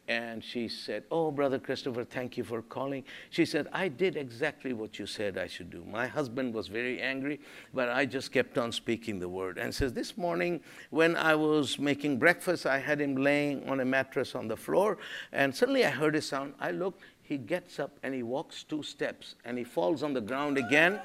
And 0.09 0.43
she 0.43 0.69
said, 0.69 1.05
Oh, 1.11 1.31
Brother 1.31 1.59
Christopher, 1.59 2.03
thank 2.03 2.37
you 2.39 2.45
for 2.45 2.63
calling. 2.63 3.05
She 3.31 3.45
said, 3.45 3.69
I 3.73 3.89
did 3.89 4.17
exactly 4.17 4.73
what 4.73 4.99
you 4.99 5.07
said 5.07 5.37
I 5.37 5.47
should 5.47 5.71
do. 5.71 5.85
My 5.85 6.07
husband 6.07 6.55
was 6.55 6.69
very 6.69 7.01
angry, 7.01 7.41
but 7.75 7.91
I 7.91 8.07
just 8.07 8.33
kept 8.33 8.57
on 8.57 8.73
speaking 8.73 9.19
the 9.19 9.29
word. 9.29 9.59
And 9.59 9.75
says, 9.75 9.93
This 9.93 10.17
morning, 10.17 10.61
when 10.91 11.15
I 11.15 11.35
was 11.35 11.79
making 11.79 12.19
breakfast, 12.19 12.65
I 12.65 12.79
had 12.79 13.01
him 13.01 13.17
laying 13.17 13.69
on 13.69 13.81
a 13.81 13.85
mattress 13.85 14.35
on 14.35 14.49
the 14.49 14.57
floor, 14.57 14.97
and 15.33 15.55
suddenly 15.55 15.85
I 15.85 15.91
heard 15.91 16.17
a 16.17 16.23
sound. 16.23 16.55
I 16.59 16.71
looked, 16.71 17.03
he 17.23 17.37
gets 17.37 17.79
up 17.79 17.99
and 18.03 18.15
he 18.15 18.23
walks 18.23 18.65
two 18.65 18.83
steps, 18.83 19.35
and 19.45 19.59
he 19.59 19.65
falls 19.65 20.03
on 20.03 20.15
the 20.15 20.23
ground 20.23 20.57
again 20.57 21.01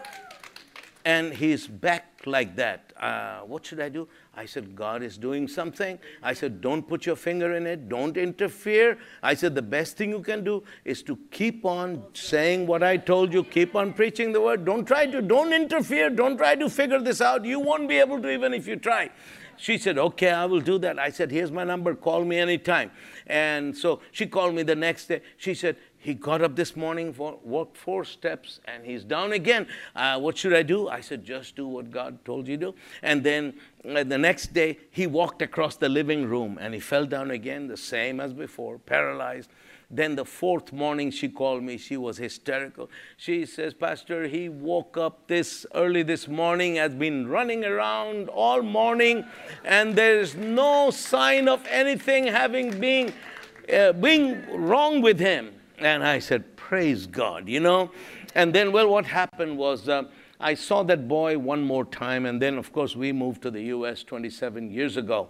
and 1.06 1.34
he's 1.34 1.68
back 1.68 2.13
like 2.28 2.56
that. 2.56 2.94
Uh, 2.98 3.40
what 3.42 3.66
should 3.66 3.80
I 3.80 3.90
do? 3.90 4.08
I 4.36 4.46
said, 4.46 4.76
God 4.76 5.04
is 5.04 5.18
doing 5.18 5.48
something. 5.48 6.00
I 6.22 6.34
said, 6.34 6.62
don't 6.62 6.88
put 6.88 7.06
your 7.06 7.16
finger 7.16 7.54
in 7.56 7.68
it, 7.68 7.90
don't 7.90 8.18
interfere. 8.18 8.98
I 9.22 9.36
said, 9.36 9.56
the 9.56 9.62
best 9.62 9.98
thing 9.98 10.10
you 10.10 10.22
can 10.22 10.44
do 10.44 10.64
is 10.86 11.04
to 11.04 11.18
keep 11.32 11.66
on 11.66 12.04
saying 12.14 12.66
what 12.66 12.84
I 12.84 12.98
told 12.98 13.34
you, 13.34 13.44
keep 13.44 13.76
on 13.76 13.94
preaching 13.94 14.32
the 14.32 14.42
word. 14.42 14.66
Don't 14.66 14.86
try 14.86 15.06
to, 15.06 15.22
don't 15.22 15.54
interfere, 15.54 16.10
don't 16.10 16.38
try 16.38 16.56
to 16.56 16.70
figure 16.70 17.00
this 17.00 17.22
out. 17.22 17.46
You 17.46 17.60
won't 17.60 17.88
be 17.88 17.98
able 17.98 18.22
to 18.22 18.30
even 18.32 18.54
if 18.54 18.68
you 18.68 18.76
try. 18.76 19.12
She 19.56 19.78
said, 19.78 19.98
okay, 19.98 20.32
I 20.32 20.46
will 20.46 20.62
do 20.62 20.80
that. 20.80 20.98
I 20.98 21.10
said, 21.10 21.32
here's 21.32 21.52
my 21.52 21.64
number, 21.64 21.96
call 21.96 22.26
me 22.26 22.38
anytime. 22.40 22.92
And 23.28 23.78
so 23.78 24.02
she 24.12 24.26
called 24.26 24.56
me 24.56 24.64
the 24.64 24.76
next 24.76 25.08
day. 25.08 25.22
She 25.38 25.54
said, 25.54 25.78
he 26.04 26.14
got 26.14 26.42
up 26.42 26.58
this 26.58 26.76
morning, 26.76 27.14
for, 27.14 27.40
walked 27.44 27.78
four 27.78 28.04
steps, 28.04 28.60
and 28.66 28.86
he's 28.86 29.06
down 29.06 29.32
again. 29.32 29.68
Uh, 29.96 30.20
what 30.20 30.38
should 30.38 30.54
I 30.54 30.62
do? 30.62 30.90
I 30.90 31.00
said, 31.00 31.24
just 31.24 31.56
do 31.56 31.66
what 31.66 31.92
God 31.92 32.24
told 32.26 32.46
you 32.46 32.58
to. 32.58 32.66
Do. 32.66 32.76
And 33.02 33.24
then 33.24 33.54
uh, 33.88 34.04
the 34.04 34.18
next 34.18 34.54
day, 34.54 34.80
he 34.92 35.08
walked 35.08 35.42
across 35.42 35.78
the 35.78 35.88
living 35.88 36.26
room 36.26 36.58
and 36.60 36.74
he 36.74 36.82
fell 36.82 37.06
down 37.06 37.32
again, 37.32 37.68
the 37.68 37.78
same 37.78 38.20
as 38.20 38.34
before, 38.34 38.80
paralyzed. 38.80 39.50
Then 39.90 40.16
the 40.16 40.26
fourth 40.26 40.74
morning, 40.74 41.10
she 41.10 41.30
called 41.30 41.64
me. 41.64 41.78
She 41.78 41.96
was 41.96 42.18
hysterical. 42.18 42.90
She 43.16 43.46
says, 43.46 43.74
Pastor, 43.74 44.28
he 44.28 44.50
woke 44.50 44.98
up 44.98 45.28
this 45.28 45.66
early 45.74 46.04
this 46.04 46.28
morning, 46.28 46.76
has 46.76 46.94
been 46.94 47.28
running 47.30 47.64
around 47.64 48.28
all 48.28 48.62
morning, 48.62 49.24
and 49.64 49.96
there's 49.96 50.36
no 50.36 50.92
sign 50.92 51.48
of 51.48 51.66
anything 51.68 52.28
having 52.28 52.78
been, 52.80 53.14
uh, 53.74 53.94
being 53.94 54.44
wrong 54.52 55.02
with 55.02 55.20
him. 55.20 55.54
And 55.80 56.04
I 56.04 56.20
said, 56.20 56.56
Praise 56.56 57.08
God, 57.08 57.48
you 57.48 57.60
know. 57.60 57.92
And 58.36 58.54
then, 58.54 58.72
well, 58.72 58.90
what 58.90 59.06
happened 59.06 59.58
was 59.58 59.88
uh, 59.90 60.04
I 60.40 60.56
saw 60.56 60.84
that 60.84 61.08
boy 61.08 61.38
one 61.38 61.64
more 61.64 61.86
time. 61.86 62.26
And 62.26 62.42
then, 62.42 62.58
of 62.58 62.74
course, 62.74 62.96
we 62.96 63.12
moved 63.12 63.42
to 63.44 63.52
the 63.52 63.62
US 63.64 64.04
27 64.04 64.72
years 64.72 64.98
ago. 64.98 65.30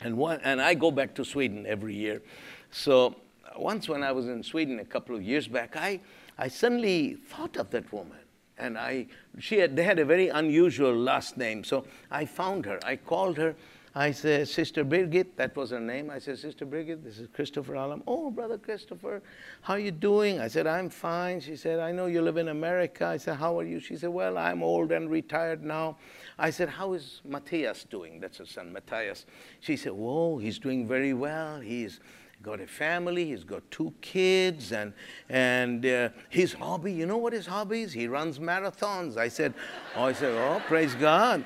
And, 0.00 0.16
one, 0.16 0.40
and 0.44 0.60
I 0.60 0.74
go 0.74 0.90
back 0.90 1.14
to 1.16 1.24
Sweden 1.24 1.66
every 1.66 1.94
year. 1.94 2.22
So 2.70 3.16
once 3.56 3.88
when 3.88 4.02
I 4.02 4.12
was 4.12 4.28
in 4.28 4.42
Sweden 4.42 4.78
a 4.78 4.84
couple 4.84 5.16
of 5.16 5.22
years 5.22 5.48
back, 5.48 5.76
I, 5.76 6.00
I 6.38 6.48
suddenly 6.48 7.14
thought 7.14 7.56
of 7.56 7.70
that 7.70 7.92
woman. 7.92 8.18
And 8.58 8.76
I, 8.76 9.06
she 9.38 9.58
had, 9.58 9.76
they 9.76 9.84
had 9.84 9.98
a 9.98 10.04
very 10.04 10.28
unusual 10.28 10.94
last 10.94 11.36
name. 11.36 11.62
So 11.64 11.84
I 12.10 12.24
found 12.24 12.66
her. 12.66 12.78
I 12.84 12.96
called 12.96 13.36
her 13.38 13.54
I 13.98 14.12
said, 14.12 14.46
Sister 14.46 14.84
Birgit, 14.84 15.34
that 15.34 15.56
was 15.56 15.70
her 15.70 15.80
name. 15.80 16.08
I 16.08 16.20
said, 16.20 16.38
Sister 16.38 16.64
Birgit, 16.64 17.02
this 17.02 17.18
is 17.18 17.26
Christopher 17.34 17.74
Alam. 17.74 18.04
Oh, 18.06 18.30
Brother 18.30 18.56
Christopher, 18.56 19.20
how 19.60 19.74
are 19.74 19.80
you 19.80 19.90
doing? 19.90 20.38
I 20.38 20.46
said, 20.46 20.68
I'm 20.68 20.88
fine. 20.88 21.40
She 21.40 21.56
said, 21.56 21.80
I 21.80 21.90
know 21.90 22.06
you 22.06 22.22
live 22.22 22.36
in 22.36 22.46
America. 22.46 23.06
I 23.06 23.16
said, 23.16 23.38
how 23.38 23.58
are 23.58 23.64
you? 23.64 23.80
She 23.80 23.96
said, 23.96 24.10
well, 24.10 24.38
I'm 24.38 24.62
old 24.62 24.92
and 24.92 25.10
retired 25.10 25.64
now. 25.64 25.96
I 26.38 26.50
said, 26.50 26.68
how 26.68 26.92
is 26.92 27.22
Matthias 27.24 27.82
doing? 27.90 28.20
That's 28.20 28.38
her 28.38 28.46
son, 28.46 28.72
Matthias. 28.72 29.26
She 29.58 29.76
said, 29.76 29.94
whoa, 29.94 30.38
he's 30.38 30.60
doing 30.60 30.86
very 30.86 31.12
well. 31.12 31.58
He's 31.58 31.98
got 32.40 32.60
a 32.60 32.68
family, 32.68 33.24
he's 33.24 33.42
got 33.42 33.68
two 33.68 33.92
kids, 34.00 34.70
and, 34.70 34.92
and 35.28 35.84
uh, 35.84 36.10
his 36.28 36.52
hobby, 36.52 36.92
you 36.92 37.04
know 37.04 37.16
what 37.16 37.32
his 37.32 37.46
hobby 37.46 37.82
is? 37.82 37.92
He 37.94 38.06
runs 38.06 38.38
marathons. 38.38 39.16
I 39.16 39.26
said, 39.26 39.54
oh, 39.96 40.04
I 40.04 40.12
said, 40.12 40.34
oh, 40.34 40.62
praise 40.68 40.94
God. 40.94 41.44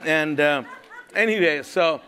And... 0.00 0.40
Uh, 0.40 0.62
anyway, 1.14 1.62
so, 1.62 2.00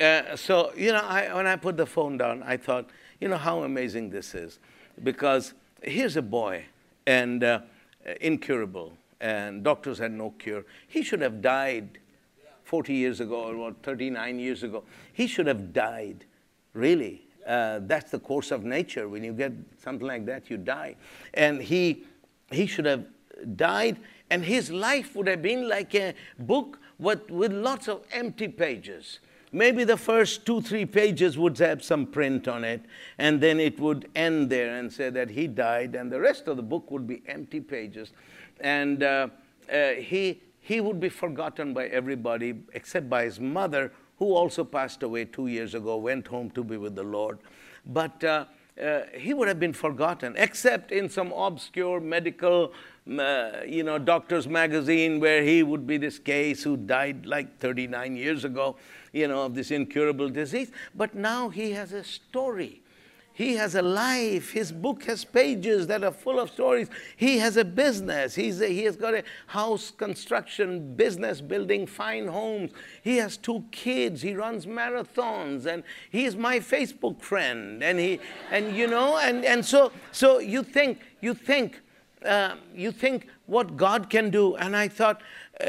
uh, 0.00 0.36
so 0.36 0.72
you 0.76 0.92
know, 0.92 1.02
I, 1.02 1.34
when 1.34 1.46
I 1.46 1.56
put 1.56 1.76
the 1.76 1.86
phone 1.86 2.16
down, 2.16 2.42
I 2.42 2.56
thought, 2.56 2.90
you 3.20 3.28
know, 3.28 3.36
how 3.36 3.62
amazing 3.62 4.10
this 4.10 4.34
is. 4.34 4.58
Because 5.02 5.54
here's 5.82 6.16
a 6.16 6.22
boy, 6.22 6.64
and 7.06 7.44
uh, 7.44 7.60
incurable, 8.20 8.96
and 9.20 9.62
doctors 9.62 9.98
had 9.98 10.12
no 10.12 10.30
cure. 10.38 10.64
He 10.88 11.02
should 11.02 11.20
have 11.20 11.40
died 11.40 11.98
40 12.64 12.94
years 12.94 13.20
ago, 13.20 13.48
or 13.48 13.56
what, 13.56 13.82
39 13.82 14.38
years 14.38 14.62
ago. 14.62 14.84
He 15.12 15.26
should 15.26 15.46
have 15.46 15.72
died, 15.72 16.24
really. 16.74 17.22
Uh, 17.46 17.80
that's 17.82 18.10
the 18.10 18.18
course 18.18 18.50
of 18.50 18.64
nature. 18.64 19.08
When 19.08 19.22
you 19.22 19.32
get 19.32 19.52
something 19.78 20.06
like 20.06 20.26
that, 20.26 20.50
you 20.50 20.56
die. 20.56 20.96
And 21.34 21.62
he, 21.62 22.04
he 22.50 22.66
should 22.66 22.86
have 22.86 23.06
died, 23.54 23.98
and 24.30 24.44
his 24.44 24.70
life 24.70 25.14
would 25.14 25.28
have 25.28 25.42
been 25.42 25.68
like 25.68 25.94
a 25.94 26.14
book 26.38 26.80
with, 26.98 27.30
with 27.30 27.52
lots 27.52 27.88
of 27.88 28.02
empty 28.12 28.48
pages. 28.48 29.20
Maybe 29.52 29.84
the 29.84 29.96
first 29.96 30.44
two, 30.44 30.60
three 30.60 30.84
pages 30.84 31.38
would 31.38 31.56
have 31.58 31.82
some 31.82 32.06
print 32.06 32.48
on 32.48 32.64
it, 32.64 32.82
and 33.18 33.40
then 33.40 33.60
it 33.60 33.78
would 33.78 34.08
end 34.14 34.50
there 34.50 34.76
and 34.76 34.92
say 34.92 35.08
that 35.10 35.30
he 35.30 35.46
died, 35.46 35.94
and 35.94 36.10
the 36.10 36.20
rest 36.20 36.48
of 36.48 36.56
the 36.56 36.62
book 36.62 36.90
would 36.90 37.06
be 37.06 37.22
empty 37.26 37.60
pages. 37.60 38.12
And 38.60 39.02
uh, 39.02 39.28
uh, 39.72 39.90
he, 39.92 40.42
he 40.60 40.80
would 40.80 41.00
be 41.00 41.08
forgotten 41.08 41.72
by 41.72 41.86
everybody 41.86 42.54
except 42.74 43.08
by 43.08 43.24
his 43.24 43.38
mother, 43.40 43.92
who 44.18 44.34
also 44.34 44.64
passed 44.64 45.02
away 45.02 45.26
two 45.26 45.46
years 45.46 45.74
ago, 45.74 45.96
went 45.96 46.26
home 46.26 46.50
to 46.50 46.64
be 46.64 46.76
with 46.76 46.94
the 46.94 47.02
Lord. 47.02 47.38
But 47.86 48.22
uh, 48.24 48.46
uh 48.82 49.00
he 49.14 49.34
would 49.34 49.48
have 49.48 49.60
been 49.60 49.72
forgotten, 49.72 50.34
except 50.36 50.92
in 50.92 51.08
some 51.08 51.32
obscure 51.32 52.00
medical 52.00 52.72
uh, 53.08 53.60
you 53.66 53.84
know, 53.84 53.98
doctor's 53.98 54.48
magazine 54.48 55.20
where 55.20 55.42
he 55.42 55.62
would 55.62 55.86
be 55.86 55.96
this 55.96 56.18
case 56.18 56.64
who 56.64 56.76
died 56.76 57.24
like 57.24 57.58
39 57.60 58.16
years 58.16 58.44
ago, 58.44 58.76
you 59.12 59.28
know, 59.28 59.44
of 59.44 59.54
this 59.54 59.70
incurable 59.70 60.28
disease. 60.28 60.72
But 60.94 61.14
now 61.14 61.48
he 61.48 61.70
has 61.72 61.92
a 61.92 62.02
story. 62.02 62.82
He 63.36 63.56
has 63.56 63.74
a 63.74 63.82
life. 63.82 64.52
His 64.52 64.72
book 64.72 65.04
has 65.04 65.22
pages 65.22 65.86
that 65.88 66.02
are 66.02 66.10
full 66.10 66.40
of 66.40 66.48
stories. 66.50 66.88
He 67.18 67.36
has 67.36 67.58
a 67.58 67.66
business. 67.66 68.34
He's 68.34 68.62
a, 68.62 68.66
he 68.66 68.84
has 68.84 68.96
got 68.96 69.12
a 69.12 69.24
house 69.48 69.90
construction 69.90 70.96
business, 70.96 71.42
building 71.42 71.86
fine 71.86 72.28
homes. 72.28 72.70
He 73.02 73.18
has 73.18 73.36
two 73.36 73.62
kids. 73.70 74.22
He 74.22 74.34
runs 74.34 74.64
marathons, 74.64 75.66
and 75.66 75.82
he 76.10 76.24
is 76.24 76.34
my 76.34 76.60
Facebook 76.60 77.20
friend. 77.20 77.82
And 77.82 77.98
he, 77.98 78.20
and 78.50 78.74
you 78.74 78.86
know, 78.86 79.18
and, 79.18 79.44
and 79.44 79.62
so 79.62 79.92
so 80.12 80.38
you 80.38 80.62
think 80.62 81.02
you 81.20 81.34
think 81.34 81.82
uh, 82.24 82.54
you 82.74 82.90
think 82.90 83.26
what 83.44 83.76
God 83.76 84.08
can 84.08 84.30
do. 84.30 84.56
And 84.56 84.74
I 84.74 84.88
thought, 84.88 85.20
uh, 85.60 85.66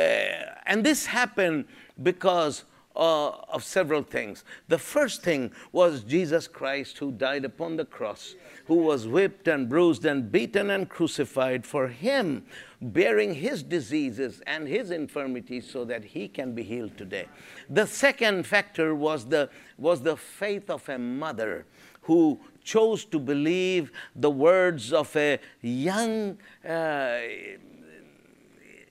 and 0.66 0.86
this 0.86 1.08
happened 1.08 1.66
because 2.02 2.64
uh, 2.98 3.30
of 3.50 3.64
several 3.64 4.02
things. 4.02 4.44
The 4.68 4.80
first 4.80 5.22
thing 5.22 5.52
was 5.72 6.04
Jesus 6.04 6.48
Christ 6.48 6.98
who 6.98 7.12
died 7.12 7.46
upon 7.46 7.78
the 7.78 7.86
cross, 7.86 8.36
who 8.66 8.76
was 8.76 9.08
whipped 9.08 9.48
and 9.48 9.70
bruised 9.70 10.06
and 10.06 10.32
beaten 10.32 10.72
and 10.72 10.90
crucified 10.90 11.66
for 11.66 11.88
him, 11.88 12.44
bearing 12.82 13.36
his 13.36 13.62
diseases 13.62 14.42
and 14.48 14.68
his 14.68 14.90
infirmities 14.92 15.70
so 15.70 15.86
that 15.86 16.04
he 16.04 16.28
can 16.28 16.54
be 16.54 16.64
healed 16.64 16.98
today. 16.98 17.28
The 17.70 17.86
second 17.86 18.48
factor 18.48 18.96
was 18.96 19.26
the, 19.26 19.50
was 19.78 20.02
the 20.02 20.18
faith 20.18 20.70
of 20.70 20.90
a 20.90 20.98
mother 20.98 21.66
who 22.02 22.40
chose 22.64 23.06
to 23.06 23.20
believe 23.20 23.92
the 24.16 24.32
words 24.32 24.92
of 24.92 25.16
a 25.16 25.40
young 25.62 26.38
uh, 26.68 27.20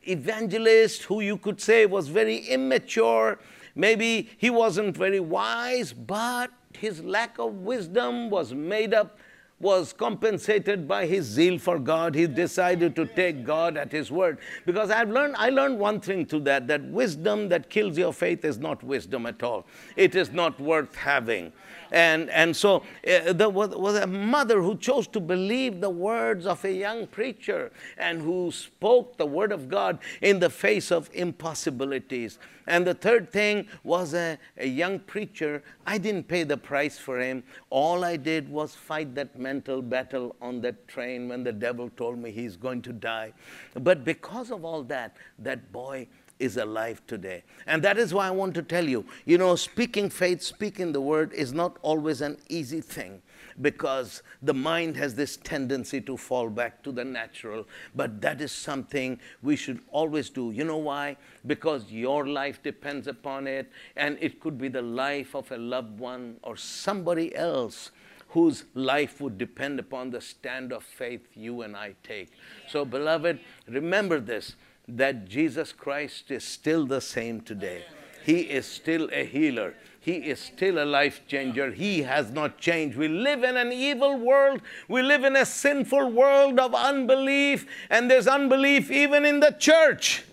evangelist 0.07 1.03
who 1.05 1.21
you 1.21 1.37
could 1.37 1.61
say 1.61 1.87
was 1.87 2.09
very 2.09 2.37
immature. 2.37 3.39
Maybe 3.77 4.31
he 4.39 4.51
wasn't 4.51 4.97
very 4.97 5.21
wise, 5.21 5.93
but 5.93 6.51
his 6.73 7.05
lack 7.05 7.39
of 7.39 7.53
wisdom 7.53 8.31
was 8.31 8.53
made 8.53 8.93
up 8.93 9.19
was 9.59 9.93
compensated 9.93 10.87
by 10.87 11.07
his 11.07 11.25
zeal 11.25 11.59
for 11.59 11.79
God. 11.79 12.15
He 12.15 12.27
decided 12.27 12.95
to 12.97 13.07
take 13.07 13.45
God 13.45 13.77
at 13.77 13.91
his 13.91 14.11
word. 14.11 14.39
Because 14.67 14.91
I've 14.91 15.09
learned, 15.09 15.35
I 15.39 15.49
learned 15.49 15.79
one 15.79 16.01
thing 16.01 16.27
to 16.27 16.41
that, 16.41 16.67
that 16.67 16.85
wisdom 16.85 17.49
that 17.49 17.71
kills 17.71 17.97
your 17.97 18.13
faith 18.13 18.45
is 18.45 18.59
not 18.59 18.83
wisdom 18.83 19.25
at 19.25 19.43
all. 19.43 19.67
It 19.97 20.15
is 20.15 20.31
not 20.31 20.61
worth 20.61 20.95
having. 20.95 21.53
And, 21.91 22.31
and 22.31 22.57
so 22.57 22.83
uh, 23.07 23.33
there 23.33 23.51
was, 23.51 23.71
was 23.71 23.97
a 23.97 24.07
mother 24.07 24.63
who 24.63 24.77
chose 24.77 25.07
to 25.09 25.21
believe 25.21 25.81
the 25.81 25.91
words 25.91 26.47
of 26.47 26.65
a 26.65 26.73
young 26.73 27.07
preacher 27.07 27.73
and 27.97 28.21
who 28.21 28.51
spoke 28.53 29.17
the 29.17 29.27
word 29.27 29.53
of 29.53 29.69
God 29.69 29.99
in 30.21 30.39
the 30.41 30.51
face 30.51 30.91
of 30.91 31.11
impossibilities. 31.13 32.39
And 32.67 32.85
the 32.87 32.95
third 32.95 33.31
thing 33.31 33.69
was 33.85 34.15
a, 34.15 34.39
a 34.57 34.67
young 34.67 34.99
preacher. 34.99 35.63
I 35.87 35.99
didn't 35.99 36.27
pay 36.27 36.43
the 36.43 36.57
price 36.57 36.99
for 36.99 37.21
him. 37.21 37.45
All 37.71 38.05
I 38.05 38.17
did 38.17 38.49
was 38.49 38.75
fight 38.75 39.15
that 39.15 39.39
mental 39.39 39.83
battle 39.83 40.35
on 40.43 40.61
that 40.63 40.89
train 40.89 41.29
when 41.29 41.45
the 41.45 41.53
devil 41.53 41.91
told 41.97 42.19
me 42.19 42.33
he's 42.33 42.57
going 42.57 42.83
to 42.83 42.93
die. 42.93 43.33
But 43.75 44.05
because 44.05 44.51
of 44.51 44.65
all 44.65 44.83
that, 44.85 45.17
that 45.39 45.71
boy 45.71 46.09
is 46.39 46.57
alive 46.57 47.03
today. 47.07 47.43
And 47.67 47.83
that 47.83 47.99
is 47.99 48.13
why 48.13 48.29
I 48.29 48.31
want 48.31 48.55
to 48.55 48.63
tell 48.63 48.87
you 48.89 49.05
you 49.25 49.39
know, 49.39 49.57
speaking 49.57 50.11
faith, 50.11 50.43
speaking 50.43 50.93
the 50.93 51.01
word 51.01 51.33
is 51.33 51.53
not 51.53 51.79
always 51.83 52.21
an 52.21 52.39
easy 52.49 52.81
thing. 52.81 53.23
because 53.61 54.23
the 54.43 54.55
mind 54.55 54.97
has 54.97 55.15
this 55.15 55.37
tendency 55.37 56.01
to 56.01 56.17
fall 56.17 56.49
back 56.49 56.83
to 56.83 56.93
the 56.93 57.05
natural. 57.05 57.67
But 57.95 58.21
that 58.21 58.41
is 58.41 58.53
something 58.53 59.19
we 59.43 59.57
should 59.57 59.81
always 59.91 60.31
do. 60.31 60.51
You 60.51 60.65
know 60.65 60.77
why? 60.77 61.17
Because 61.47 61.91
your 61.91 62.27
life 62.27 62.63
depends 62.63 63.07
upon 63.07 63.47
it, 63.47 63.71
and 63.97 64.19
it 64.21 64.41
could 64.41 64.59
be 64.59 64.69
the 64.69 64.83
life 64.83 65.35
of 65.35 65.51
a 65.51 65.57
loved 65.57 65.99
one 65.99 66.37
or 66.43 66.57
somebody 66.57 67.35
else 67.35 67.91
whose 68.31 68.65
life 68.75 69.21
would 69.21 69.39
depend 69.39 69.79
upon 69.79 70.11
the 70.11 70.21
stand 70.21 70.73
of 70.73 70.83
faith 70.83 71.27
you 71.35 71.63
and 71.63 71.77
I 71.77 71.95
take. 72.03 72.31
So, 72.69 72.85
beloved, 72.85 73.39
remember 73.69 74.21
this 74.21 74.57
that 74.89 75.29
Jesus 75.29 75.73
Christ 75.73 76.31
is 76.31 76.45
still 76.45 76.87
the 76.87 77.01
same 77.01 77.41
today. 77.41 77.85
He 78.25 78.41
is 78.41 78.67
still 78.67 79.09
a 79.13 79.25
healer. 79.25 79.75
He 80.01 80.15
is 80.15 80.39
still 80.39 80.83
a 80.83 80.85
life 80.85 81.23
changer. 81.27 81.73
He 81.73 82.03
has 82.03 82.31
not 82.31 82.59
changed. 82.59 82.97
We 82.97 83.09
live 83.09 83.43
in 83.43 83.57
an 83.57 83.73
evil 83.73 84.17
world. 84.17 84.61
We 84.89 85.03
live 85.03 85.25
in 85.25 85.35
a 85.35 85.45
sinful 85.45 86.13
world 86.13 86.61
of 86.61 86.75
unbelief, 86.75 87.67
and 87.91 88.11
there's 88.11 88.29
unbelief 88.29 88.91
even 88.91 89.25
in 89.25 89.41
the 89.41 89.51
church. 89.59 90.25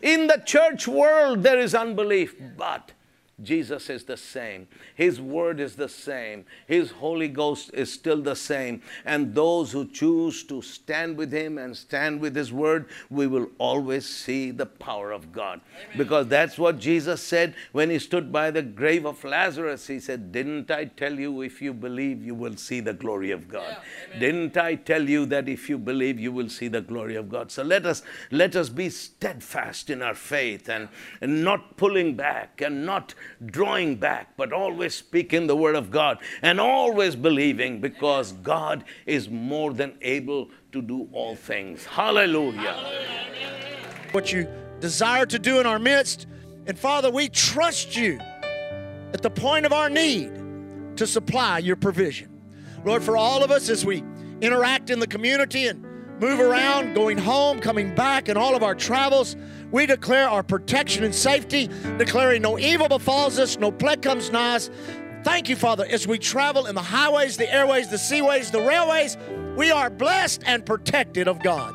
In 0.00 0.28
the 0.28 0.40
church 0.44 0.86
world, 0.86 1.42
there 1.42 1.58
is 1.58 1.74
unbelief, 1.74 2.36
but 2.56 2.92
Jesus 3.42 3.88
is 3.88 4.04
the 4.04 4.16
same. 4.16 4.66
His 4.96 5.20
word 5.20 5.60
is 5.60 5.76
the 5.76 5.88
same. 5.88 6.44
His 6.66 6.90
Holy 6.90 7.28
Ghost 7.28 7.70
is 7.72 7.92
still 7.92 8.20
the 8.20 8.34
same. 8.34 8.82
And 9.04 9.34
those 9.34 9.70
who 9.70 9.86
choose 9.86 10.42
to 10.44 10.60
stand 10.60 11.16
with 11.16 11.32
Him 11.32 11.56
and 11.56 11.76
stand 11.76 12.20
with 12.20 12.34
His 12.34 12.52
word, 12.52 12.86
we 13.10 13.28
will 13.28 13.48
always 13.58 14.08
see 14.08 14.50
the 14.50 14.66
power 14.66 15.12
of 15.12 15.30
God. 15.32 15.60
Amen. 15.76 15.98
Because 15.98 16.26
that's 16.26 16.58
what 16.58 16.80
Jesus 16.80 17.22
said 17.22 17.54
when 17.70 17.90
He 17.90 18.00
stood 18.00 18.32
by 18.32 18.50
the 18.50 18.62
grave 18.62 19.06
of 19.06 19.22
Lazarus. 19.22 19.86
He 19.86 20.00
said, 20.00 20.32
Didn't 20.32 20.70
I 20.72 20.86
tell 20.86 21.18
you 21.18 21.42
if 21.42 21.62
you 21.62 21.72
believe, 21.72 22.24
you 22.24 22.34
will 22.34 22.56
see 22.56 22.80
the 22.80 22.92
glory 22.92 23.30
of 23.30 23.46
God? 23.48 23.76
Yeah. 24.12 24.18
Didn't 24.18 24.56
I 24.56 24.74
tell 24.74 25.08
you 25.08 25.26
that 25.26 25.48
if 25.48 25.68
you 25.68 25.78
believe, 25.78 26.18
you 26.18 26.32
will 26.32 26.48
see 26.48 26.66
the 26.66 26.80
glory 26.80 27.14
of 27.14 27.28
God? 27.28 27.52
So 27.52 27.62
let 27.62 27.86
us, 27.86 28.02
let 28.32 28.56
us 28.56 28.68
be 28.68 28.90
steadfast 28.90 29.90
in 29.90 30.02
our 30.02 30.14
faith 30.14 30.68
and, 30.68 30.88
and 31.20 31.44
not 31.44 31.76
pulling 31.76 32.16
back 32.16 32.60
and 32.60 32.84
not 32.84 33.14
drawing 33.46 33.96
back, 33.96 34.36
but 34.36 34.52
always 34.52 34.94
speaking 34.94 35.46
the 35.46 35.56
word 35.56 35.76
of 35.76 35.90
God 35.90 36.18
and 36.42 36.60
always 36.60 37.16
believing 37.16 37.80
because 37.80 38.32
God 38.32 38.84
is 39.06 39.28
more 39.28 39.72
than 39.72 39.94
able 40.02 40.50
to 40.72 40.82
do 40.82 41.08
all 41.12 41.36
things. 41.36 41.84
Hallelujah. 41.84 42.76
What 44.12 44.32
you 44.32 44.48
desire 44.80 45.26
to 45.26 45.38
do 45.38 45.60
in 45.60 45.66
our 45.66 45.78
midst. 45.78 46.26
And 46.66 46.78
Father, 46.78 47.10
we 47.10 47.28
trust 47.28 47.96
you 47.96 48.18
at 49.12 49.22
the 49.22 49.30
point 49.30 49.66
of 49.66 49.72
our 49.72 49.88
need 49.88 50.32
to 50.96 51.06
supply 51.06 51.58
your 51.58 51.76
provision. 51.76 52.28
Lord, 52.84 53.02
for 53.02 53.16
all 53.16 53.42
of 53.42 53.50
us 53.50 53.68
as 53.68 53.84
we 53.84 54.02
interact 54.40 54.90
in 54.90 54.98
the 54.98 55.06
community 55.06 55.66
and 55.66 55.82
move 56.20 56.40
around, 56.40 56.94
going 56.94 57.18
home, 57.18 57.60
coming 57.60 57.94
back, 57.94 58.28
and 58.28 58.36
all 58.36 58.54
of 58.54 58.62
our 58.62 58.74
travels, 58.74 59.36
we 59.70 59.86
declare 59.86 60.28
our 60.28 60.42
protection 60.42 61.04
and 61.04 61.14
safety, 61.14 61.68
declaring 61.98 62.42
no 62.42 62.58
evil 62.58 62.88
befalls 62.88 63.38
us, 63.38 63.58
no 63.58 63.70
plague 63.70 64.02
comes 64.02 64.30
nigh 64.30 64.56
us. 64.56 64.70
Thank 65.24 65.48
you, 65.48 65.56
Father, 65.56 65.84
as 65.84 66.06
we 66.06 66.18
travel 66.18 66.66
in 66.66 66.74
the 66.74 66.82
highways, 66.82 67.36
the 67.36 67.52
airways, 67.52 67.88
the 67.88 67.96
seaways, 67.96 68.50
the 68.50 68.60
railways, 68.60 69.16
we 69.56 69.70
are 69.70 69.90
blessed 69.90 70.42
and 70.46 70.64
protected 70.64 71.28
of 71.28 71.42
God. 71.42 71.74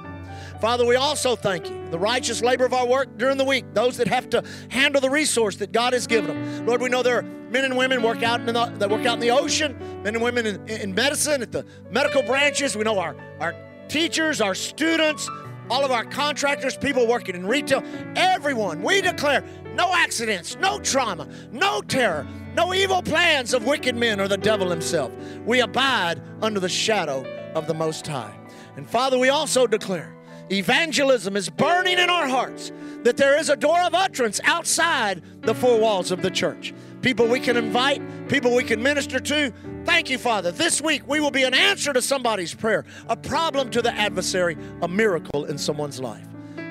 Father, 0.61 0.85
we 0.85 0.95
also 0.95 1.35
thank 1.35 1.69
you, 1.69 1.89
the 1.89 1.99
righteous 1.99 2.41
labor 2.41 2.63
of 2.63 2.73
our 2.73 2.87
work 2.87 3.17
during 3.17 3.37
the 3.37 3.43
week, 3.43 3.65
those 3.73 3.97
that 3.97 4.07
have 4.07 4.29
to 4.29 4.41
handle 4.69 5.01
the 5.01 5.09
resource 5.09 5.57
that 5.57 5.73
God 5.73 5.91
has 5.91 6.07
given 6.07 6.27
them. 6.27 6.65
Lord, 6.65 6.81
we 6.81 6.87
know 6.87 7.03
there 7.03 7.17
are 7.17 7.21
men 7.21 7.65
and 7.65 7.75
women 7.75 8.01
work 8.01 8.23
out 8.23 8.39
in 8.39 8.45
the, 8.45 8.53
that 8.53 8.89
work 8.89 9.05
out 9.05 9.15
in 9.15 9.19
the 9.19 9.31
ocean, 9.31 9.77
men 10.03 10.15
and 10.15 10.23
women 10.23 10.45
in, 10.45 10.69
in 10.69 10.95
medicine, 10.95 11.41
at 11.41 11.51
the 11.51 11.65
medical 11.91 12.23
branches. 12.23 12.77
We 12.77 12.85
know 12.85 12.97
our, 12.97 13.13
our 13.41 13.53
teachers, 13.89 14.39
our 14.39 14.55
students, 14.55 15.29
all 15.69 15.83
of 15.85 15.91
our 15.91 16.03
contractors, 16.05 16.77
people 16.77 17.07
working 17.07 17.35
in 17.35 17.45
retail, 17.45 17.83
everyone, 18.15 18.81
we 18.81 19.01
declare 19.01 19.43
no 19.75 19.93
accidents, 19.93 20.57
no 20.57 20.79
trauma, 20.79 21.27
no 21.51 21.81
terror, 21.81 22.27
no 22.55 22.73
evil 22.73 23.01
plans 23.01 23.53
of 23.53 23.65
wicked 23.65 23.95
men 23.95 24.19
or 24.19 24.27
the 24.27 24.37
devil 24.37 24.69
himself. 24.69 25.11
We 25.45 25.61
abide 25.61 26.21
under 26.41 26.59
the 26.59 26.69
shadow 26.69 27.25
of 27.55 27.67
the 27.67 27.73
Most 27.73 28.05
High. 28.05 28.35
And 28.75 28.87
Father, 28.87 29.17
we 29.17 29.29
also 29.29 29.67
declare 29.67 30.15
evangelism 30.51 31.35
is 31.35 31.49
burning 31.49 31.97
in 31.97 32.09
our 32.09 32.27
hearts, 32.27 32.71
that 33.03 33.17
there 33.17 33.39
is 33.39 33.49
a 33.49 33.55
door 33.55 33.81
of 33.81 33.93
utterance 33.93 34.39
outside 34.43 35.21
the 35.41 35.55
four 35.55 35.79
walls 35.79 36.11
of 36.11 36.21
the 36.21 36.29
church. 36.29 36.73
People 37.03 37.27
we 37.27 37.39
can 37.39 37.57
invite, 37.57 38.01
people 38.27 38.55
we 38.55 38.63
can 38.63 38.81
minister 38.81 39.19
to, 39.19 39.53
Thank 39.85 40.09
you, 40.09 40.17
Father. 40.17 40.51
This 40.51 40.81
week 40.81 41.05
we 41.07 41.19
will 41.19 41.31
be 41.31 41.43
an 41.43 41.53
answer 41.53 41.91
to 41.91 42.01
somebody's 42.01 42.53
prayer, 42.53 42.85
a 43.09 43.17
problem 43.17 43.69
to 43.71 43.81
the 43.81 43.93
adversary, 43.93 44.57
a 44.81 44.87
miracle 44.87 45.45
in 45.45 45.57
someone's 45.57 45.99
life. 45.99 46.25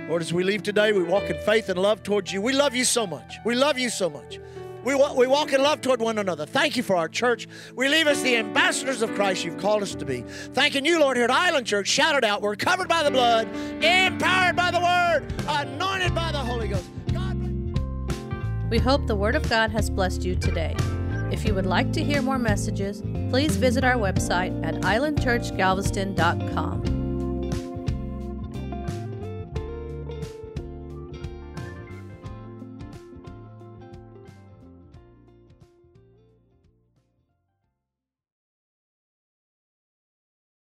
Lord, 0.08 0.22
as 0.22 0.32
we 0.32 0.44
leave 0.44 0.62
today, 0.62 0.92
we 0.92 1.02
walk 1.02 1.24
in 1.24 1.38
faith 1.40 1.68
and 1.68 1.78
love 1.78 2.02
towards 2.02 2.32
you. 2.32 2.40
We 2.40 2.54
love 2.54 2.74
you 2.74 2.84
so 2.84 3.06
much. 3.06 3.34
We 3.44 3.54
love 3.54 3.78
you 3.78 3.90
so 3.90 4.08
much. 4.08 4.40
We, 4.82 4.94
we 4.94 5.26
walk 5.26 5.52
in 5.52 5.62
love 5.62 5.80
toward 5.80 6.00
one 6.00 6.18
another. 6.18 6.44
Thank 6.46 6.76
you 6.76 6.82
for 6.82 6.96
our 6.96 7.08
church. 7.08 7.46
We 7.76 7.88
leave 7.88 8.08
as 8.08 8.22
the 8.22 8.36
ambassadors 8.36 9.02
of 9.02 9.14
Christ 9.14 9.44
you've 9.44 9.58
called 9.58 9.82
us 9.82 9.94
to 9.94 10.04
be. 10.04 10.22
Thanking 10.22 10.84
you, 10.84 10.98
Lord, 10.98 11.16
here 11.16 11.24
at 11.24 11.30
Island 11.30 11.66
Church. 11.66 11.86
Shout 11.86 12.16
it 12.16 12.24
out. 12.24 12.42
We're 12.42 12.56
covered 12.56 12.88
by 12.88 13.02
the 13.02 13.10
blood, 13.10 13.46
empowered 13.84 14.56
by 14.56 14.70
the 14.70 14.80
word, 14.80 15.32
anointed 15.46 16.14
by 16.14 16.32
the 16.32 16.38
Holy 16.38 16.68
Ghost. 16.68 16.84
We 18.72 18.78
hope 18.78 19.06
the 19.06 19.14
Word 19.14 19.34
of 19.34 19.46
God 19.50 19.70
has 19.72 19.90
blessed 19.90 20.24
you 20.24 20.34
today. 20.34 20.74
If 21.30 21.44
you 21.44 21.54
would 21.54 21.66
like 21.66 21.92
to 21.92 22.02
hear 22.02 22.22
more 22.22 22.38
messages, 22.38 23.02
please 23.28 23.54
visit 23.54 23.84
our 23.84 23.96
website 23.96 24.64
at 24.64 24.76
islandchurchgalveston.com. 24.76 27.01